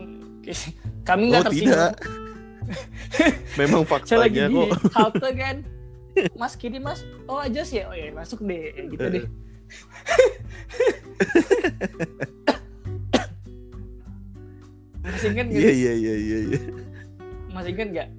kami 1.09 1.33
nggak 1.33 1.41
Oh 1.41 1.45
tersinggung 1.49 1.73
tidak. 1.73 1.93
Memang 3.59 3.81
saya 4.05 4.29
lagi 4.29 4.37
faktanya 4.37 4.45
di 4.47 4.55
kok. 4.55 4.69
halte 4.93 5.29
kan 5.33 5.57
mas 6.37 6.53
kiri 6.53 6.77
mas 6.77 7.01
oh 7.25 7.41
aja 7.41 7.65
sih 7.65 7.81
ya 7.81 7.89
oh 7.89 7.95
ya 7.97 8.13
masuk 8.13 8.45
deh 8.45 8.69
gitu 8.87 9.01
deh 9.01 9.25
masih 15.03 15.27
ingat 15.35 15.45
Iya 15.51 15.57
nggak 15.59 15.73
iya 15.73 15.93
iya 15.93 16.13
iya. 16.15 16.37
iya. 16.47 16.59
masih 17.51 17.71
ingat 17.75 17.87
nggak 17.91 18.09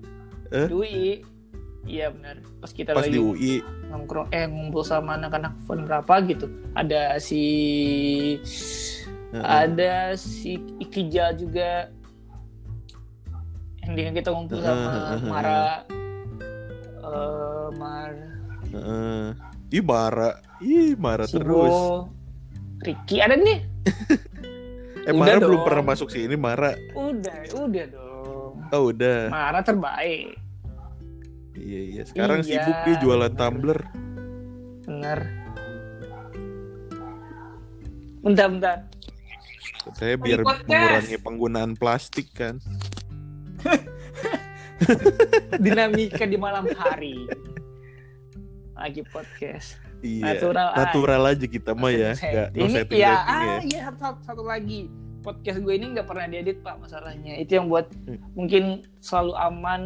Eh? 0.55 0.69
Dwi 0.71 1.25
iya 1.85 2.09
benar 2.09 2.41
pas 2.59 2.71
kita 2.71 2.93
Pas 2.93 3.05
lagi 3.05 3.13
di 3.13 3.21
UI. 3.21 3.55
nongkrong 3.87 4.29
eh 4.31 4.45
ngumpul 4.45 4.83
sama 4.83 5.15
anak-anak 5.15 5.53
fun 5.63 5.85
berapa 5.85 6.15
gitu 6.25 6.47
ada 6.73 7.17
si 7.19 7.43
Heeh. 9.31 9.43
ada 9.43 9.95
si 10.15 10.57
Ikijal 10.79 11.35
juga 11.35 11.91
yang 13.85 14.13
kita 14.13 14.29
ngumpul 14.29 14.59
sama 14.59 14.89
Heeh. 15.13 15.21
Mara 15.25 15.65
eh 16.99 17.69
Mar 17.75 18.13
Heeh. 18.67 19.25
Ih 19.71 19.83
marah. 19.83 20.35
Ih 20.59 20.95
marah 20.95 21.27
si 21.27 21.35
terus. 21.35 22.07
Ricky 22.81 23.19
ada 23.19 23.35
nih 23.35 23.59
Eh 25.05 25.13
Udah 25.13 25.21
Mara 25.21 25.37
belum 25.37 25.61
pernah 25.63 25.85
masuk 25.85 26.09
sini 26.09 26.33
Mara. 26.33 26.73
udah 26.95 27.39
udah 27.53 27.85
dong 27.87 28.55
Oh 28.71 28.89
udah. 28.89 29.29
Mara 29.29 29.61
terbaik 29.61 30.39
Iya 31.55 31.81
iya. 31.85 32.03
Sekarang 32.05 32.41
Iya, 32.41 32.59
sibuk 32.59 32.77
dia 32.85 32.95
jualan 32.99 33.29
bener. 33.29 33.39
tumbler. 33.41 33.81
bener 34.85 35.21
bentar 38.21 38.47
bentar 38.49 38.79
Saya 39.95 40.17
biar 40.17 40.41
podcast. 40.41 40.65
mengurangi 40.67 41.17
penggunaan 41.19 41.73
plastik 41.75 42.29
kan. 42.33 42.57
dinamika 45.59 46.25
di 46.25 46.37
malam 46.37 46.69
hari 46.75 47.29
lagi 48.75 49.01
podcast 49.07 49.81
Iya. 50.01 50.37
natural. 50.37 50.69
Natural 50.75 51.23
aja 51.27 51.47
kita 51.47 51.73
mah 51.73 51.89
ya. 51.89 52.13
No 52.13 52.61
ini 52.61 52.69
setting 52.69 52.69
ya, 52.69 52.77
setting 52.77 53.01
ya. 53.01 53.15
ah, 53.25 53.61
iya 53.63 53.81
satu, 53.91 54.21
satu 54.21 54.43
lagi 54.45 54.93
podcast 55.21 55.59
gue 55.59 55.73
ini 55.73 55.97
nggak 55.97 56.05
pernah 56.05 56.27
diedit 56.27 56.61
pak 56.61 56.77
masalahnya 56.77 57.33
itu 57.35 57.57
yang 57.57 57.67
buat 57.67 57.89
Hmm. 58.05 58.21
mungkin 58.35 58.65
selalu 58.99 59.33
aman 59.35 59.83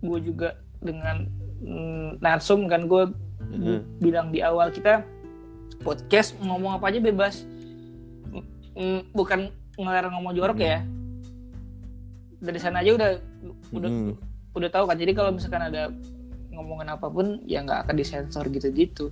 gue 0.00 0.18
juga 0.24 0.58
dengan 0.82 1.24
mm, 1.58 2.18
narsum 2.18 2.66
kan 2.66 2.84
gue 2.84 3.06
Heeh. 3.48 3.80
bilang 3.98 4.28
di 4.28 4.42
awal 4.42 4.68
kita 4.68 5.06
podcast 5.80 6.34
ngomong 6.38 6.76
apa 6.76 6.90
aja 6.90 6.98
bebas. 6.98 7.46
Mm, 8.28 8.44
mm, 8.74 9.00
bukan 9.12 9.48
ngelarang 9.74 10.12
ngomong 10.12 10.34
jorok 10.34 10.58
ya. 10.58 10.82
Dari 12.38 12.58
sana 12.58 12.82
aja 12.82 12.92
udah 12.92 13.10
udah 13.70 13.90
Hmm. 13.90 14.14
udah 14.52 14.68
tahu 14.68 14.84
kan. 14.84 14.98
Jadi 14.98 15.12
kalau 15.12 15.30
misalkan 15.30 15.62
ada 15.62 15.88
ngomongin 16.50 16.88
apa 16.88 17.06
pun 17.06 17.40
ya 17.46 17.62
nggak 17.62 17.86
akan 17.86 17.94
disensor 17.94 18.44
gitu-gitu. 18.48 19.08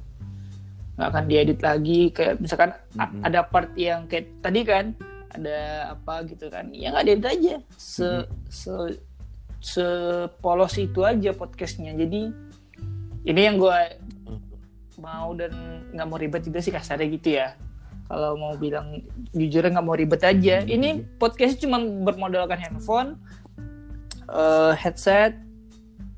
Nggak 0.94 1.08
akan 1.08 1.24
diedit 1.26 1.60
lagi. 1.62 2.10
Kayak 2.10 2.42
misalkan 2.42 2.70
Mhm. 2.92 3.22
ada 3.24 3.40
part 3.42 3.70
yang 3.74 4.04
kayak 4.04 4.26
tadi 4.42 4.60
kan 4.66 4.92
ada 5.30 5.56
apa 5.94 6.26
gitu 6.26 6.50
kan. 6.50 6.74
Ya 6.74 6.90
nggak 6.90 7.06
diedit 7.06 7.26
aja. 7.26 7.54
Se 7.78 8.26
se 8.50 8.72
sepolos 9.60 10.74
itu 10.74 11.04
aja 11.04 11.30
podcastnya 11.30 11.92
jadi 11.92 12.32
ini 13.22 13.40
yang 13.40 13.56
gue 13.56 13.78
mau 14.96 15.32
dan 15.32 15.52
nggak 15.92 16.06
mau 16.06 16.16
ribet 16.16 16.42
juga 16.42 16.60
sih 16.60 16.68
kasarnya 16.68 17.08
gitu 17.10 17.36
ya 17.36 17.56
kalau 18.04 18.34
mau 18.34 18.52
bilang 18.54 19.00
jujur 19.30 19.62
nggak 19.62 19.80
mau 19.80 19.94
ribet 19.94 20.20
aja 20.20 20.60
ini 20.60 21.04
podcast 21.16 21.56
cuma 21.56 21.76
bermodalkan 21.78 22.58
handphone 22.58 23.16
eh, 24.26 24.72
headset 24.74 25.36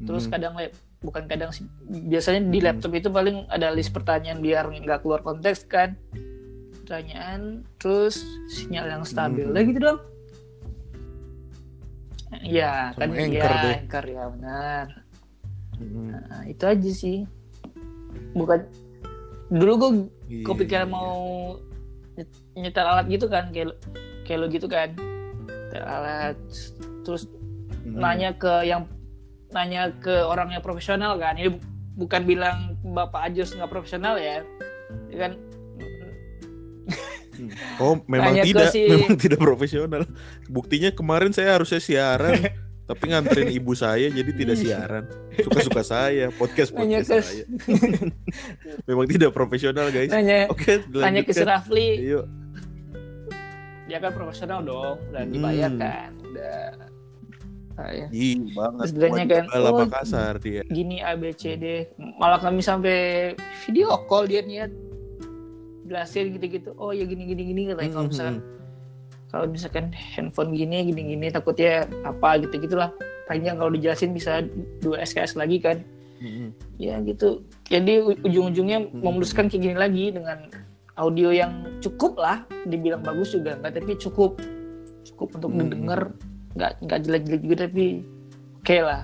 terus 0.01 0.27
Hmm. 0.27 0.33
kadang 0.33 0.55
lap- 0.57 0.75
bukan 0.99 1.27
kadang 1.27 1.51
sih 1.51 1.67
biasanya 1.85 2.47
di 2.47 2.59
Hmm. 2.59 2.67
laptop 2.71 2.93
itu 2.93 3.09
paling 3.09 3.47
ada 3.49 3.71
list 3.71 3.91
pertanyaan 3.91 4.39
biar 4.39 4.67
nggak 4.67 5.03
keluar 5.03 5.19
konteks 5.21 5.67
kan 5.67 5.95
pertanyaan 6.77 7.63
terus 7.77 8.23
sinyal 8.49 8.87
yang 8.89 9.03
stabil 9.03 9.47
Hmm. 9.47 9.55
lah 9.55 9.63
gitu 9.63 9.79
dong 9.81 9.99
Iya 12.35 12.73
Sama 12.91 13.01
kan 13.03 13.09
Anchor 13.13 13.29
ya 13.51 13.63
deh. 13.63 13.75
anchor 13.79 14.05
ya 14.07 14.25
benar 14.31 14.87
Hmm. 15.75 16.15
nah, 16.15 16.45
itu 16.45 16.63
aja 16.63 16.91
sih 16.93 17.19
bukan 18.33 18.63
dulu 19.49 19.73
gue 19.75 19.91
Iya, 20.31 20.45
kepikiran 20.47 20.87
iya. 20.87 20.95
mau 20.95 21.17
nyet- 22.15 22.43
nyetel 22.55 22.87
alat 22.87 23.07
gitu 23.07 23.27
kan 23.27 23.51
kayak 23.51 23.77
kayak 24.23 24.39
lo 24.39 24.47
gitu 24.47 24.65
kan 24.65 24.95
nyetel 25.43 25.83
alat 25.83 26.37
terus 27.03 27.27
Hmm. 27.83 27.99
nanya 27.99 28.31
ke 28.33 28.63
yang 28.63 28.87
nanya 29.51 29.91
ke 29.93 30.23
orang 30.23 30.49
yang 30.49 30.63
profesional 30.63 31.17
kan 31.17 31.35
ini 31.35 31.51
bu- 31.51 31.67
bukan 31.99 32.23
bilang 32.23 32.57
bapak 32.87 33.29
Ajos 33.29 33.53
nggak 33.53 33.69
profesional 33.69 34.17
ya 34.17 34.41
Ya 35.09 35.17
kan 35.21 35.33
Oh, 37.77 37.99
memang 38.05 38.33
Tanya 38.33 38.43
tidak, 38.45 38.69
si- 38.71 38.87
memang 38.87 39.15
tidak 39.15 39.39
profesional. 39.39 40.03
Buktinya 40.47 40.91
kemarin 40.91 41.31
saya 41.31 41.57
harusnya 41.57 41.79
siaran, 41.79 42.39
tapi 42.89 43.05
nganterin 43.09 43.51
ibu 43.51 43.73
saya 43.73 44.07
jadi 44.07 44.31
tidak 44.31 44.57
siaran. 44.57 45.05
Suka-suka 45.35 45.83
saya, 45.83 46.29
podcast 46.31 46.71
podcast 46.77 47.09
ke- 47.09 47.23
saya. 47.23 47.45
memang 48.89 49.07
tidak 49.07 49.31
profesional, 49.31 49.89
guys. 49.89 50.09
nanya 50.09 50.47
Oke, 50.47 50.83
nanya 50.91 51.23
ke. 51.23 51.33
Rafli 51.39 51.89
Yuk. 52.05 52.27
dia 53.83 53.99
kan 53.99 54.13
profesional 54.13 54.63
dong 54.63 54.97
dan 55.11 55.27
Hmm. 55.27 55.33
dibayar 55.33 55.71
kan 55.71 56.11
udah 56.23 56.61
Ah, 57.73 57.89
ya. 57.89 58.05
Ih, 58.13 58.53
banget. 58.53 58.93
Terus 58.93 59.17
dia 59.17 59.25
kan, 59.25 59.45
oh, 59.57 59.81
Makassar 59.81 60.37
dia. 60.37 60.61
gini 60.69 61.01
A 61.01 61.17
B 61.17 61.33
C 61.33 61.57
D 61.57 61.89
malah 62.21 62.37
kami 62.37 62.61
sampai 62.61 63.33
video 63.65 63.97
call 64.05 64.29
dia 64.29 64.45
niat 64.45 64.69
jelasin 65.85 66.33
gitu-gitu. 66.33 66.71
Oh 66.77 66.91
ya 66.91 67.03
gini 67.03 67.27
gini 67.27 67.43
gini 67.45 67.63
katanya 67.69 67.91
kalau 67.93 68.05
Hmm, 68.05 68.13
misalkan 68.13 68.37
kalau 69.29 69.47
misalkan 69.49 69.87
handphone 69.93 70.53
gini 70.53 70.85
gini 70.85 71.03
gini 71.17 71.27
takutnya 71.29 71.85
apa 72.05 72.37
gitu 72.39 72.61
gitulah 72.61 72.93
panjang 73.25 73.57
kalau 73.57 73.73
dijelasin 73.73 74.13
bisa 74.13 74.45
dua 74.79 75.01
SKS 75.01 75.35
lagi 75.35 75.59
kan. 75.59 75.81
Hmm, 76.23 76.55
ya 76.79 77.03
gitu. 77.03 77.43
Jadi 77.67 77.99
ujung-ujungnya 78.23 78.79
Hmm. 78.87 79.03
memutuskan 79.03 79.51
kayak 79.51 79.63
gini 79.63 79.77
lagi 79.77 80.05
dengan 80.15 80.39
audio 80.95 81.35
yang 81.35 81.51
cukup 81.81 82.15
lah. 82.15 82.47
Dibilang 82.63 83.03
bagus 83.03 83.35
juga 83.35 83.59
enggak 83.59 83.83
tapi 83.83 83.99
cukup. 83.99 84.39
Cukup 85.03 85.35
untuk 85.35 85.51
Hmm. 85.51 85.67
didengar 85.67 86.01
nggak 86.53 86.73
nggak 86.85 86.99
jelek-jelek 87.03 87.43
juga 87.43 87.57
tapi 87.67 87.85
oke 88.61 88.77
lah. 88.79 89.03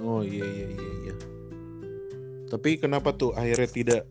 Oh 0.00 0.20
iya 0.20 0.44
iya 0.44 0.66
iya 0.68 0.90
iya. 0.96 0.99
Tapi 2.50 2.82
kenapa 2.82 3.14
tuh 3.14 3.30
akhirnya 3.32 3.70
tidak 3.70 4.02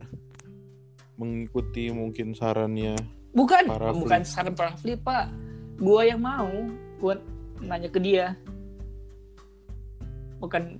mengikuti 1.19 1.91
mungkin 1.91 2.31
sarannya? 2.31 2.95
bukan 3.29 3.69
bukan 3.93 4.21
saran 4.25 4.57
Pak 4.57 4.65
Rafli 4.73 4.97
pak 4.97 5.29
gua 5.77 6.01
yang 6.01 6.21
mau 6.21 6.49
gua 6.97 7.15
nanya 7.61 7.89
ke 7.91 7.99
dia 8.01 8.33
bukan 10.39 10.79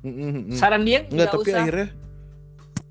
Mm, 0.00 0.16
mm, 0.16 0.32
mm. 0.48 0.56
saran 0.56 0.80
dia 0.88 1.04
Enggak, 1.04 1.12
nggak 1.12 1.28
tapi 1.28 1.44
usah 1.44 1.60
akhirnya 1.60 1.88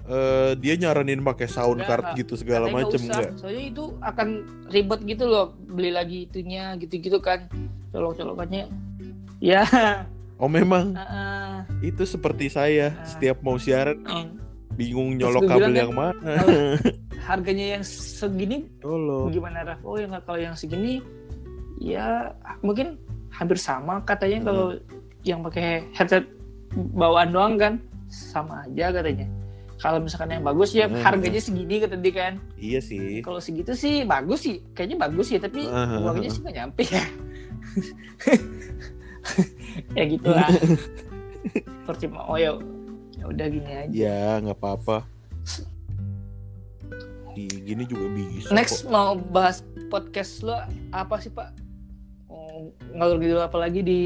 eh, 0.06 0.52
dia 0.62 0.74
nyaranin 0.78 1.26
pakai 1.26 1.50
sound 1.50 1.82
Enggak, 1.82 1.90
card 1.90 2.04
enggak. 2.06 2.20
gitu 2.22 2.34
segala 2.38 2.66
usah. 2.70 3.02
enggak? 3.02 3.30
soalnya 3.42 3.64
itu 3.66 3.84
akan 3.98 4.28
ribet 4.70 5.02
gitu 5.10 5.26
loh 5.26 5.46
beli 5.58 5.90
lagi 5.90 6.30
itunya 6.30 6.78
gitu-gitu 6.78 7.18
kan 7.18 7.50
colok-colokannya 7.90 8.70
ya 9.42 9.66
Oh 10.40 10.48
memang 10.48 10.96
uh, 10.96 11.64
itu 11.82 12.04
seperti 12.04 12.48
saya 12.48 12.90
Ah. 12.90 13.06
setiap 13.06 13.40
mau 13.40 13.56
siaran 13.56 14.02
bingung 14.74 15.14
Terus 15.14 15.20
nyolok 15.36 15.42
kabel 15.46 15.60
bilang 15.60 15.68
kan, 15.68 15.76
yang 15.76 15.94
mana. 15.94 16.34
harganya 17.30 17.66
yang 17.76 17.84
segini 17.84 18.64
Tolong. 18.80 19.28
gimana 19.30 19.62
Raf? 19.64 19.80
Oh 19.84 19.96
yang 19.96 20.10
kalau 20.18 20.40
yang 20.40 20.56
segini 20.56 21.00
ya 21.78 22.32
mungkin 22.60 22.96
hampir 23.30 23.56
sama 23.56 24.00
katanya 24.02 24.38
Hmm. 24.40 24.48
kalau 24.48 24.66
yang 25.22 25.40
pakai 25.44 25.84
headset 25.92 26.24
bawaan 26.90 27.30
doang 27.30 27.54
kan 27.56 27.74
sama 28.08 28.64
aja 28.64 28.90
katanya. 28.92 29.28
Kalau 29.76 29.98
misalkan 29.98 30.30
yang 30.30 30.42
bagus 30.42 30.72
ya 30.72 30.86
Hmm. 30.88 30.98
harganya 31.00 31.38
segini 31.38 31.78
kata 31.78 31.96
dia 31.96 32.14
kan. 32.14 32.34
Iya 32.56 32.80
sih. 32.80 33.20
Kalau 33.20 33.38
segitu 33.38 33.74
sih 33.74 34.02
bagus 34.04 34.42
sih, 34.42 34.56
kayaknya 34.72 34.96
bagus 35.02 35.26
sih 35.28 35.38
tapi 35.38 35.66
Ah. 35.68 35.98
uangnya 36.00 36.28
sih 36.28 36.40
nggak 36.40 36.56
nyampe 36.56 36.82
ya. 36.86 37.04
ya 39.94 40.04
gitulah. 40.06 40.48
Percuma. 41.88 42.26
Oh 42.28 42.38
ya, 42.38 42.54
ya 43.16 43.26
udah 43.26 43.46
gini 43.48 43.72
aja. 43.72 43.90
Ya 43.92 44.22
nggak 44.44 44.58
apa-apa. 44.58 45.08
Di 47.34 47.46
gini 47.64 47.84
juga 47.86 48.08
bisa. 48.12 48.52
Next 48.52 48.84
kok. 48.84 48.92
mau 48.92 49.16
bahas 49.16 49.62
podcast 49.88 50.44
lo 50.44 50.58
apa 50.92 51.16
sih 51.22 51.32
Pak? 51.32 51.50
Ngalur 52.92 53.18
gitu 53.22 53.40
apa 53.40 53.58
lagi 53.58 53.80
di 53.80 54.02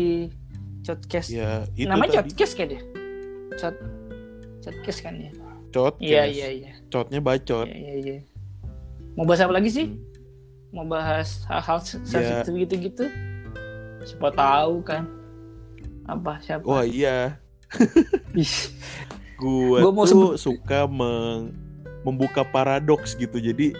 podcast? 0.85 1.31
Ya 1.31 1.65
itu 1.73 1.89
Namanya 1.89 2.21
podcast 2.21 2.53
kan 2.53 2.67
ya? 2.69 2.81
Cot 3.57 3.75
podcast 4.61 4.99
kan 5.01 5.13
ya? 5.17 5.31
Cot. 5.73 5.97
Iya 5.97 6.23
iya 6.29 6.47
iya. 6.53 6.71
Cotnya 6.87 7.19
bacot. 7.19 7.65
Iya 7.65 7.73
iya 7.73 7.95
iya. 7.97 8.17
Mau 9.17 9.25
bahas 9.25 9.41
apa 9.41 9.53
lagi 9.57 9.69
sih? 9.69 9.87
Hmm. 9.89 10.01
Mau 10.73 10.85
bahas 10.89 11.45
hal-hal 11.45 11.79
Ya. 11.81 12.01
sensitif 12.05 12.53
gitu-gitu? 12.65 13.05
Siapa 14.03 14.29
tahu 14.33 14.81
kan? 14.81 15.05
Apa 16.05 16.39
siapa? 16.43 16.63
Wah 16.65 16.83
iya. 16.83 17.39
Gue 19.39 19.79
tuh 20.07 20.37
suka 20.37 20.85
meng- 20.87 21.51
membuka 22.03 22.43
paradoks 22.43 23.15
gitu. 23.15 23.39
Jadi 23.39 23.73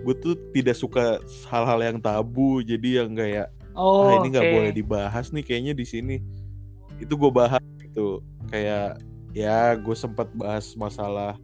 gue 0.00 0.14
tuh 0.16 0.32
tidak 0.56 0.76
suka 0.76 1.20
hal-hal 1.48 1.80
yang 1.80 1.98
tabu. 2.00 2.60
Jadi 2.60 3.00
yang 3.00 3.12
kayak 3.12 3.48
Oh, 3.70 4.10
ah 4.10 4.18
ini 4.18 4.34
nggak 4.34 4.44
oke. 4.50 4.54
boleh 4.58 4.72
dibahas 4.74 5.30
nih 5.30 5.46
kayaknya 5.46 5.72
di 5.78 5.86
sini 5.86 6.16
itu 6.98 7.14
gue 7.14 7.30
bahas 7.30 7.62
gitu 7.78 8.18
kayak 8.50 8.98
ya 9.30 9.78
gue 9.78 9.94
sempat 9.94 10.26
bahas 10.34 10.74
masalah 10.74 11.38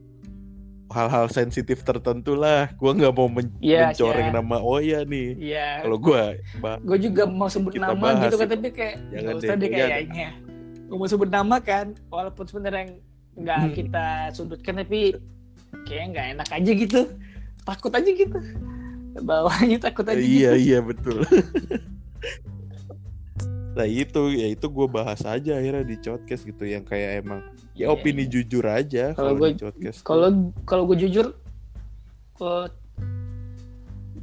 hal-hal 0.89 1.27
sensitif 1.29 1.83
tertentu 1.83 2.33
lah 2.33 2.71
gue 2.71 2.91
nggak 2.93 3.11
mau 3.11 3.27
men- 3.27 3.51
Iya, 3.59 3.91
mencoreng 3.91 4.29
iya. 4.29 4.35
nama 4.35 4.57
oh 4.59 4.79
ya 4.79 5.03
nih 5.03 5.29
Iya. 5.37 5.69
kalau 5.83 5.99
gue 5.99 6.23
gue 6.81 6.99
juga 7.03 7.23
mau 7.25 7.47
sebut 7.47 7.73
Kita 7.73 7.87
nama 7.89 7.99
bahas 7.99 8.23
gitu 8.25 8.37
kan 8.37 8.49
tapi 8.49 8.69
kayak 8.71 8.95
Jangan 9.05 9.19
nggak 9.19 9.35
deh, 9.35 9.43
usah 9.43 9.55
deh 9.57 9.69
jangan. 9.69 9.89
kayaknya 9.89 10.29
gue 10.87 10.97
mau 10.97 11.09
sebut 11.09 11.29
nama 11.29 11.57
kan 11.59 11.87
walaupun 12.07 12.45
sebenarnya 12.45 12.85
nggak 13.35 13.61
Hmm. 13.61 13.75
kita 13.75 14.07
sudutkan 14.31 14.75
tapi 14.77 15.01
kayak 15.83 16.05
nggak 16.09 16.27
enak 16.33 16.49
aja 16.49 16.71
gitu 16.73 17.01
takut 17.63 17.91
aja 17.91 18.07
gitu 18.09 18.39
bawahnya 19.19 19.79
takut 19.81 20.05
aja 20.05 20.17
iya 20.17 20.53
gitu. 20.53 20.63
iya 20.63 20.79
betul 20.81 21.19
nah 23.77 23.85
itu 23.85 24.33
ya 24.33 24.49
itu 24.49 24.67
gue 24.67 24.87
bahas 24.89 25.21
aja 25.23 25.53
akhirnya 25.53 25.85
di 25.85 26.01
podcast 26.01 26.43
gitu 26.43 26.65
yang 26.65 26.81
kayak 26.81 27.21
emang 27.21 27.45
ya 27.77 27.87
Iya, 27.87 27.93
opini 27.93 28.25
iya. 28.25 28.33
jujur 28.33 28.65
aja 28.65 29.05
Kalau 29.13 29.37
podcast 29.37 29.99
kalau 30.01 30.29
kalau 30.65 30.83
gue 30.89 30.97
jujur 30.99 31.27
eh, 32.41 32.67
eh, 32.67 32.69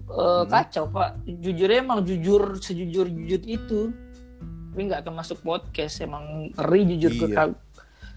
Hmm. 0.04 0.46
kacau 0.46 0.90
pak 0.90 1.10
jujurnya 1.24 1.80
emang 1.80 2.02
jujur 2.02 2.58
sejujur 2.58 3.08
jujur 3.08 3.42
itu 3.44 3.80
tapi 4.70 4.82
nggak 4.84 5.06
termasuk 5.06 5.38
podcast 5.40 6.02
emang 6.02 6.50
ngeri 6.52 6.82
jujur 6.92 7.12
ke 7.14 7.26
Iya. 7.30 7.36
kal- 7.36 7.60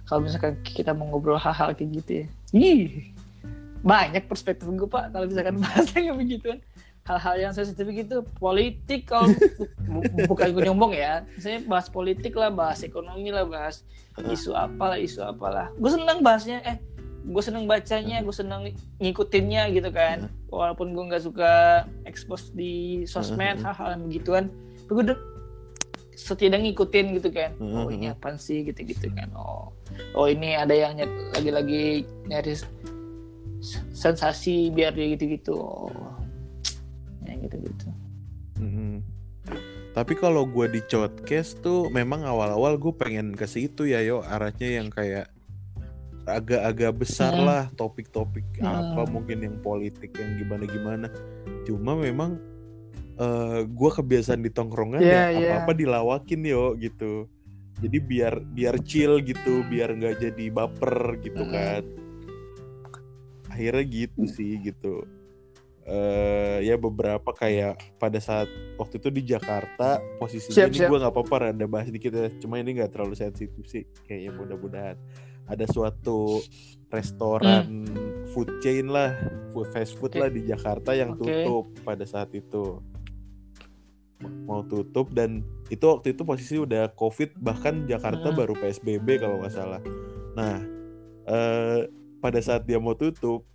kalau 0.04 0.20
misalkan 0.22 0.56
kita 0.62 0.92
mau 0.92 1.04
ngobrol 1.06 1.36
hal-hal 1.36 1.72
kayak 1.72 2.00
gitu 2.00 2.10
ya 2.14 2.26
ih 2.54 3.12
banyak 3.82 4.24
perspektif 4.24 4.64
gue 4.66 4.88
pak 4.88 5.12
kalau 5.12 5.28
misalkan 5.28 5.56
bahasanya 5.62 6.16
begituan 6.16 6.58
hal-hal 7.06 7.36
yang 7.38 7.52
sensitif 7.54 7.86
gitu 7.86 8.26
politik 8.42 9.06
kalau 9.06 9.30
bu- 9.90 10.26
bukan 10.26 10.50
gue 10.50 10.62
nyombong 10.66 10.92
ya. 10.92 11.22
Saya 11.38 11.62
bahas 11.62 11.86
politik 11.86 12.34
lah 12.34 12.50
bahas 12.50 12.82
ekonomi 12.82 13.30
lah 13.30 13.46
bahas 13.46 13.86
isu 14.18 14.52
apalah 14.52 14.98
isu 14.98 15.22
apalah. 15.22 15.70
Gue 15.78 15.90
senang 15.94 16.20
bahasnya 16.20 16.58
eh 16.66 16.76
gue 17.26 17.42
seneng 17.42 17.66
bacanya 17.66 18.22
gue 18.22 18.34
seneng 18.34 18.74
ngikutinnya 18.98 19.70
gitu 19.70 19.90
kan. 19.94 20.26
Walaupun 20.50 20.94
gue 20.98 21.04
nggak 21.06 21.22
suka 21.22 21.52
expose 22.02 22.50
di 22.50 23.06
sosmed 23.06 23.62
hal-hal 23.62 24.02
begituan. 24.02 24.50
Tapi 24.86 24.92
gue 24.98 25.16
setidaknya 26.16 26.74
ngikutin 26.74 27.06
gitu 27.22 27.28
kan. 27.30 27.50
Oh 27.62 27.86
ini 27.86 28.10
apa 28.10 28.34
sih 28.34 28.66
gitu 28.66 28.82
gitu 28.82 29.06
kan. 29.14 29.30
Oh 29.38 29.70
oh 30.18 30.26
ini 30.26 30.58
ada 30.58 30.74
yang 30.74 30.98
lagi-lagi 31.38 32.02
nyari 32.26 32.58
sensasi 33.94 34.74
biar 34.74 34.90
dia 34.96 35.14
gitu-gitu. 35.14 35.54
Oh. 35.54 35.92
Ya 37.26 37.34
gitu-gitu 37.42 37.88
mm-hmm. 38.62 38.94
tapi 39.92 40.12
kalau 40.14 40.46
gue 40.46 40.66
di 40.70 40.80
showcase 40.86 41.58
tuh 41.58 41.90
memang 41.90 42.22
awal-awal 42.22 42.78
gue 42.78 42.94
pengen 42.94 43.34
ke 43.34 43.44
situ 43.44 43.90
ya 43.90 44.00
yo 44.00 44.22
arahnya 44.22 44.80
yang 44.82 44.88
kayak 44.88 45.30
agak-agak 46.26 46.92
besar 46.98 47.30
hmm. 47.30 47.46
lah 47.46 47.64
topik-topik 47.78 48.42
hmm. 48.58 48.66
apa 48.66 49.06
mungkin 49.06 49.46
yang 49.46 49.56
politik 49.62 50.10
yang 50.18 50.34
gimana-gimana 50.42 51.06
cuma 51.62 51.94
memang 51.94 52.42
uh, 53.22 53.62
eh, 53.62 53.70
gue 53.70 53.90
kebiasaan 53.94 54.42
di 54.42 54.50
tongkrongan 54.50 55.00
yeah, 55.06 55.30
ya 55.30 55.62
apa-apa 55.62 55.70
yeah. 55.72 55.78
dilawakin 55.86 56.40
yo 56.42 56.74
gitu 56.82 57.30
jadi 57.78 57.98
biar 58.02 58.34
biar 58.42 58.74
chill 58.82 59.22
gitu 59.22 59.62
biar 59.70 59.94
nggak 59.94 60.18
jadi 60.18 60.44
baper 60.50 61.20
gitu 61.22 61.42
hmm. 61.46 61.52
kan 61.54 61.82
akhirnya 63.54 63.84
gitu 63.86 64.22
sih 64.26 64.58
gitu 64.60 65.06
uh, 65.86 66.58
ya 66.60 66.74
beberapa 66.76 67.30
kayak 67.32 67.78
pada 67.96 68.18
saat 68.18 68.50
waktu 68.76 68.98
itu 68.98 69.08
di 69.10 69.22
Jakarta 69.34 70.02
posisinya 70.20 70.66
siap, 70.66 70.74
ini 70.74 70.86
gue 70.86 70.98
nggak 71.00 71.14
apa-apa 71.14 71.54
ada 71.54 71.66
bahas 71.66 71.88
dikit 71.88 72.12
ya 72.12 72.28
cuma 72.42 72.58
ini 72.58 72.78
nggak 72.82 72.92
terlalu 72.92 73.14
sensitif 73.14 73.64
sih 73.70 73.86
kayaknya 74.04 74.30
mudah-mudahan 74.34 74.98
ada 75.46 75.64
suatu 75.70 76.42
restoran 76.90 77.86
hmm. 77.86 78.30
food 78.34 78.50
chain 78.62 78.90
lah, 78.90 79.14
food 79.54 79.70
fast 79.70 79.94
food 79.98 80.14
okay. 80.14 80.20
lah 80.26 80.28
di 80.30 80.42
Jakarta 80.46 80.90
yang 80.94 81.14
okay. 81.14 81.46
tutup 81.46 81.66
pada 81.86 82.04
saat 82.06 82.30
itu. 82.34 82.82
Mau 84.48 84.64
tutup 84.64 85.12
dan 85.12 85.44
itu 85.68 85.82
waktu 85.86 86.16
itu 86.16 86.22
posisi 86.24 86.56
udah 86.56 86.90
COVID 86.96 87.38
bahkan 87.42 87.86
Jakarta 87.86 88.32
hmm. 88.32 88.36
baru 88.38 88.54
PSBB 88.58 89.22
kalau 89.22 89.42
nggak 89.42 89.54
salah. 89.54 89.80
Nah, 90.34 90.56
eh, 91.30 91.80
pada 92.18 92.40
saat 92.42 92.66
dia 92.66 92.82
mau 92.82 92.98
tutup 92.98 93.46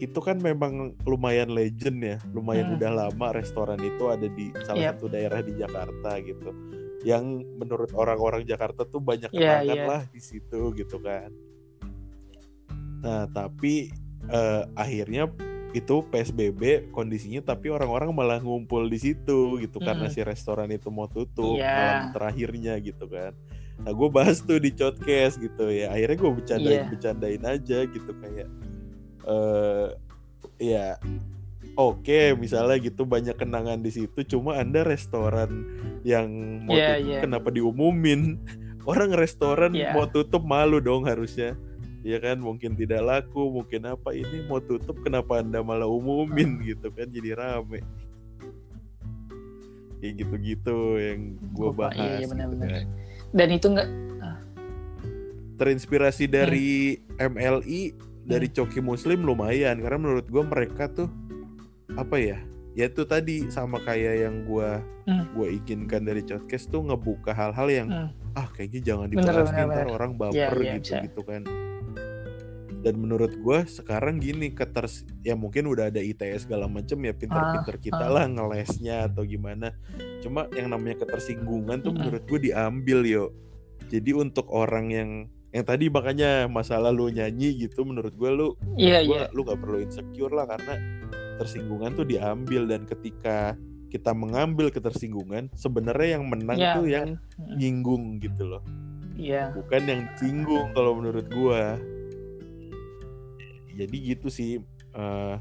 itu 0.00 0.20
kan 0.20 0.36
memang 0.36 0.92
lumayan 1.08 1.52
legend 1.52 1.98
ya, 2.04 2.16
lumayan 2.36 2.72
hmm. 2.72 2.76
udah 2.76 2.90
lama 3.06 3.26
restoran 3.32 3.80
itu 3.80 4.12
ada 4.12 4.28
di 4.28 4.52
salah 4.64 4.92
yep. 4.92 4.92
satu 4.96 5.06
daerah 5.08 5.40
di 5.40 5.52
Jakarta 5.56 6.20
gitu 6.20 6.52
yang 7.00 7.40
menurut 7.56 7.92
orang-orang 7.96 8.44
Jakarta 8.44 8.84
tuh 8.84 9.00
banyak 9.00 9.32
yeah, 9.32 9.64
kenangan 9.64 9.76
yeah. 9.76 9.88
lah 9.88 10.02
di 10.12 10.20
situ 10.20 10.60
gitu 10.76 11.00
kan. 11.00 11.32
Nah 13.00 13.24
tapi 13.32 13.88
uh, 14.28 14.68
akhirnya 14.76 15.32
itu 15.70 16.02
PSBB 16.10 16.90
kondisinya 16.90 17.40
tapi 17.54 17.70
orang-orang 17.70 18.10
malah 18.10 18.42
ngumpul 18.42 18.90
di 18.90 18.98
situ 18.98 19.62
gitu 19.62 19.78
hmm. 19.78 19.86
karena 19.86 20.06
si 20.10 20.20
restoran 20.20 20.68
itu 20.74 20.90
mau 20.92 21.08
tutup 21.08 21.56
yeah. 21.56 21.72
malam 21.72 22.02
terakhirnya 22.12 22.76
gitu 22.84 23.08
kan. 23.08 23.32
Nah 23.80 23.96
gue 23.96 24.08
bahas 24.12 24.44
tuh 24.44 24.60
di 24.60 24.76
podcast 24.76 25.40
gitu 25.40 25.72
ya 25.72 25.88
akhirnya 25.88 26.16
gue 26.20 26.32
bercandain 26.36 26.76
yeah. 26.84 26.88
bercandain 26.90 27.42
aja 27.48 27.78
gitu 27.88 28.12
kayak 28.20 28.48
uh, 29.26 29.92
ya 30.60 30.96
oke 31.76 32.04
okay, 32.04 32.32
misalnya 32.36 32.76
gitu 32.80 33.08
banyak 33.08 33.36
kenangan 33.36 33.80
di 33.80 33.90
situ 33.92 34.20
cuma 34.26 34.60
anda 34.60 34.84
restoran 34.84 35.66
yang 36.04 36.28
mau 36.64 36.76
yeah, 36.76 36.96
tutup 37.00 37.10
yeah. 37.10 37.22
kenapa 37.24 37.48
diumumin 37.52 38.40
orang 38.90 39.12
restoran 39.16 39.72
yeah. 39.76 39.92
mau 39.92 40.08
tutup 40.08 40.44
malu 40.44 40.80
dong 40.80 41.04
harusnya 41.04 41.56
ya 42.00 42.16
kan 42.16 42.40
mungkin 42.40 42.72
tidak 42.80 43.04
laku 43.04 43.60
mungkin 43.60 43.84
apa 43.84 44.16
ini 44.16 44.48
mau 44.48 44.60
tutup 44.60 44.96
kenapa 45.04 45.44
anda 45.44 45.60
malah 45.60 45.88
umumin 45.88 46.60
gitu 46.64 46.88
kan 46.92 47.12
jadi 47.12 47.36
rame 47.36 47.84
kayak 50.00 50.14
gitu-gitu 50.24 50.96
yang 50.96 51.36
gue 51.52 51.70
bahas 51.76 52.24
iya, 52.24 52.24
iya, 52.24 52.26
bener 52.32 52.46
-bener. 52.48 52.64
Gitu 52.64 52.72
kan. 52.72 52.86
dan 53.36 53.48
itu 53.52 53.66
enggak 53.68 53.88
ah. 54.24 54.38
terinspirasi 55.60 56.24
dari 56.24 56.96
hmm. 56.96 57.36
MLI 57.36 57.82
dari 58.30 58.46
hmm. 58.46 58.54
Coki 58.54 58.78
Muslim 58.78 59.26
lumayan 59.26 59.82
karena 59.82 59.98
menurut 59.98 60.26
gue 60.30 60.42
mereka 60.46 60.86
tuh 60.86 61.10
apa 61.98 62.16
ya 62.22 62.38
ya 62.78 62.86
itu 62.86 63.02
tadi 63.02 63.50
sama 63.50 63.82
kayak 63.82 64.30
yang 64.30 64.46
gue 64.46 64.70
hmm. 65.10 65.24
gue 65.34 65.46
inginkan 65.58 66.06
dari 66.06 66.22
podcast 66.22 66.70
tuh 66.70 66.86
ngebuka 66.86 67.34
hal-hal 67.34 67.66
yang 67.66 67.88
hmm. 67.90 68.38
ah 68.38 68.46
kayaknya 68.54 68.94
jangan 68.94 69.06
dibahas 69.10 69.50
bener, 69.50 69.66
bener, 69.66 69.86
orang 69.90 70.12
baper 70.14 70.38
yeah, 70.38 70.54
yeah, 70.54 70.74
gitu 70.78 70.94
bisa. 70.94 71.06
gitu 71.10 71.22
kan 71.26 71.42
dan 72.80 72.96
menurut 72.96 73.36
gue 73.36 73.58
sekarang 73.68 74.22
gini 74.22 74.56
keters 74.56 75.04
ya 75.20 75.36
mungkin 75.36 75.68
udah 75.68 75.92
ada 75.92 76.00
ITS 76.00 76.48
segala 76.48 76.64
macem 76.64 76.96
ya 77.04 77.12
pinter-pinter 77.12 77.76
ah, 77.76 77.82
kita 77.82 78.04
ah. 78.08 78.12
lah 78.14 78.24
ngelesnya 78.24 79.10
atau 79.12 79.26
gimana 79.28 79.76
cuma 80.24 80.48
yang 80.56 80.72
namanya 80.72 81.04
ketersinggungan 81.04 81.84
tuh 81.84 81.92
hmm. 81.92 81.98
menurut 82.00 82.22
gue 82.24 82.40
diambil 82.40 83.04
yo 83.04 83.24
jadi 83.92 84.16
untuk 84.16 84.48
orang 84.48 84.86
yang 84.88 85.10
yang 85.50 85.66
tadi 85.66 85.90
makanya 85.90 86.46
masalah 86.46 86.94
lu 86.94 87.10
nyanyi 87.10 87.66
gitu 87.66 87.82
menurut 87.82 88.14
gue 88.14 88.30
lu 88.30 88.48
yeah, 88.78 89.02
gua, 89.02 89.26
yeah. 89.26 89.28
lu 89.34 89.42
gak 89.42 89.58
perlu 89.58 89.82
insecure 89.82 90.30
lah 90.30 90.46
karena 90.46 90.78
ketersinggungan 91.34 91.90
tuh 91.98 92.06
diambil 92.06 92.70
dan 92.70 92.86
ketika 92.86 93.58
kita 93.90 94.14
mengambil 94.14 94.70
ketersinggungan 94.70 95.50
sebenarnya 95.58 96.20
yang 96.20 96.24
menang 96.30 96.58
ya, 96.58 96.78
tuh 96.78 96.86
yang 96.86 97.18
nyinggung 97.58 98.22
gitu 98.22 98.46
loh 98.46 98.62
Iya. 99.20 99.52
bukan 99.52 99.82
yang 99.84 100.02
singgung 100.16 100.72
kalau 100.72 100.96
menurut 100.96 101.26
gua 101.28 101.76
jadi 103.76 103.96
gitu 104.14 104.32
sih 104.32 104.64
uh, 104.96 105.36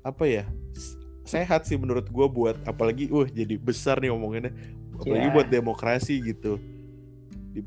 apa 0.00 0.24
ya 0.24 0.44
sehat 1.24 1.68
sih 1.68 1.76
menurut 1.76 2.08
gua 2.08 2.30
buat 2.30 2.56
apalagi 2.64 3.12
uh 3.12 3.28
jadi 3.28 3.60
besar 3.60 4.00
nih 4.00 4.08
omongannya 4.08 4.52
apalagi 4.96 5.26
yeah. 5.28 5.34
buat 5.34 5.48
demokrasi 5.52 6.22
gitu 6.22 6.56
di 7.52 7.60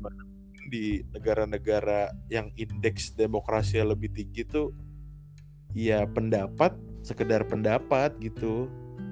di 0.68 1.02
negara-negara 1.10 2.12
yang 2.28 2.52
indeks 2.54 3.16
demokrasi 3.16 3.80
lebih 3.80 4.12
tinggi 4.12 4.44
tuh 4.44 4.70
ya 5.72 6.04
pendapat 6.08 6.76
sekedar 7.02 7.44
pendapat 7.48 8.16
gitu. 8.20 8.68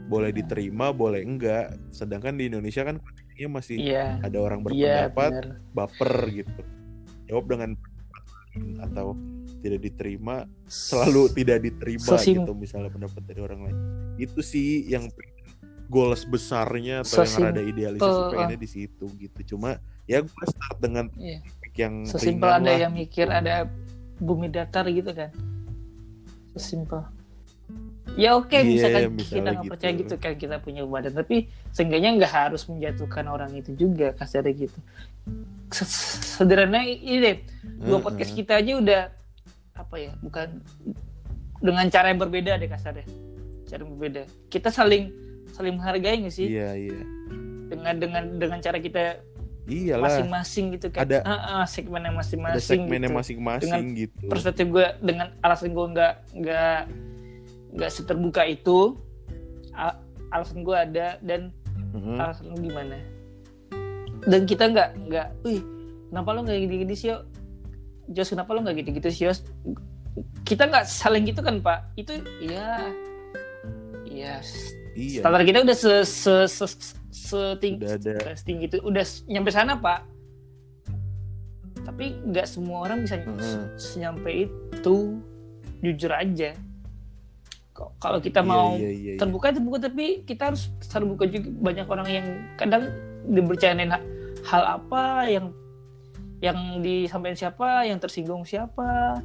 Boleh 0.07 0.30
iya. 0.30 0.38
diterima 0.44 0.94
boleh 0.94 1.24
enggak. 1.24 1.74
Sedangkan 1.90 2.38
di 2.38 2.46
Indonesia 2.46 2.86
kan 2.86 3.02
kondisinya 3.02 3.48
masih 3.59 3.76
yeah. 3.82 4.22
ada 4.22 4.38
orang 4.38 4.62
iya, 4.70 5.11
berpendapat 5.11 5.32
yeah, 5.34 5.74
baper 5.74 6.14
gitu. 6.30 6.61
Jawab 7.26 7.44
dengan 7.50 7.70
atau 8.80 9.12
tidak 9.61 9.80
diterima 9.84 10.48
selalu 10.64 11.28
tidak 11.36 11.59
diterima 11.61 12.16
Sesim 12.16 12.44
gitu 12.44 12.52
misalnya 12.54 12.90
pendapat 12.92 13.22
dari 13.26 13.40
orang 13.42 13.61
lain. 13.66 13.78
Itu 14.16 14.40
sih 14.40 14.86
yang 14.86 15.11
goals 15.90 16.22
besarnya 16.26 17.02
atau 17.02 17.26
Sesim 17.26 17.42
yang 17.42 17.50
ada 17.50 17.62
idealis 17.62 18.02
uh, 18.02 18.30
pengennya 18.30 18.59
di 18.62 18.68
situ 18.70 19.07
gitu. 19.18 19.57
Cuma 19.57 19.82
ya 20.07 20.22
gue 20.22 20.46
start 20.46 20.78
dengan 20.78 21.07
yeah. 21.18 21.42
yang 21.74 22.07
sesimpel 22.07 22.48
ada 22.48 22.62
lah. 22.66 22.76
yang 22.86 22.92
mikir 22.94 23.26
ada 23.28 23.70
bumi 24.22 24.48
datar 24.48 24.86
gitu 24.88 25.12
kan. 25.12 25.30
Sesimpel. 26.57 27.04
Ya 28.16 28.32
oke 28.32 28.48
okay, 28.48 28.64
yeah, 28.64 28.70
misalkan 28.70 29.02
kita 29.20 29.48
nggak 29.52 29.66
gitu. 29.66 29.72
percaya 29.74 29.92
gitu 29.92 30.14
kan 30.16 30.32
kita 30.40 30.57
punya 30.62 30.82
badan. 30.88 31.12
Tapi 31.12 31.52
seenggaknya 31.74 32.16
nggak 32.16 32.32
harus 32.32 32.64
menjatuhkan 32.64 33.28
orang 33.28 33.52
itu 33.52 33.76
juga 33.76 34.16
kasarnya 34.16 34.66
gitu. 34.66 34.78
Sederhana 36.38 36.80
ini 36.86 37.18
deh. 37.20 37.36
Dua 37.82 38.00
podcast 38.00 38.32
kita 38.32 38.62
aja 38.62 38.72
udah 38.80 39.02
apa 39.76 39.96
ya 40.00 40.16
bukan 40.24 40.64
dengan 41.61 41.84
cara 41.92 42.09
yang 42.09 42.20
berbeda 42.24 42.57
deh 42.57 42.70
kasarnya 42.70 43.04
cara 43.66 43.82
yang 43.82 43.92
berbeda. 43.98 44.22
Kita 44.48 44.70
saling 44.70 45.11
saling 45.52 45.74
menghargai 45.76 46.22
nggak 46.22 46.34
sih? 46.34 46.46
Iya 46.48 46.72
yeah, 46.72 46.72
iya. 46.78 46.90
Yeah. 46.94 47.07
dengan 47.66 47.94
dengan 47.98 48.22
dengan 48.38 48.59
cara 48.62 48.78
kita 48.78 49.18
Iyalah. 49.67 50.07
masing-masing 50.07 50.79
gitu 50.79 50.87
kan 50.95 51.03
ada 51.03 51.27
uh, 51.27 51.35
uh, 51.35 51.64
segmennya 51.67 52.14
masing-masing 52.14 52.62
segmennya 52.62 53.11
gitu. 53.11 53.19
masing-masing 53.19 53.85
gitu 53.99 54.27
perspektif 54.31 54.67
gue 54.71 54.87
dengan 55.03 55.35
alasan 55.43 55.75
gue 55.75 55.87
nggak 55.91 56.14
nggak 56.39 56.81
nggak 57.75 57.91
seterbuka 57.91 58.47
itu 58.47 58.95
al 59.75 59.99
alasan 60.31 60.62
gue 60.62 60.77
ada 60.77 61.19
dan 61.19 61.51
mm-hmm. 61.95 62.19
alasan 62.23 62.47
lu 62.55 62.57
gimana 62.62 62.97
dan 64.27 64.43
kita 64.47 64.71
nggak 64.71 64.91
nggak 65.11 65.29
wih 65.43 65.62
kenapa 66.11 66.29
lo 66.31 66.41
nggak 66.47 66.59
gini-gini 66.62 66.95
sih 66.95 67.11
Jos 68.14 68.31
kenapa 68.31 68.55
lo 68.55 68.62
nggak 68.62 68.87
gitu-gitu 68.87 69.09
sih 69.11 69.23
Jos 69.27 69.43
kita 70.47 70.71
nggak 70.71 70.87
saling 70.87 71.27
gitu 71.27 71.43
kan 71.43 71.59
pak 71.59 71.91
itu 71.99 72.23
ya 72.39 72.87
ya 74.07 74.41
iya. 74.95 75.21
standar 75.21 75.43
kita 75.43 75.67
udah 75.67 75.77
se 75.77 75.93
se 76.07 76.35
se 76.47 76.67
setinggi 77.17 77.89
setinggi 78.37 78.64
itu 78.69 78.79
udah 78.85 79.05
nyampe 79.33 79.49
sana 79.49 79.81
pak. 79.81 80.05
Tapi 81.81 82.19
nggak 82.29 82.45
semua 82.45 82.85
orang 82.85 83.09
bisa 83.09 83.17
mm-hmm. 83.17 83.97
nyampe 83.97 84.31
itu. 84.45 84.97
Jujur 85.81 86.12
aja. 86.12 86.53
Kalau 88.01 88.19
kita 88.25 88.41
iya, 88.41 88.49
mau 88.49 88.73
iya, 88.77 88.89
iya, 88.89 88.93
iya, 88.93 89.21
terbuka 89.21 89.53
terbuka. 89.53 89.89
Tapi 89.89 90.25
kita 90.29 90.53
harus 90.53 90.73
terbuka 90.89 91.25
juga. 91.29 91.49
Banyak 91.53 91.87
orang 91.89 92.09
yang 92.09 92.27
kadang 92.57 92.89
dibercandain 93.29 93.93
hal 94.47 94.62
apa 94.81 95.29
yang 95.29 95.53
yang 96.41 96.85
disampaikan 96.85 97.37
siapa 97.37 97.89
yang 97.89 97.97
tersinggung 98.01 98.45
siapa. 98.45 99.21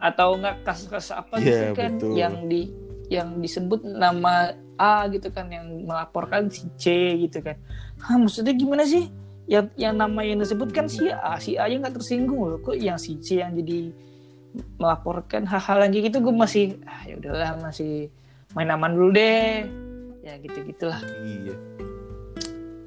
Atau 0.00 0.40
enggak 0.40 0.64
kasus-kasus 0.64 1.12
apa 1.12 1.36
Iya, 1.36 1.44
gitu 1.44 1.66
kan 1.76 1.90
betul. 1.96 2.12
yang 2.16 2.34
di 2.48 2.62
yang 3.10 3.28
disebut 3.42 3.82
nama 3.84 4.54
A 4.80 5.04
gitu 5.12 5.28
kan 5.28 5.52
yang 5.52 5.84
melaporkan 5.84 6.48
si 6.48 6.64
C 6.80 7.12
gitu 7.20 7.44
kan. 7.44 7.60
Hah, 8.00 8.16
maksudnya 8.16 8.56
gimana 8.56 8.88
sih? 8.88 9.12
Yang 9.44 9.76
yang 9.76 10.00
nama 10.00 10.24
yang 10.24 10.40
disebut 10.40 10.72
kan 10.72 10.88
si 10.88 11.12
A 11.12 11.36
si 11.36 11.60
A 11.60 11.68
nya 11.68 11.84
nggak 11.84 12.00
tersinggung 12.00 12.40
loh. 12.40 12.58
Kok 12.64 12.80
yang 12.80 12.96
si 12.96 13.20
C 13.20 13.44
yang 13.44 13.52
jadi 13.52 13.92
melaporkan 14.80 15.44
hal-hal 15.44 15.84
yang 15.84 15.92
gitu? 15.92 16.24
Gue 16.24 16.32
masih 16.32 16.80
ah 16.88 17.04
ya 17.04 17.20
udahlah 17.20 17.60
masih 17.60 18.08
main 18.56 18.72
aman 18.72 18.96
dulu 18.96 19.12
deh. 19.12 19.68
Ya 20.24 20.40
gitu 20.40 20.64
gitulah 20.64 21.00
iya. 21.28 21.54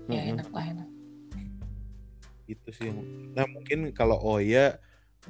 Ya 0.10 0.22
enak 0.34 0.50
lah 0.50 0.66
enak. 0.66 0.90
Itu 2.50 2.70
sih. 2.74 2.90
Yang 2.90 2.98
nah 3.38 3.46
mungkin 3.46 3.94
kalau 3.94 4.18
Oya 4.18 4.82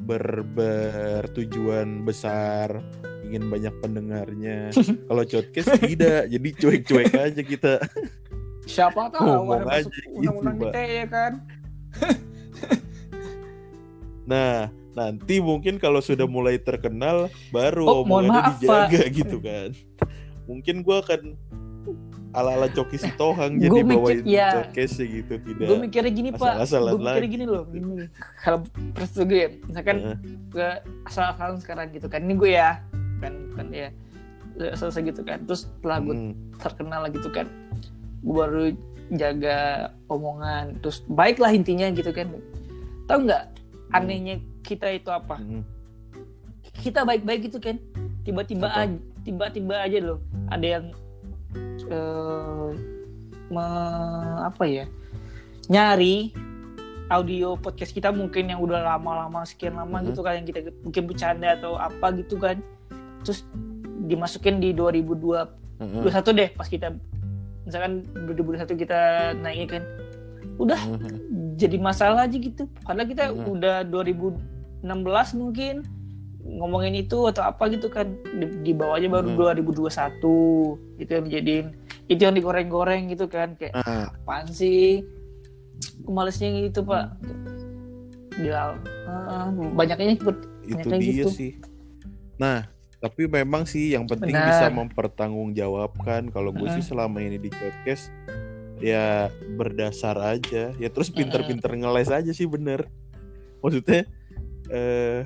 ber 0.01 0.41
bertujuan 0.41 2.01
besar 2.01 2.81
ingin 3.29 3.49
banyak 3.49 3.73
pendengarnya. 3.81 4.69
Kalau 5.09 5.23
podcast 5.25 5.69
tidak 5.81 6.29
jadi 6.29 6.49
cuek-cuek 6.53 7.13
aja 7.13 7.41
kita. 7.41 7.73
Siapa 8.63 9.11
tahu 9.11 9.27
Ngomong 9.27 9.67
ada 9.67 9.83
aja 9.83 9.89
gitu, 9.91 10.09
undang-undang. 10.23 10.71
ITE 10.71 10.85
ya 10.87 11.05
kan? 11.09 11.33
Nah 14.23 14.71
nanti 14.95 15.43
mungkin 15.43 15.81
kalau 15.81 15.99
sudah 15.99 16.23
mulai 16.23 16.55
terkenal 16.55 17.27
baru 17.51 17.83
Oh, 17.83 18.07
omongannya 18.07 18.39
maaf, 18.39 18.55
dijaga 18.61 19.03
gitu 19.11 19.37
kan. 19.43 19.75
Mungkin 20.47 20.79
gua 20.79 21.03
akan 21.03 21.35
ala-ala 22.33 22.65
Coki 22.67 22.97
Sitohang 22.97 23.57
jadi 23.57 23.69
Gua 23.69 23.81
mikir, 23.81 23.97
bawain 23.99 24.21
ya. 24.25 24.49
podcastnya 24.59 25.05
gitu 25.07 25.33
tidak 25.39 25.63
gue 25.63 25.77
mikirnya 25.79 26.11
gini 26.11 26.29
pak. 26.29 26.53
asal-asalan 26.57 26.91
gue 26.91 27.01
mikirnya 27.03 27.29
gini 27.29 27.45
loh 27.45 27.63
gini 27.73 28.05
kalau 28.39 28.59
persetuju 28.91 29.33
ya 29.35 29.47
misalkan 29.63 29.97
Heeh. 29.99 30.17
gue 30.49 30.69
asal-asalan 31.03 31.57
sekarang 31.57 31.87
gitu 31.89 32.07
kan. 32.07 32.19
Ini 32.19 32.33
gue 32.33 32.51
ya 32.51 32.81
kan 33.19 33.33
kan 33.53 33.67
ya. 33.69 33.89
Selesai 34.73 35.01
gitu 35.03 35.21
kan. 35.21 35.41
Terus 35.43 35.65
setelah 35.67 35.97
gue 35.99 36.13
Hmm. 36.13 36.33
terkenal 36.57 37.01
gitu 37.07 37.29
kan 37.29 37.45
gue 38.19 38.33
baru 38.35 38.63
jaga 39.11 39.57
omongan. 40.07 40.77
Terus 40.79 41.05
baiklah 41.05 41.49
intinya 41.49 41.85
gitu 41.89 42.09
kan. 42.09 42.33
Tahu 43.05 43.19
nggak 43.23 43.43
anehnya 43.91 44.35
kita 44.61 44.89
itu 44.91 45.09
apa? 45.09 45.37
Hmm. 45.37 45.61
kita 46.75 47.01
baik-baik 47.01 47.45
gitu 47.45 47.59
kan. 47.59 47.77
Tiba-tiba 48.21 48.65
aja 48.67 48.95
tiba-tiba 49.21 49.75
aja 49.79 49.99
loh 50.01 50.19
ada 50.47 50.67
yang 50.69 50.85
eh 51.87 52.69
me- 53.49 54.39
apa 54.43 54.63
ya 54.65 54.85
nyari 55.67 56.33
audio 57.07 57.53
podcast 57.55 57.93
kita 57.93 58.09
mungkin 58.09 58.49
yang 58.49 58.59
udah 58.59 58.95
lama-lama 58.95 59.45
sekian 59.45 59.75
lama 59.75 60.01
Mhm. 60.01 60.05
gitu 60.11 60.21
kan 60.23 60.33
yang 60.39 60.47
kita 60.47 60.59
mungkin 60.81 61.03
bercanda 61.05 61.53
atau 61.55 61.75
apa 61.75 62.09
gitu 62.17 62.39
kan 62.39 62.57
terus 63.21 63.45
dimasukin 64.03 64.59
di 64.59 64.73
2021 64.73 65.47
Heeh. 65.79 66.33
deh 66.33 66.49
pas 66.55 66.67
kita 66.67 66.91
misalkan 67.63 68.03
2021 68.27 68.75
kita 68.75 68.99
naiknya 69.39 69.67
kan 69.79 69.83
udah 70.59 70.79
Heeh. 70.79 71.11
jadi 71.55 71.77
masalah 71.79 72.27
aja 72.27 72.35
gitu 72.35 72.67
padahal 72.83 73.07
kita 73.07 73.23
Mhm. 73.31 73.45
udah 73.53 73.75
2016 73.87 75.31
mungkin 75.33 75.83
ngomongin 76.43 76.93
itu 76.97 77.23
atau 77.25 77.43
apa 77.45 77.67
gitu 77.67 77.87
kan 77.87 78.03
di, 78.29 78.45
di 78.61 78.71
bawahnya 78.71 79.07
baru 79.09 79.31
Mhm. 79.31 79.37
2021 79.63 80.75
gitu 80.97 81.09
yang 81.09 81.25
dijadiin 81.25 81.67
itu 82.05 82.21
yang 82.21 82.35
digoreng-goreng 82.35 83.07
gitu 83.07 83.25
kan 83.25 83.55
kayak 83.55 83.71
Ah, 83.73 84.11
apaan 84.13 84.47
sih 84.47 85.01
malesnya 86.03 86.51
gitu 86.61 86.83
pak 86.83 87.15
Bilal 88.33 88.75
Ah, 89.05 89.47
banyaknya 89.51 90.15
ikut 90.15 90.37
itu 90.63 90.75
kayak 90.81 90.99
dia 90.99 91.13
gitu. 91.21 91.29
sih 91.29 91.51
nah 92.35 92.67
tapi 92.97 93.27
memang 93.27 93.63
sih 93.63 93.91
yang 93.91 94.03
penting 94.03 94.31
Benar. 94.31 94.47
bisa 94.49 94.65
mempertanggungjawabkan 94.69 96.27
kalau 96.29 96.51
gue 96.51 96.67
sih 96.69 96.79
Heeh. 96.79 96.87
selama 96.89 97.19
ini 97.19 97.35
di 97.35 97.47
podcast 97.47 98.11
ya 98.79 99.27
berdasar 99.53 100.15
aja 100.19 100.71
ya 100.73 100.89
terus 100.89 101.07
pinter-pinter 101.07 101.71
ngeles 101.73 102.09
aja 102.09 102.31
sih 102.31 102.43
bener 102.43 102.87
maksudnya 103.59 104.03
eh 104.67 105.23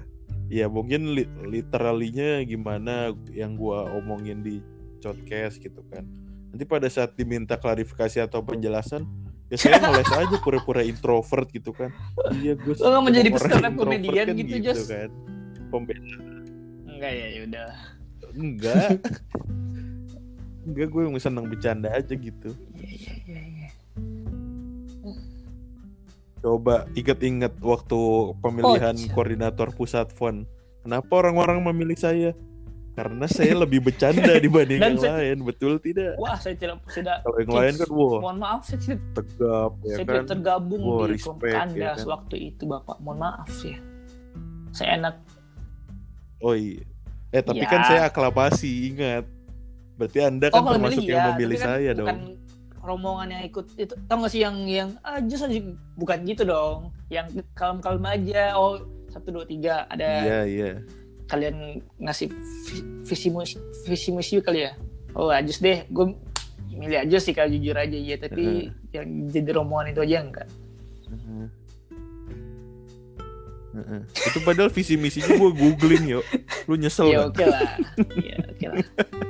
ya 0.47 0.71
mungkin 0.71 1.15
li 1.15 1.27
literalinya 1.47 2.43
gimana 2.43 3.11
yang 3.31 3.55
gua 3.59 3.87
omongin 3.95 4.43
di 4.43 4.63
podcast 5.03 5.61
gitu 5.61 5.83
kan. 5.91 6.03
Nanti 6.51 6.63
pada 6.63 6.87
saat 6.87 7.13
diminta 7.15 7.55
klarifikasi 7.59 8.23
atau 8.23 8.41
penjelasan 8.43 9.05
ya 9.47 9.55
saya 9.55 9.79
ngeles 9.79 10.11
aja 10.11 10.35
pura-pura 10.43 10.83
introvert 10.83 11.47
gitu 11.51 11.71
kan. 11.71 11.91
Iya 12.35 12.59
gue 12.59 12.75
Lo 12.83 12.87
nggak 12.91 13.03
menjadi 13.03 13.29
stand 13.39 13.63
up 13.63 13.73
introvert 13.75 13.79
comedian 13.79 14.27
gitu, 14.35 14.55
Jos? 14.59 14.87
kan. 14.91 15.09
Pembeda 15.71 16.37
enggak 16.97 17.13
ya 17.13 17.27
udah. 17.45 17.69
Enggak. 18.33 18.89
Enggak 20.67 20.87
gue 20.91 21.01
yang 21.07 21.15
seneng 21.15 21.47
bercanda 21.47 21.87
aja 21.95 22.11
gitu. 22.11 22.51
Iya 22.75 22.91
iya 22.91 23.15
iya. 23.23 23.56
Coba 26.39 26.85
inget-inget 26.93 27.53
waktu 27.57 27.99
pemilihan 28.37 28.93
Oh, 28.93 29.01
iya. 29.01 29.11
koordinator 29.11 29.69
pusat 29.71 30.09
fon. 30.09 30.45
Kenapa 30.81 31.11
orang-orang 31.11 31.59
memilih 31.63 31.95
saya? 31.95 32.31
Karena 32.93 33.25
saya 33.25 33.53
lebih 33.53 33.77
bercanda 33.79 34.25
dibanding 34.41 34.81
yang 34.81 34.97
saya- 34.97 35.21
lain 35.21 35.45
betul 35.45 35.77
tidak? 35.77 36.17
Wah 36.17 36.33
saya 36.33 36.53
tidak 36.53 36.81
tidak 36.87 37.21
kalau 37.21 37.37
yang 37.37 37.51
lain 37.51 37.73
kan 37.75 37.89
wah. 37.91 38.17
Mohon 38.23 38.37
maaf 38.39 38.61
saya 38.63 38.79
tidak 38.79 39.01
tegap 39.13 39.71
ya 39.77 39.87
saya 39.87 39.97
kan? 39.99 40.07
tidak 40.07 40.25
tergabung 40.27 40.81
Wah, 40.81 40.97
di 40.97 41.05
respect, 41.13 41.53
anda 41.53 41.77
ya 41.77 41.91
kan? 41.93 42.05
waktu 42.07 42.35
itu 42.47 42.63
bapak. 42.65 42.97
Mohon 42.97 43.19
maaf 43.21 43.49
ya. 43.61 43.77
Saya 44.71 44.89
enak. 44.97 45.15
Oh 46.39 46.53
iya. 46.53 46.81
Eh 47.29 47.41
tapi 47.41 47.61
Ya. 47.61 47.69
kan 47.69 47.81
saya 47.83 48.01
aklamasi 48.05 48.71
ingat. 48.87 49.25
Berarti 49.93 50.19
anda 50.21 50.47
kan 50.47 50.61
kalau 50.61 50.73
termasuk 50.73 51.01
milih 51.01 51.09
yang 51.09 51.17
ya, 51.19 51.29
memilih 51.33 51.57
kan 51.57 51.67
saya 51.67 51.91
bukan 51.91 51.97
dong 51.99 52.19
rombongan 52.83 53.33
yang 53.33 53.43
ikut 53.47 53.65
itu 53.75 53.93
tau 54.07 54.21
gak 54.23 54.31
sih 54.31 54.41
yang 54.41 54.55
yang 54.67 54.89
ah 55.01 55.19
just 55.23 55.45
bukan 55.97 56.23
gitu 56.23 56.43
dong. 56.47 56.91
Yang 57.09 57.43
kalem 57.57 57.79
kalem 57.79 58.03
aja 58.05 58.55
oh 58.55 58.83
satu 59.11 59.31
dua 59.31 59.45
tiga 59.47 59.87
ada 59.87 60.07
iya 60.23 60.39
iya. 60.43 60.69
kalian 61.31 61.81
ngasih 61.99 62.27
vi- 62.67 62.87
visi 63.07 63.27
misi 63.31 63.55
visi 63.87 64.09
misi 64.11 64.39
kali 64.43 64.67
ya? 64.67 64.71
Oh 65.17 65.31
ajus 65.33 65.59
deh 65.63 65.87
gue 65.89 66.05
milih 66.77 67.09
aja 67.09 67.17
sih 67.17 67.33
kalau 67.33 67.49
jujur 67.49 67.73
aja 67.73 67.97
ya 67.97 68.15
tapi 68.21 68.69
yang 68.93 69.27
jadi 69.33 69.49
rombongan 69.57 69.91
itu 69.95 70.01
aja 70.03 70.17
enggak. 70.21 70.47
Heeh. 71.07 71.45
Heeh. 73.77 74.01
itu 74.09 74.39
padahal 74.41 74.73
visi 74.73 74.97
misinya 74.97 75.37
gue 75.37 75.51
googling 75.53 76.05
yuk. 76.17 76.25
Lu 76.69 76.75
nyesel 76.77 77.13
ya 77.13 77.25
kan? 77.25 77.29
oke 77.29 77.43
lah. 77.45 77.71
Ya 78.27 78.35
oke 78.41 78.65
lah 78.69 79.25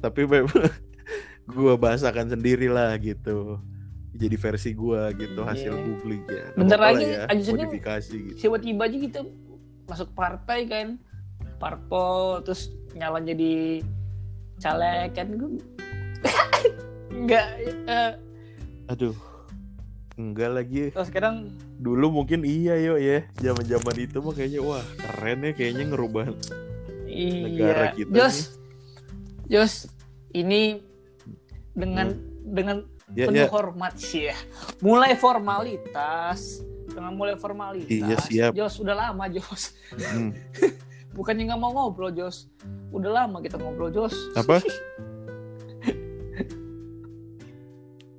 tapi 0.00 0.24
memang 0.24 0.50
gue 1.52 1.72
bahasakan 1.76 2.28
sendiri 2.28 2.66
lah 2.66 2.96
gitu. 2.96 3.60
Jadi 4.10 4.36
versi 4.36 4.70
gue 4.72 5.00
gitu 5.16 5.40
hasil 5.40 5.70
Iya. 5.70 5.84
googling 5.86 6.24
ya 6.26 6.44
Bentar 6.52 6.76
apa-apa 6.76 6.98
lagi, 6.98 7.06
ya 7.08 7.52
modifikasi 7.54 8.16
gitu. 8.26 8.36
tiba-tiba 8.36 8.82
aja 8.84 8.96
gitu 8.98 9.20
masuk 9.86 10.08
partai 10.12 10.60
kan. 10.66 10.88
Parpol 11.56 12.42
terus 12.42 12.68
nyalon 12.92 13.22
jadi 13.22 13.80
caleg 14.58 15.14
kan. 15.14 15.28
Gue 15.30 15.50
enggak 17.10 17.46
eh, 17.88 18.12
aduh 18.86 19.14
enggak 20.16 20.50
lagi. 20.52 20.82
Terus 20.90 21.08
sekarang 21.08 21.48
dulu 21.78 22.12
mungkin 22.12 22.42
iya 22.42 22.76
yo 22.76 22.98
ya. 22.98 23.24
Zaman 23.38 23.64
zaman 23.64 23.94
itu 23.96 24.20
mah 24.20 24.34
kayaknya 24.34 24.60
wah 24.60 24.84
keren 24.98 25.46
ya 25.46 25.52
kayaknya 25.54 25.84
ngerubah 25.86 26.24
Negara 27.10 27.84
iya 27.90 27.96
kita 27.96 28.12
Jos 28.12 28.59
Jos 29.50 29.90
ini 30.30 30.78
dengan 31.74 32.14
dengan 32.46 32.86
ya 33.18 33.26
penuh 33.26 33.44
ya. 33.44 33.50
hormat 33.50 33.98
sih 33.98 34.30
ya. 34.30 34.36
Mulai 34.78 35.18
formalitas 35.18 36.62
dengan 36.86 37.18
mulai 37.18 37.34
formalitas. 37.34 37.90
Iya, 37.90 38.16
siap. 38.22 38.52
Jos 38.54 38.78
udah 38.78 38.94
lama 38.94 39.26
Jos. 39.26 39.74
Hmm. 39.98 40.30
bukannya 41.18 41.50
nggak 41.50 41.60
mau 41.60 41.74
ngobrol 41.74 42.14
Jos. 42.14 42.46
Udah 42.94 43.26
lama 43.26 43.42
kita 43.42 43.58
ngobrol 43.58 43.90
Jos. 43.90 44.14
Apa? 44.38 44.62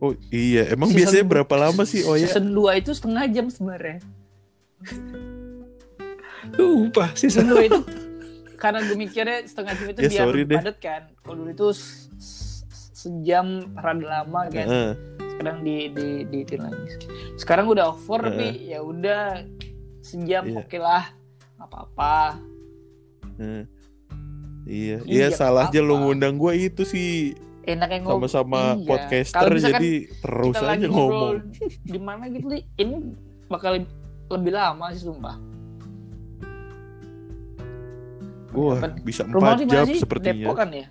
Oh 0.02 0.18
iya. 0.34 0.66
Emang 0.74 0.90
Season- 0.90 0.98
biasanya 0.98 1.26
berapa 1.30 1.56
lama 1.62 1.86
sih? 1.86 2.02
Oh 2.10 2.18
ya 2.18 2.26
season 2.26 2.50
2 2.58 2.82
itu 2.82 2.90
setengah 2.90 3.22
jam 3.30 3.46
sebenarnya. 3.54 4.02
Lupa 6.58 7.14
season 7.14 7.54
2 7.54 7.70
itu 7.70 7.80
karena 8.62 8.80
gue 8.80 8.93
mikirnya 8.93 9.41
setengah 9.43 9.74
jam 9.74 9.88
itu 9.89 9.99
Ya, 10.05 10.24
biar 10.30 10.62
padat 10.62 10.78
kan. 10.78 11.01
Kalau 11.18 11.36
dulu 11.36 11.49
itu 11.49 11.68
se- 11.74 12.14
se- 12.22 12.62
sejam 12.93 13.74
rada 13.74 14.05
lama 14.22 14.45
kan. 14.47 14.68
Heeh. 14.70 14.91
sekarang 15.32 15.66
di 15.66 15.89
di 15.89 16.07
di, 16.30 16.39
di 16.45 16.55
lagi 16.55 16.86
sekarang 17.34 17.66
udah 17.66 17.89
over 17.89 18.30
tapi 18.30 18.70
ya 18.70 18.78
udah 18.78 19.41
sejam 19.99 20.45
Iya. 20.45 20.62
oke 20.62 20.78
lah. 20.78 21.09
Nggak 21.57 21.68
apa-apa. 21.68 22.18
Heeh. 23.36 23.64
Iya, 24.62 24.97
Iya, 25.01 25.26
iya 25.26 25.28
salah 25.34 25.66
aja 25.66 25.82
lo 25.82 25.97
ngundang 25.97 26.38
gue 26.38 26.53
itu 26.62 26.86
sih. 26.86 27.34
Enaknya 27.62 28.05
ngobrol 28.05 28.30
sama-sama 28.30 28.78
Iya. 28.78 28.86
podcaster 28.86 29.49
jadi 29.55 29.91
terus 30.16 30.55
aja 30.55 30.86
ngomong. 30.86 31.41
di 31.82 31.97
mana 31.97 32.26
gitu 32.26 32.45
ini 32.78 33.18
bakal 33.45 33.82
lebih 34.30 34.51
lama 34.51 34.93
sih 34.93 35.01
sumpah 35.03 35.41
Wah, 38.52 38.78
Apa? 38.78 38.88
bisa 38.99 39.24
Rumah 39.24 39.54
4 39.54 39.58
mana 39.58 39.64
jam 39.66 39.86
sih? 39.86 39.97
sepertinya. 39.97 40.43
Depok 40.43 40.58
kan 40.58 40.70
ya? 40.72 40.86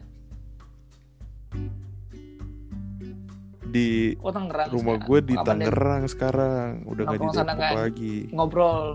Di 3.62 4.18
Oh 4.18 4.30
Tangerang. 4.30 4.68
rumah 4.68 4.96
sekarang. 4.96 5.06
gue 5.06 5.18
di 5.22 5.34
Apa? 5.34 5.46
Tangerang 5.46 6.02
sekarang. 6.06 6.70
Udah 6.84 7.02
nggak 7.04 7.20
di 7.20 7.28
Depok 7.28 7.46
kan? 7.54 7.72
lagi. 7.76 8.16
Ngobrol. 8.30 8.86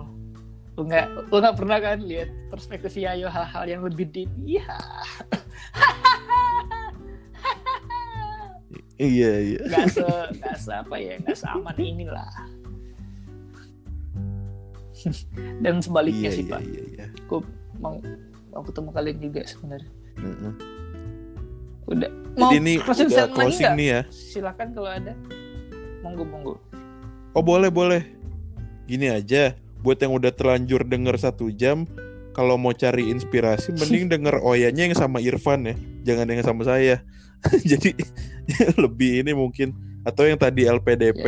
Lu 0.76 0.82
nggak 0.84 1.06
lu 1.26 1.36
nggak 1.38 1.56
pernah 1.56 1.78
kan 1.80 1.98
lihat 2.02 2.30
perspektif 2.50 2.92
Yayo 2.94 3.28
hal-hal 3.28 3.64
yang 3.66 3.82
lebih 3.82 4.06
deep? 4.08 4.32
Iya. 4.38 4.66
Iya, 8.96 9.32
iya. 9.46 9.60
Nggak 9.62 9.88
se 9.92 10.08
nggak 10.40 10.56
se 10.56 10.72
apa 10.72 10.96
ya 10.96 11.20
nggak 11.20 11.36
seaman 11.36 11.76
inilah. 11.76 12.32
Dan 15.64 15.84
sebaliknya 15.84 16.32
Iya, 16.32 16.32
sih 16.32 16.46
iya, 16.46 16.54
pak. 16.56 16.62
iya, 16.64 16.82
iya. 16.88 17.06
Gue 17.28 17.44
mau 17.76 18.00
mau 18.56 18.64
ketemu 18.64 18.90
kalian 18.96 19.18
juga 19.20 19.42
sebenarnya. 19.44 19.92
Heeh. 20.16 20.54
Udah. 21.86 22.10
Mau 22.40 22.50
Jadi 22.50 22.56
ini 22.64 22.74
closing 22.80 23.12
udah 23.12 23.16
statement 23.20 23.36
closing 23.36 23.72
nih 23.76 23.88
ya. 23.92 24.02
Silakan 24.10 24.68
kalau 24.72 24.90
ada. 24.90 25.14
Monggo 26.00 26.24
monggo. 26.24 26.56
Oh 27.36 27.44
boleh 27.44 27.68
boleh. 27.68 28.02
Gini 28.88 29.12
aja, 29.12 29.54
buat 29.84 30.00
yang 30.00 30.16
udah 30.16 30.32
terlanjur 30.32 30.88
denger 30.88 31.20
satu 31.20 31.52
jam, 31.52 31.84
kalau 32.32 32.56
mau 32.56 32.72
cari 32.72 33.12
inspirasi, 33.12 33.76
mending 33.76 34.08
denger 34.14 34.40
Oyanya 34.40 34.88
yang 34.88 34.96
sama 34.96 35.20
Irfan 35.20 35.68
ya, 35.68 35.76
jangan 36.08 36.32
yang 36.32 36.46
sama 36.48 36.64
saya. 36.64 37.04
Jadi 37.72 37.92
lebih 38.84 39.26
ini 39.26 39.36
mungkin 39.36 39.76
atau 40.08 40.24
yang 40.24 40.38
tadi 40.38 40.70
LPDP 40.70 41.26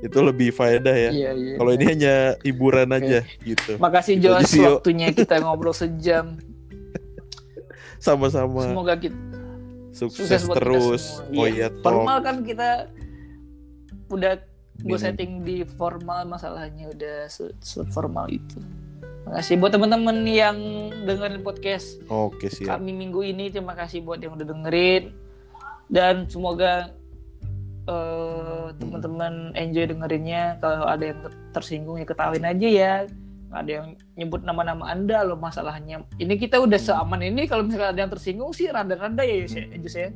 itu 0.00 0.18
lebih 0.18 0.48
faedah 0.50 0.92
ya. 0.92 1.10
Iya 1.10 1.30
iya. 1.32 1.54
Kalau 1.54 1.70
ini 1.70 1.84
hanya 1.84 2.14
hiburan 2.40 2.88
aja 2.90 3.20
gitu. 3.40 3.76
Makasih 3.76 4.16
Gitu 4.16 4.26
Jos 4.26 4.52
waktunya 4.58 5.12
kita 5.12 5.36
ngobrol 5.44 5.72
sejam. 5.72 6.40
Sama-sama 7.96 8.64
Semoga 8.64 8.96
kita 8.96 9.16
sukses, 9.92 10.24
sukses 10.24 10.40
buat 10.42 10.56
kita 10.56 10.60
terus. 10.62 11.02
semua. 11.20 11.36
Oh 11.36 11.46
Iya. 11.46 11.52
iya, 11.52 11.66
Formal 11.80 12.18
kan 12.20 12.36
kita 12.40 12.88
udah 14.08 14.32
gue 14.80 14.96
setting 14.98 15.44
di 15.44 15.60
formal 15.68 16.24
masalahnya 16.24 16.88
udah 16.88 17.28
se, 17.28 17.52
formal 17.92 18.24
itu. 18.26 18.56
Makasih 19.28 19.60
buat 19.60 19.70
teman-teman 19.70 20.24
yang 20.24 20.56
dengerin 21.04 21.44
podcast 21.44 22.00
Oke 22.08 22.48
siap. 22.48 22.80
kami 22.80 22.90
minggu 22.90 23.20
ini. 23.20 23.52
Terima 23.52 23.76
kasih 23.76 24.00
buat 24.00 24.16
yang 24.16 24.32
udah 24.32 24.48
dengerin 24.48 25.12
dan 25.86 26.24
semoga 26.24 26.96
eh, 27.90 28.66
teman-teman 28.78 29.50
enjoy 29.52 29.84
dengerinnya. 29.84 30.56
Kalau 30.58 30.86
ada 30.86 31.04
yang 31.10 31.20
tersinggung 31.50 31.98
ya 31.98 32.06
ketahuin 32.06 32.46
aja 32.46 32.68
ya. 32.70 32.94
Ada 33.50 33.70
yang 33.82 33.86
nyebut 34.14 34.46
nama-nama 34.46 34.86
anda 34.86 35.26
loh 35.26 35.34
masalahnya. 35.34 36.06
Ini 36.16 36.38
kita 36.38 36.62
udah 36.62 36.78
seaman 36.78 37.18
ini 37.20 37.50
kalau 37.50 37.66
misalnya 37.66 37.90
ada 37.90 38.00
yang 38.06 38.12
tersinggung 38.14 38.54
sih 38.54 38.70
rada-rada 38.70 39.26
ya 39.26 39.36
Yus 39.42 39.52
ya. 39.52 39.66
Yus 39.74 39.96
ya. 39.98 40.08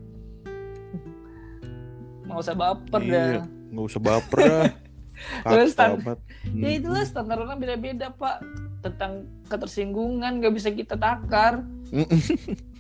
Nggak 2.25 2.39
usah 2.41 2.55
baper 2.55 3.01
Iya. 3.03 3.11
dah. 3.13 3.45
Nggak 3.75 3.85
usah 3.91 4.01
baper 4.01 4.39
dah. 4.39 4.67
Terus, 5.47 5.73
amat. 5.79 6.19
Ya 6.47 6.69
Hmm. 6.69 6.79
itulah 6.79 7.05
standar 7.07 7.39
orang 7.39 7.59
beda-beda 7.59 8.11
pak 8.11 8.43
tentang 8.83 9.25
ketersinggungan 9.47 10.39
nggak 10.39 10.55
bisa 10.55 10.71
kita 10.71 10.95
takar. 10.95 11.67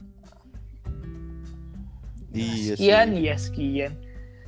Iya 2.35 2.75
sih. 2.75 2.91
Sekian 2.91 3.09
ya 3.15 3.37
sekian. 3.39 3.93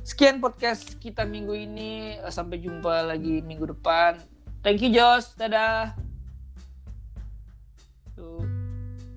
Sekian 0.07 0.39
podcast 0.39 0.95
kita 1.03 1.27
minggu 1.27 1.51
ini. 1.51 2.15
Sampai 2.31 2.63
jumpa 2.63 3.03
lagi 3.03 3.43
minggu 3.43 3.75
depan. 3.75 4.23
Thank 4.63 4.79
you 4.79 4.95
Jos. 4.95 5.35
Dadah. 5.35 5.99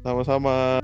Sama-sama. 0.03 0.82